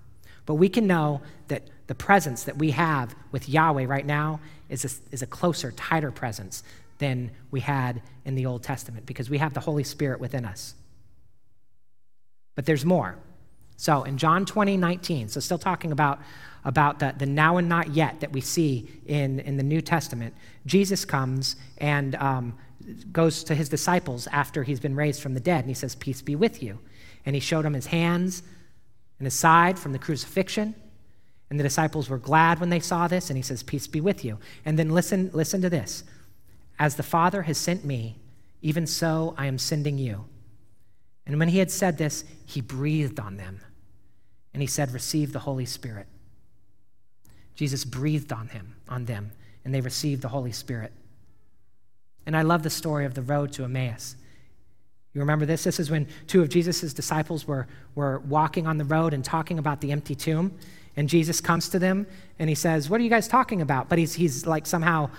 But 0.47 0.55
we 0.55 0.69
can 0.69 0.87
know 0.87 1.23
that 1.49 1.63
the 1.87 1.95
presence 1.95 2.45
that 2.45 2.57
we 2.57 2.71
have 2.73 3.15
with 3.31 3.49
Yahweh 3.49 3.87
right 3.87 4.07
now 4.07 4.41
is 4.69 4.85
a, 4.85 5.15
is 5.15 5.23
a 5.23 5.27
closer, 5.27 5.73
tighter 5.73 6.11
presence 6.11 6.63
than 6.99 7.31
we 7.51 7.61
had 7.61 8.03
in 8.25 8.35
the 8.35 8.47
Old 8.47 8.63
Testament 8.63 9.07
because 9.07 9.29
we 9.29 9.39
have 9.39 9.55
the 9.55 9.61
Holy 9.61 9.85
Spirit 9.85 10.21
within 10.21 10.45
us. 10.45 10.75
But 12.55 12.67
there's 12.67 12.85
more. 12.85 13.19
So 13.77 14.05
in 14.05 14.19
John 14.19 14.47
20, 14.47 14.77
19, 14.77 15.29
so 15.29 15.41
still 15.41 15.59
talking 15.59 15.91
about, 15.91 16.21
about 16.65 16.99
the, 17.01 17.15
the 17.17 17.27
now 17.27 17.57
and 17.57 17.69
not 17.69 17.91
yet 17.91 18.21
that 18.21 18.33
we 18.33 18.41
see 18.41 18.89
in, 19.07 19.41
in 19.41 19.57
the 19.57 19.63
New 19.63 19.81
Testament, 19.81 20.35
Jesus 20.67 21.05
comes 21.05 21.57
and 21.79 22.15
um, 22.17 22.57
goes 23.11 23.43
to 23.45 23.55
his 23.55 23.69
disciples 23.69 24.29
after 24.29 24.63
he's 24.63 24.81
been 24.81 24.95
raised 24.95 25.21
from 25.21 25.35
the 25.35 25.41
dead, 25.41 25.61
and 25.61 25.69
he 25.69 25.75
says, 25.75 25.95
Peace 25.97 26.23
be 26.23 26.37
with 26.37 26.63
you. 26.63 26.79
And 27.27 27.35
he 27.35 27.41
showed 27.41 27.65
them 27.65 27.75
his 27.75 27.87
hands 27.87 28.43
and 29.23 29.29
aside 29.29 29.79
from 29.79 29.93
the 29.93 30.01
crucifixion. 30.01 30.75
And 31.49 31.57
the 31.57 31.63
disciples 31.63 32.11
were 32.11 32.19
glad 32.19 32.59
when 32.59 32.71
they 32.71 32.81
saw 32.81 33.07
this, 33.07 33.31
and 33.31 33.37
he 33.37 33.43
says, 33.43 33.63
Peace 33.63 33.87
be 33.87 34.01
with 34.01 34.25
you. 34.25 34.41
And 34.65 34.77
then 34.77 34.91
listen, 34.91 35.31
listen 35.33 35.63
to 35.63 35.71
this. 35.71 36.03
As 36.77 36.97
the 36.97 37.05
Father 37.05 37.43
has 37.43 37.57
sent 37.57 37.85
me, 37.85 38.17
even 38.63 38.85
so 38.85 39.37
I 39.39 39.47
am 39.47 39.59
sending 39.59 39.97
you. 39.97 40.25
And 41.25 41.39
when 41.39 41.47
he 41.47 41.59
had 41.59 41.71
said 41.71 41.99
this, 41.99 42.25
he 42.47 42.61
breathed 42.61 43.21
on 43.21 43.37
them. 43.37 43.61
And 44.53 44.61
he 44.61 44.67
said, 44.67 44.91
Receive 44.91 45.33
the 45.33 45.39
Holy 45.39 45.67
Spirit. 45.67 46.09
Jesus 47.55 47.85
breathed 47.85 48.33
on 48.33 48.49
him, 48.49 48.75
on 48.89 49.05
them, 49.05 49.31
and 49.65 49.73
they 49.73 49.81
received 49.81 50.23
the 50.23 50.31
Holy 50.31 50.51
Spirit. 50.51 50.91
And 52.27 52.37
I 52.37 52.43
love 52.43 52.65
the 52.65 52.71
story 52.71 53.05
of 53.05 53.15
the 53.15 53.23
road 53.23 53.53
to 53.53 53.63
Emmaus. 53.63 54.17
You 55.15 55.21
remember 55.21 55.45
this? 55.45 55.65
This 55.65 55.79
is 55.79 55.91
when 55.91 56.07
two 56.27 56.41
of 56.41 56.49
Jesus' 56.49 56.95
disciples 56.95 57.47
were, 57.47 57.67
were 57.95 58.21
walking 58.21 58.67
on 58.67 58.79
the 58.79 58.85
road 58.85 59.13
and 59.13 59.25
talking 59.25 59.59
about 59.59 59.81
the 59.81 59.93
empty 59.93 60.15
tomb. 60.15 60.57
And 60.97 61.09
Jesus 61.09 61.41
comes 61.41 61.69
to 61.71 61.79
them 61.79 62.07
and 62.39 62.49
he 62.49 62.55
says, 62.55 62.89
What 62.89 63.01
are 63.01 63.05
you 63.05 63.11
guys 63.11 63.29
talking 63.29 63.61
about? 63.61 63.89
But 63.89 63.99
he's, 63.99 64.15
he's 64.15 64.47
like 64.47 64.67
somehow 64.67 65.11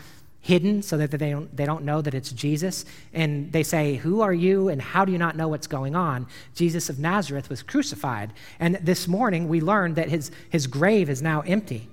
hidden 0.42 0.82
so 0.82 0.98
that 0.98 1.10
they 1.12 1.32
don't, 1.32 1.56
they 1.56 1.66
don't 1.66 1.86
know 1.86 2.02
that 2.02 2.14
it's 2.14 2.32
Jesus. 2.32 2.86
And 3.14 3.52
they 3.52 3.64
say, 3.64 3.96
Who 3.96 4.22
are 4.22 4.34
you 4.34 4.70
and 4.70 4.82
how 4.82 5.06
do 5.06 5.12
you 5.12 5.18
not 5.18 5.36
know 5.36 5.48
what's 5.48 5.68
going 5.68 5.96
on? 5.96 6.28
Jesus 6.56 6.90
of 6.90 7.00
Nazareth 7.00 7.50
was 7.50 7.64
crucified. 7.64 8.34
And 8.60 8.76
this 8.82 9.08
morning 9.08 9.48
we 9.48 9.62
learned 9.62 9.96
that 9.96 10.10
his, 10.10 10.32
his 10.50 10.68
grave 10.68 11.10
is 11.10 11.22
now 11.22 11.42
empty. 11.42 11.90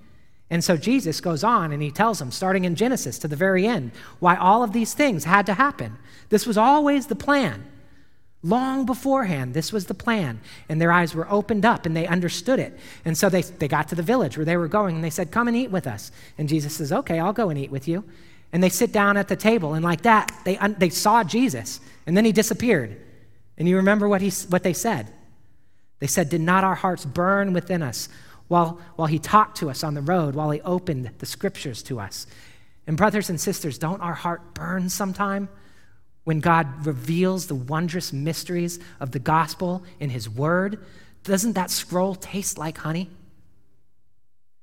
And 0.51 0.65
so 0.65 0.77
Jesus 0.77 1.21
goes 1.21 1.45
on 1.45 1.71
and 1.71 1.81
he 1.81 1.93
tells 1.93 2.19
them, 2.19 2.33
starting 2.33 2.65
in 2.65 2.75
Genesis 2.75 3.19
to 3.21 3.29
the 3.29 3.37
very 3.37 3.67
end, 3.67 3.93
why 4.19 4.37
all 4.37 4.65
of 4.65 4.73
these 4.73 4.95
things 4.95 5.25
had 5.25 5.47
to 5.47 5.55
happen. 5.55 5.97
This 6.29 6.45
was 6.45 6.59
always 6.59 7.07
the 7.07 7.15
plan. 7.15 7.70
Long 8.43 8.87
beforehand, 8.87 9.53
this 9.53 9.73
was 9.73 9.87
the 9.87 9.95
plan. 9.95 10.41
And 10.69 10.81
their 10.81 10.93
eyes 10.93 11.15
were 11.15 11.31
opened 11.31 11.65
up 11.65 11.85
and 11.85 11.95
they 11.95 12.07
understood 12.07 12.59
it. 12.59 12.79
And 13.05 13.17
so 13.17 13.29
they, 13.29 13.43
they 13.43 13.69
got 13.69 13.89
to 13.89 13.95
the 13.95 14.03
village 14.03 14.37
where 14.37 14.47
they 14.47 14.57
were 14.57 14.69
going 14.69 14.95
and 14.95 15.05
they 15.05 15.11
said, 15.11 15.31
Come 15.31 15.49
and 15.49 15.57
eat 15.57 15.71
with 15.71 15.87
us. 15.87 16.11
And 16.39 16.49
Jesus 16.49 16.77
says, 16.77 16.93
Okay, 16.93 17.19
I'll 17.19 17.35
go 17.35 17.51
and 17.51 17.59
eat 17.59 17.71
with 17.71 17.87
you. 17.87 18.05
And 18.53 18.63
they 18.63 18.69
sit 18.69 18.93
down 18.93 19.17
at 19.17 19.29
the 19.29 19.37
table, 19.37 19.75
and 19.75 19.85
like 19.85 20.03
that, 20.03 20.33
they, 20.45 20.59
they 20.79 20.91
saw 20.91 21.23
Jesus, 21.23 21.79
and 22.05 22.17
then 22.17 22.25
he 22.25 22.33
disappeared. 22.33 23.01
And 23.57 23.69
you 23.69 23.77
remember 23.77 24.09
what, 24.09 24.23
he, 24.23 24.31
what 24.49 24.65
they 24.65 24.73
said? 24.73 25.13
They 26.01 26.09
said, 26.09 26.31
Did 26.31 26.41
not 26.41 26.65
our 26.65 26.75
hearts 26.75 27.05
burn 27.05 27.53
within 27.53 27.83
us 27.83 28.09
while, 28.49 28.81
while 28.97 29.07
he 29.07 29.19
talked 29.19 29.59
to 29.59 29.71
us 29.71 29.85
on 29.85 29.95
the 29.95 30.01
road, 30.01 30.35
while 30.35 30.51
he 30.51 30.61
opened 30.63 31.11
the 31.19 31.27
scriptures 31.27 31.83
to 31.85 32.01
us? 32.01 32.27
And, 32.87 32.97
brothers 32.97 33.31
and 33.31 33.41
sisters, 33.41 33.79
don't 33.79 34.01
our 34.01 34.15
heart 34.15 34.55
burn 34.55 34.89
sometime 34.89 35.49
when 36.31 36.39
God 36.39 36.87
reveals 36.87 37.49
the 37.49 37.57
wondrous 37.57 38.13
mysteries 38.13 38.79
of 39.01 39.11
the 39.11 39.19
gospel 39.19 39.83
in 39.99 40.11
his 40.11 40.29
word? 40.29 40.79
Doesn't 41.25 41.55
that 41.55 41.73
scroll 41.73 42.15
taste 42.15 42.57
like 42.57 42.79
honey? 42.79 43.11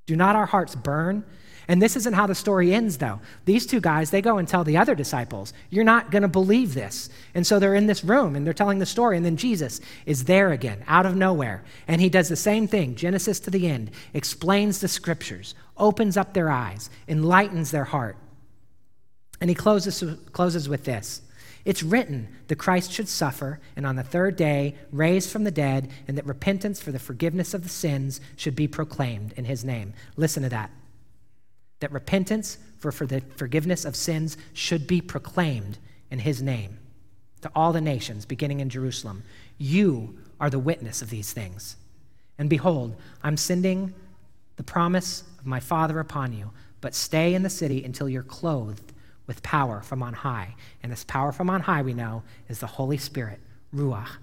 Do 0.06 0.16
not 0.16 0.38
our 0.38 0.46
hearts 0.46 0.76
burn? 0.76 1.26
And 1.68 1.82
this 1.82 1.98
isn't 1.98 2.14
how 2.14 2.26
the 2.26 2.36
story 2.36 2.74
ends, 2.74 3.00
though. 3.00 3.20
These 3.44 3.66
two 3.66 3.82
guys, 3.82 4.12
they 4.12 4.22
go 4.22 4.38
and 4.38 4.48
tell 4.48 4.64
the 4.64 4.78
other 4.78 4.96
disciples, 4.96 5.52
You're 5.70 5.84
not 5.84 6.10
going 6.10 6.22
to 6.22 6.30
believe 6.30 6.74
this. 6.74 7.10
And 7.36 7.46
so 7.46 7.60
they're 7.60 7.76
in 7.76 7.88
this 7.88 8.02
room 8.02 8.38
and 8.38 8.46
they're 8.46 8.54
telling 8.54 8.80
the 8.80 8.86
story. 8.86 9.18
And 9.18 9.26
then 9.26 9.36
Jesus 9.36 9.82
is 10.06 10.24
there 10.24 10.54
again, 10.54 10.86
out 10.88 11.06
of 11.06 11.18
nowhere. 11.18 11.66
And 11.86 12.00
he 12.00 12.08
does 12.08 12.30
the 12.30 12.38
same 12.38 12.70
thing, 12.70 12.96
Genesis 12.96 13.42
to 13.42 13.52
the 13.52 13.68
end, 13.68 13.92
explains 14.14 14.80
the 14.80 14.88
scriptures, 14.88 15.54
opens 15.76 16.16
up 16.16 16.34
their 16.34 16.50
eyes, 16.50 16.90
enlightens 17.10 17.72
their 17.72 17.84
heart. 17.84 18.16
And 19.42 19.50
he 19.50 19.54
closes, 19.54 20.02
closes 20.32 20.70
with 20.70 20.86
this. 20.86 21.24
It's 21.68 21.84
written 21.84 22.30
that 22.48 22.56
Christ 22.56 22.94
should 22.94 23.10
suffer 23.10 23.60
and 23.76 23.86
on 23.86 23.98
the 23.98 24.04
third 24.04 24.38
day 24.38 24.76
raise 24.90 25.30
from 25.30 25.44
the 25.44 25.52
dead, 25.52 25.92
and 26.08 26.18
that 26.18 26.26
repentance 26.26 26.82
for 26.82 26.94
the 26.94 26.98
forgiveness 26.98 27.54
of 27.54 27.62
the 27.62 27.70
sins 27.70 28.22
should 28.38 28.56
be 28.56 28.70
proclaimed 28.70 29.34
in 29.34 29.44
his 29.44 29.66
name. 29.66 29.94
Listen 30.16 30.44
to 30.44 30.50
that 30.50 30.72
that 31.82 31.92
repentance 31.92 32.58
for, 32.80 32.92
for 32.92 33.06
the 33.06 33.22
forgiveness 33.36 33.84
of 33.84 33.98
sins 33.98 34.38
should 34.54 34.88
be 34.88 35.02
proclaimed 35.02 35.78
in 36.10 36.20
his 36.20 36.42
name 36.42 36.80
to 37.42 37.52
all 37.54 37.74
the 37.74 37.82
nations, 37.82 38.26
beginning 38.26 38.62
in 38.62 38.70
Jerusalem. 38.70 39.22
You 39.58 40.18
are 40.40 40.50
the 40.50 40.58
witness 40.58 41.02
of 41.02 41.10
these 41.10 41.34
things. 41.34 41.76
And 42.40 42.50
behold, 42.50 42.96
I'm 43.22 43.38
sending 43.38 43.94
the 44.56 44.64
promise 44.64 45.24
of 45.38 45.46
my 45.46 45.60
Father 45.60 46.00
upon 46.00 46.32
you, 46.32 46.50
but 46.80 46.96
stay 46.96 47.36
in 47.36 47.44
the 47.44 47.50
city 47.50 47.84
until 47.84 48.08
you're 48.08 48.24
clothed 48.24 48.94
with 49.28 49.44
power 49.44 49.82
from 49.82 50.02
on 50.02 50.14
high. 50.14 50.56
And 50.82 50.92
this 50.92 51.04
power 51.04 51.32
from 51.32 51.50
on 51.50 51.62
high, 51.62 51.82
we 51.82 51.94
know, 51.94 52.24
is 52.50 52.60
the 52.60 52.68
Holy 52.68 52.98
Spirit, 52.98 53.40
Ruach 53.76 54.18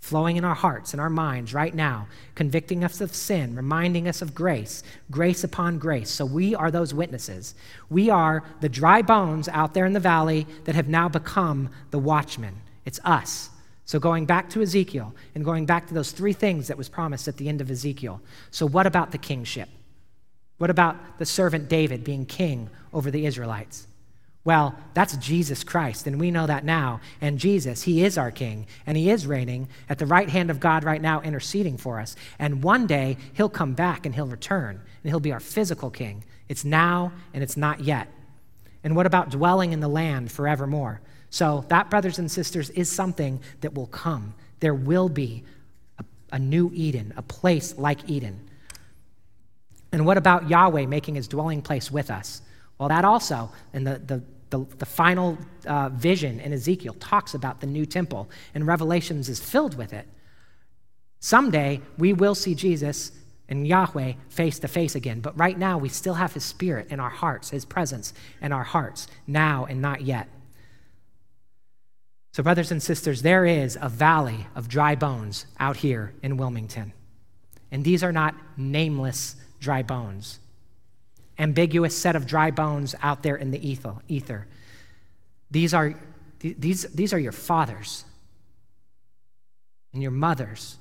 flowing 0.00 0.36
in 0.36 0.44
our 0.44 0.54
hearts 0.54 0.92
and 0.92 1.00
our 1.00 1.10
minds 1.10 1.54
right 1.54 1.74
now, 1.74 2.08
convicting 2.34 2.82
us 2.82 3.00
of 3.00 3.14
sin, 3.14 3.54
reminding 3.54 4.08
us 4.08 4.22
of 4.22 4.34
grace, 4.34 4.82
grace 5.10 5.44
upon 5.44 5.78
grace. 5.78 6.10
So 6.10 6.24
we 6.24 6.54
are 6.54 6.70
those 6.70 6.94
witnesses. 6.94 7.54
We 7.90 8.08
are 8.08 8.42
the 8.60 8.68
dry 8.68 9.02
bones 9.02 9.48
out 9.48 9.74
there 9.74 9.86
in 9.86 9.92
the 9.92 10.00
valley 10.00 10.46
that 10.64 10.74
have 10.74 10.88
now 10.88 11.08
become 11.08 11.68
the 11.90 11.98
watchmen. 11.98 12.62
It's 12.84 12.98
us. 13.04 13.50
So 13.84 13.98
going 13.98 14.24
back 14.24 14.48
to 14.50 14.62
Ezekiel 14.62 15.14
and 15.34 15.44
going 15.44 15.66
back 15.66 15.86
to 15.88 15.94
those 15.94 16.12
three 16.12 16.32
things 16.32 16.68
that 16.68 16.78
was 16.78 16.88
promised 16.88 17.28
at 17.28 17.36
the 17.36 17.48
end 17.48 17.60
of 17.60 17.70
Ezekiel. 17.70 18.20
So 18.50 18.66
what 18.66 18.86
about 18.86 19.10
the 19.10 19.18
kingship? 19.18 19.68
What 20.58 20.70
about 20.70 21.18
the 21.18 21.26
servant 21.26 21.68
David 21.68 22.04
being 22.04 22.24
king 22.24 22.70
over 22.92 23.10
the 23.10 23.26
Israelites? 23.26 23.86
Well, 24.42 24.74
that's 24.94 25.16
Jesus 25.18 25.62
Christ, 25.64 26.06
and 26.06 26.18
we 26.18 26.30
know 26.30 26.46
that 26.46 26.64
now. 26.64 27.00
And 27.20 27.38
Jesus, 27.38 27.82
He 27.82 28.02
is 28.02 28.16
our 28.16 28.30
King, 28.30 28.66
and 28.86 28.96
He 28.96 29.10
is 29.10 29.26
reigning 29.26 29.68
at 29.88 29.98
the 29.98 30.06
right 30.06 30.30
hand 30.30 30.50
of 30.50 30.60
God 30.60 30.82
right 30.82 31.02
now, 31.02 31.20
interceding 31.20 31.76
for 31.76 32.00
us. 32.00 32.16
And 32.38 32.62
one 32.62 32.86
day, 32.86 33.18
He'll 33.34 33.50
come 33.50 33.74
back 33.74 34.06
and 34.06 34.14
He'll 34.14 34.26
return, 34.26 34.80
and 35.02 35.10
He'll 35.10 35.20
be 35.20 35.32
our 35.32 35.40
physical 35.40 35.90
King. 35.90 36.24
It's 36.48 36.64
now 36.64 37.12
and 37.34 37.42
it's 37.42 37.56
not 37.56 37.80
yet. 37.80 38.08
And 38.82 38.96
what 38.96 39.06
about 39.06 39.30
dwelling 39.30 39.72
in 39.72 39.80
the 39.80 39.88
land 39.88 40.32
forevermore? 40.32 41.02
So, 41.28 41.64
that, 41.68 41.90
brothers 41.90 42.18
and 42.18 42.30
sisters, 42.30 42.70
is 42.70 42.90
something 42.90 43.40
that 43.60 43.74
will 43.74 43.86
come. 43.86 44.34
There 44.60 44.74
will 44.74 45.10
be 45.10 45.44
a, 45.98 46.04
a 46.32 46.38
new 46.38 46.70
Eden, 46.74 47.12
a 47.16 47.22
place 47.22 47.76
like 47.76 48.08
Eden. 48.08 48.40
And 49.92 50.06
what 50.06 50.16
about 50.16 50.48
Yahweh 50.48 50.86
making 50.86 51.14
His 51.14 51.28
dwelling 51.28 51.60
place 51.60 51.90
with 51.90 52.10
us? 52.10 52.40
Well, 52.80 52.88
that 52.88 53.04
also, 53.04 53.50
in 53.74 53.84
the, 53.84 53.98
the, 53.98 54.22
the, 54.48 54.64
the 54.78 54.86
final 54.86 55.36
uh, 55.66 55.90
vision 55.90 56.40
in 56.40 56.54
Ezekiel, 56.54 56.94
talks 56.94 57.34
about 57.34 57.60
the 57.60 57.66
new 57.66 57.84
temple, 57.84 58.30
and 58.54 58.66
Revelations 58.66 59.28
is 59.28 59.38
filled 59.38 59.76
with 59.76 59.92
it. 59.92 60.08
Someday, 61.18 61.82
we 61.98 62.14
will 62.14 62.34
see 62.34 62.54
Jesus 62.54 63.12
and 63.50 63.68
Yahweh 63.68 64.14
face 64.30 64.58
to 64.60 64.68
face 64.68 64.94
again, 64.94 65.20
but 65.20 65.38
right 65.38 65.58
now, 65.58 65.76
we 65.76 65.90
still 65.90 66.14
have 66.14 66.32
His 66.32 66.42
Spirit 66.42 66.86
in 66.88 67.00
our 67.00 67.10
hearts, 67.10 67.50
His 67.50 67.66
presence 67.66 68.14
in 68.40 68.50
our 68.50 68.64
hearts, 68.64 69.08
now 69.26 69.66
and 69.66 69.82
not 69.82 70.00
yet. 70.00 70.30
So, 72.32 72.42
brothers 72.42 72.70
and 72.70 72.82
sisters, 72.82 73.20
there 73.20 73.44
is 73.44 73.76
a 73.78 73.90
valley 73.90 74.46
of 74.54 74.68
dry 74.68 74.94
bones 74.94 75.44
out 75.58 75.76
here 75.76 76.14
in 76.22 76.38
Wilmington. 76.38 76.94
And 77.70 77.84
these 77.84 78.02
are 78.02 78.12
not 78.12 78.34
nameless 78.56 79.36
dry 79.60 79.82
bones 79.82 80.38
ambiguous 81.40 81.96
set 81.96 82.14
of 82.14 82.26
dry 82.26 82.50
bones 82.50 82.94
out 83.02 83.22
there 83.22 83.34
in 83.34 83.50
the 83.50 83.66
ether. 84.08 84.46
These 85.50 85.74
are, 85.74 85.94
these, 86.38 86.82
these 86.94 87.12
are 87.12 87.18
your 87.18 87.32
fathers 87.32 88.04
and 89.92 90.02
your 90.02 90.12
mothers 90.12 90.76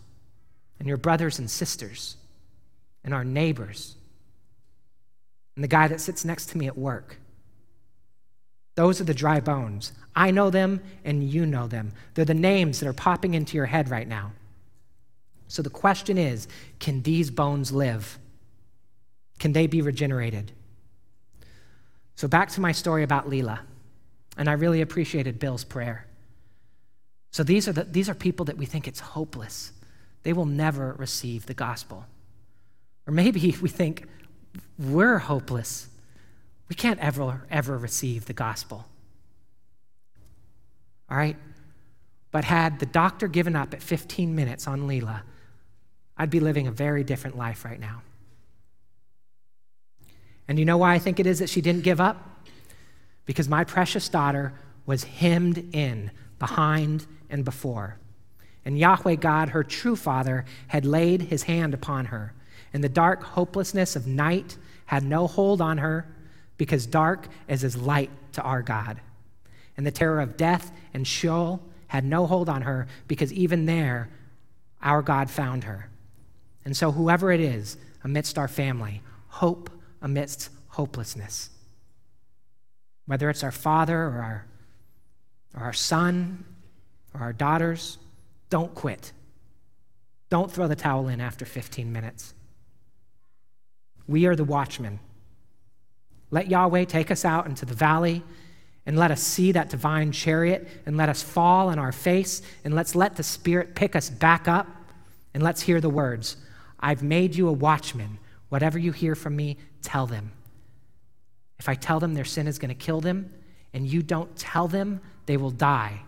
and 0.77 0.87
your 0.87 0.97
brothers 0.97 1.39
and 1.39 1.49
sisters 1.49 2.17
and 3.03 3.13
our 3.13 3.23
neighbors 3.23 3.95
and 5.55 5.63
the 5.63 5.67
guy 5.67 5.87
that 5.87 6.01
sits 6.01 6.23
next 6.23 6.47
to 6.47 6.57
me 6.57 6.67
at 6.67 6.77
work. 6.77 7.17
Those 8.75 9.01
are 9.01 9.05
the 9.05 9.13
dry 9.13 9.39
bones. 9.39 9.91
I 10.15 10.31
know 10.31 10.49
them 10.49 10.81
and 11.03 11.23
you 11.23 11.45
know 11.45 11.67
them. 11.67 11.93
They're 12.13 12.25
the 12.25 12.33
names 12.33 12.79
that 12.79 12.87
are 12.87 12.93
popping 12.93 13.33
into 13.33 13.57
your 13.57 13.65
head 13.65 13.89
right 13.89 14.07
now. 14.07 14.33
So 15.47 15.61
the 15.61 15.69
question 15.69 16.17
is 16.17 16.47
can 16.79 17.01
these 17.01 17.31
bones 17.31 17.71
live? 17.71 18.19
Can 19.39 19.53
they 19.53 19.67
be 19.67 19.81
regenerated? 19.81 20.51
So, 22.15 22.27
back 22.27 22.49
to 22.49 22.61
my 22.61 22.73
story 22.73 23.03
about 23.03 23.29
Leela, 23.29 23.59
and 24.37 24.49
I 24.49 24.53
really 24.53 24.81
appreciated 24.81 25.39
Bill's 25.39 25.63
prayer. 25.63 26.05
So, 27.31 27.43
these 27.43 27.67
are, 27.67 27.71
the, 27.71 27.85
these 27.85 28.09
are 28.09 28.13
people 28.13 28.45
that 28.45 28.57
we 28.57 28.65
think 28.65 28.87
it's 28.87 28.99
hopeless. 28.99 29.71
They 30.23 30.33
will 30.33 30.45
never 30.45 30.93
receive 30.93 31.45
the 31.45 31.53
gospel. 31.53 32.05
Or 33.07 33.13
maybe 33.13 33.55
we 33.61 33.69
think 33.69 34.05
we're 34.77 35.19
hopeless. 35.19 35.87
We 36.67 36.75
can't 36.75 36.99
ever, 36.99 37.45
ever 37.49 37.77
receive 37.77 38.25
the 38.25 38.33
gospel. 38.33 38.85
All 41.09 41.17
right? 41.17 41.37
But 42.31 42.43
had 42.43 42.79
the 42.79 42.85
doctor 42.85 43.27
given 43.27 43.55
up 43.55 43.73
at 43.73 43.81
15 43.81 44.35
minutes 44.35 44.67
on 44.67 44.81
Leela, 44.81 45.21
I'd 46.17 46.29
be 46.29 46.39
living 46.39 46.67
a 46.67 46.71
very 46.71 47.03
different 47.03 47.37
life 47.37 47.65
right 47.65 47.79
now. 47.79 48.01
And 50.49 50.57
you 50.57 50.65
know 50.65 50.79
why 50.79 50.95
I 50.95 50.99
think 50.99 51.19
it 51.19 51.27
is 51.27 51.39
that 51.39 51.49
she 51.49 51.61
didn't 51.61 51.83
give 51.83 52.01
up? 52.01 52.47
Because 53.27 53.47
my 53.47 53.63
precious 53.63 54.09
daughter 54.09 54.51
was 54.87 55.03
hemmed 55.03 55.75
in 55.75 56.09
behind 56.39 57.05
and 57.29 57.45
before. 57.45 57.97
And 58.65 58.77
Yahweh 58.77 59.15
God, 59.15 59.49
her 59.49 59.63
true 59.63 59.95
father, 59.95 60.45
had 60.67 60.85
laid 60.85 61.21
his 61.21 61.43
hand 61.43 61.75
upon 61.75 62.05
her. 62.05 62.33
And 62.73 62.83
the 62.83 62.89
dark 62.89 63.21
hopelessness 63.21 63.95
of 63.95 64.07
night 64.07 64.57
had 64.87 65.03
no 65.03 65.27
hold 65.27 65.61
on 65.61 65.77
her, 65.77 66.07
because 66.57 66.87
dark 66.87 67.27
is 67.47 67.63
as 67.63 67.77
light 67.77 68.09
to 68.33 68.41
our 68.41 68.63
God. 68.63 68.99
And 69.77 69.85
the 69.85 69.91
terror 69.91 70.19
of 70.19 70.35
death 70.35 70.71
and 70.95 71.07
Sheol 71.07 71.61
had 71.87 72.03
no 72.03 72.25
hold 72.25 72.49
on 72.49 72.63
her, 72.63 72.87
because 73.07 73.31
even 73.31 73.67
there 73.67 74.09
our 74.81 75.03
God 75.03 75.29
found 75.29 75.65
her. 75.65 75.89
And 76.65 76.75
so, 76.75 76.91
whoever 76.91 77.31
it 77.31 77.39
is 77.39 77.77
amidst 78.03 78.39
our 78.39 78.47
family, 78.47 79.03
hope 79.27 79.68
amidst 80.01 80.49
hopelessness. 80.69 81.49
Whether 83.05 83.29
it's 83.29 83.43
our 83.43 83.51
father 83.51 83.97
or 83.97 84.21
our, 84.21 84.45
or 85.55 85.63
our 85.63 85.73
son 85.73 86.45
or 87.13 87.21
our 87.21 87.33
daughters, 87.33 87.97
don't 88.49 88.73
quit. 88.75 89.11
Don't 90.29 90.51
throw 90.51 90.67
the 90.67 90.75
towel 90.75 91.07
in 91.07 91.19
after 91.19 91.45
15 91.45 91.91
minutes. 91.91 92.33
We 94.07 94.25
are 94.25 94.35
the 94.35 94.43
watchmen. 94.43 94.99
Let 96.31 96.49
Yahweh 96.49 96.85
take 96.85 97.09
us 97.11 97.25
out 97.25 97.47
into 97.47 97.65
the 97.65 97.73
valley 97.73 98.23
and 98.85 98.97
let 98.97 99.11
us 99.11 99.21
see 99.21 99.51
that 99.51 99.69
divine 99.69 100.11
chariot 100.11 100.67
and 100.85 100.97
let 100.97 101.09
us 101.09 101.21
fall 101.21 101.69
on 101.69 101.79
our 101.79 101.91
face 101.91 102.41
and 102.63 102.73
let's 102.73 102.95
let 102.95 103.15
the 103.15 103.23
Spirit 103.23 103.75
pick 103.75 103.95
us 103.95 104.09
back 104.09 104.47
up 104.47 104.67
and 105.33 105.43
let's 105.43 105.61
hear 105.61 105.81
the 105.81 105.89
words 105.89 106.37
I've 106.79 107.03
made 107.03 107.35
you 107.35 107.47
a 107.49 107.51
watchman. 107.51 108.19
Whatever 108.49 108.77
you 108.77 108.91
hear 108.91 109.15
from 109.15 109.35
me, 109.35 109.57
tell 109.81 110.05
them. 110.05 110.31
If 111.59 111.69
I 111.69 111.75
tell 111.75 111.99
them 111.99 112.13
their 112.13 112.25
sin 112.25 112.47
is 112.47 112.59
going 112.59 112.69
to 112.69 112.75
kill 112.75 113.01
them 113.01 113.31
and 113.73 113.87
you 113.87 114.01
don't 114.01 114.35
tell 114.35 114.67
them, 114.67 115.01
they 115.25 115.37
will 115.37 115.51
die. 115.51 116.01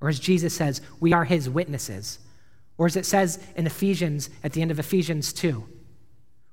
Or 0.00 0.08
as 0.08 0.18
Jesus 0.18 0.54
says, 0.54 0.82
we 1.00 1.12
are 1.12 1.24
his 1.24 1.48
witnesses. 1.48 2.18
Or 2.76 2.86
as 2.86 2.96
it 2.96 3.06
says 3.06 3.38
in 3.56 3.66
Ephesians, 3.66 4.30
at 4.42 4.52
the 4.52 4.60
end 4.60 4.70
of 4.70 4.78
Ephesians 4.78 5.32
2, 5.32 5.64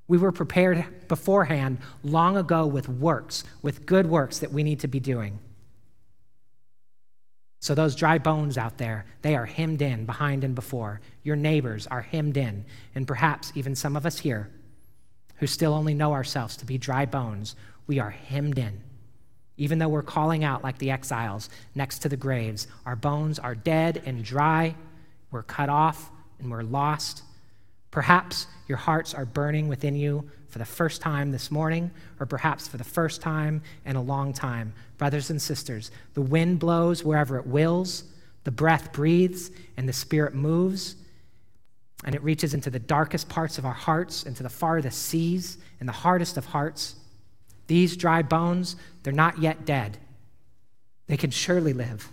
we 0.08 0.18
were 0.18 0.32
prepared 0.32 1.08
beforehand 1.08 1.80
long 2.04 2.38
ago 2.38 2.66
with 2.66 2.88
works, 2.88 3.44
with 3.62 3.86
good 3.86 4.08
works 4.08 4.40
that 4.40 4.52
we 4.52 4.64
need 4.64 4.80
to 4.82 4.88
be 4.88 5.00
doing. 5.00 5.40
So, 7.60 7.76
those 7.76 7.96
dry 7.96 8.18
bones 8.18 8.58
out 8.58 8.78
there, 8.78 9.06
they 9.22 9.36
are 9.36 9.46
hemmed 9.46 9.82
in 9.82 10.06
behind 10.06 10.44
and 10.44 10.56
before. 10.56 11.00
Your 11.24 11.36
neighbors 11.36 11.86
are 11.88 12.02
hemmed 12.02 12.36
in. 12.36 12.66
And 12.96 13.08
perhaps 13.08 13.52
even 13.54 13.76
some 13.76 13.96
of 13.96 14.06
us 14.06 14.20
here 14.20 14.50
who 15.42 15.48
still 15.48 15.74
only 15.74 15.96
know 15.96 16.14
ourselves 16.14 16.56
to 16.56 16.68
be 16.68 16.78
dry 16.78 17.04
bones, 17.04 17.56
we 17.88 17.98
are 17.98 18.12
hemmed 18.12 18.60
in. 18.60 18.80
Even 19.58 19.80
though 19.80 19.90
we're 19.90 20.04
calling 20.04 20.44
out 20.44 20.64
like 20.64 20.78
the 20.78 20.92
exiles 20.92 21.50
next 21.74 22.00
to 22.00 22.10
the 22.10 22.16
graves, 22.16 22.68
our 22.86 22.96
bones 22.96 23.40
are 23.40 23.56
dead 23.56 24.04
and 24.06 24.24
dry, 24.24 24.76
we're 25.32 25.42
cut 25.42 25.68
off, 25.68 26.12
and 26.38 26.52
we're 26.52 26.62
lost. 26.62 27.24
Perhaps 27.90 28.46
your 28.68 28.78
hearts 28.78 29.16
are 29.16 29.26
burning 29.26 29.68
within 29.68 29.96
you 29.96 30.30
for 30.48 30.60
the 30.60 30.66
first 30.66 31.02
time 31.02 31.32
this 31.32 31.50
morning, 31.50 31.90
or 32.20 32.28
perhaps 32.28 32.68
for 32.68 32.78
the 32.78 32.84
first 32.84 33.20
time 33.20 33.64
in 33.84 33.96
a 33.96 34.02
long 34.02 34.34
time. 34.34 34.74
Brothers 35.00 35.32
and 35.32 35.42
sisters, 35.42 35.90
the 36.14 36.22
wind 36.22 36.60
blows 36.60 37.04
wherever 37.04 37.40
it 37.40 37.48
wills, 37.48 38.04
the 38.44 38.52
breath 38.52 38.94
breathes, 38.94 39.50
and 39.76 39.90
the 39.90 39.94
Spirit 39.94 40.36
moves. 40.36 40.98
And 42.04 42.16
it 42.16 42.24
reaches 42.24 42.54
into 42.54 42.70
the 42.70 42.80
darkest 42.80 43.30
parts 43.30 43.58
of 43.58 43.66
our 43.66 43.74
hearts, 43.74 44.24
into 44.24 44.44
the 44.44 44.50
farthest 44.50 45.04
seas, 45.04 45.58
and 45.80 45.88
the 45.88 45.94
hardest 45.94 46.38
of 46.38 46.46
hearts. 46.46 46.96
These 47.68 47.96
dry 47.96 48.22
bones, 48.22 48.76
they're 49.04 49.14
not 49.14 49.40
yet 49.40 49.66
dead. 49.66 49.98
They 51.08 51.18
can 51.18 51.32
surely 51.32 51.74
live. 51.74 52.10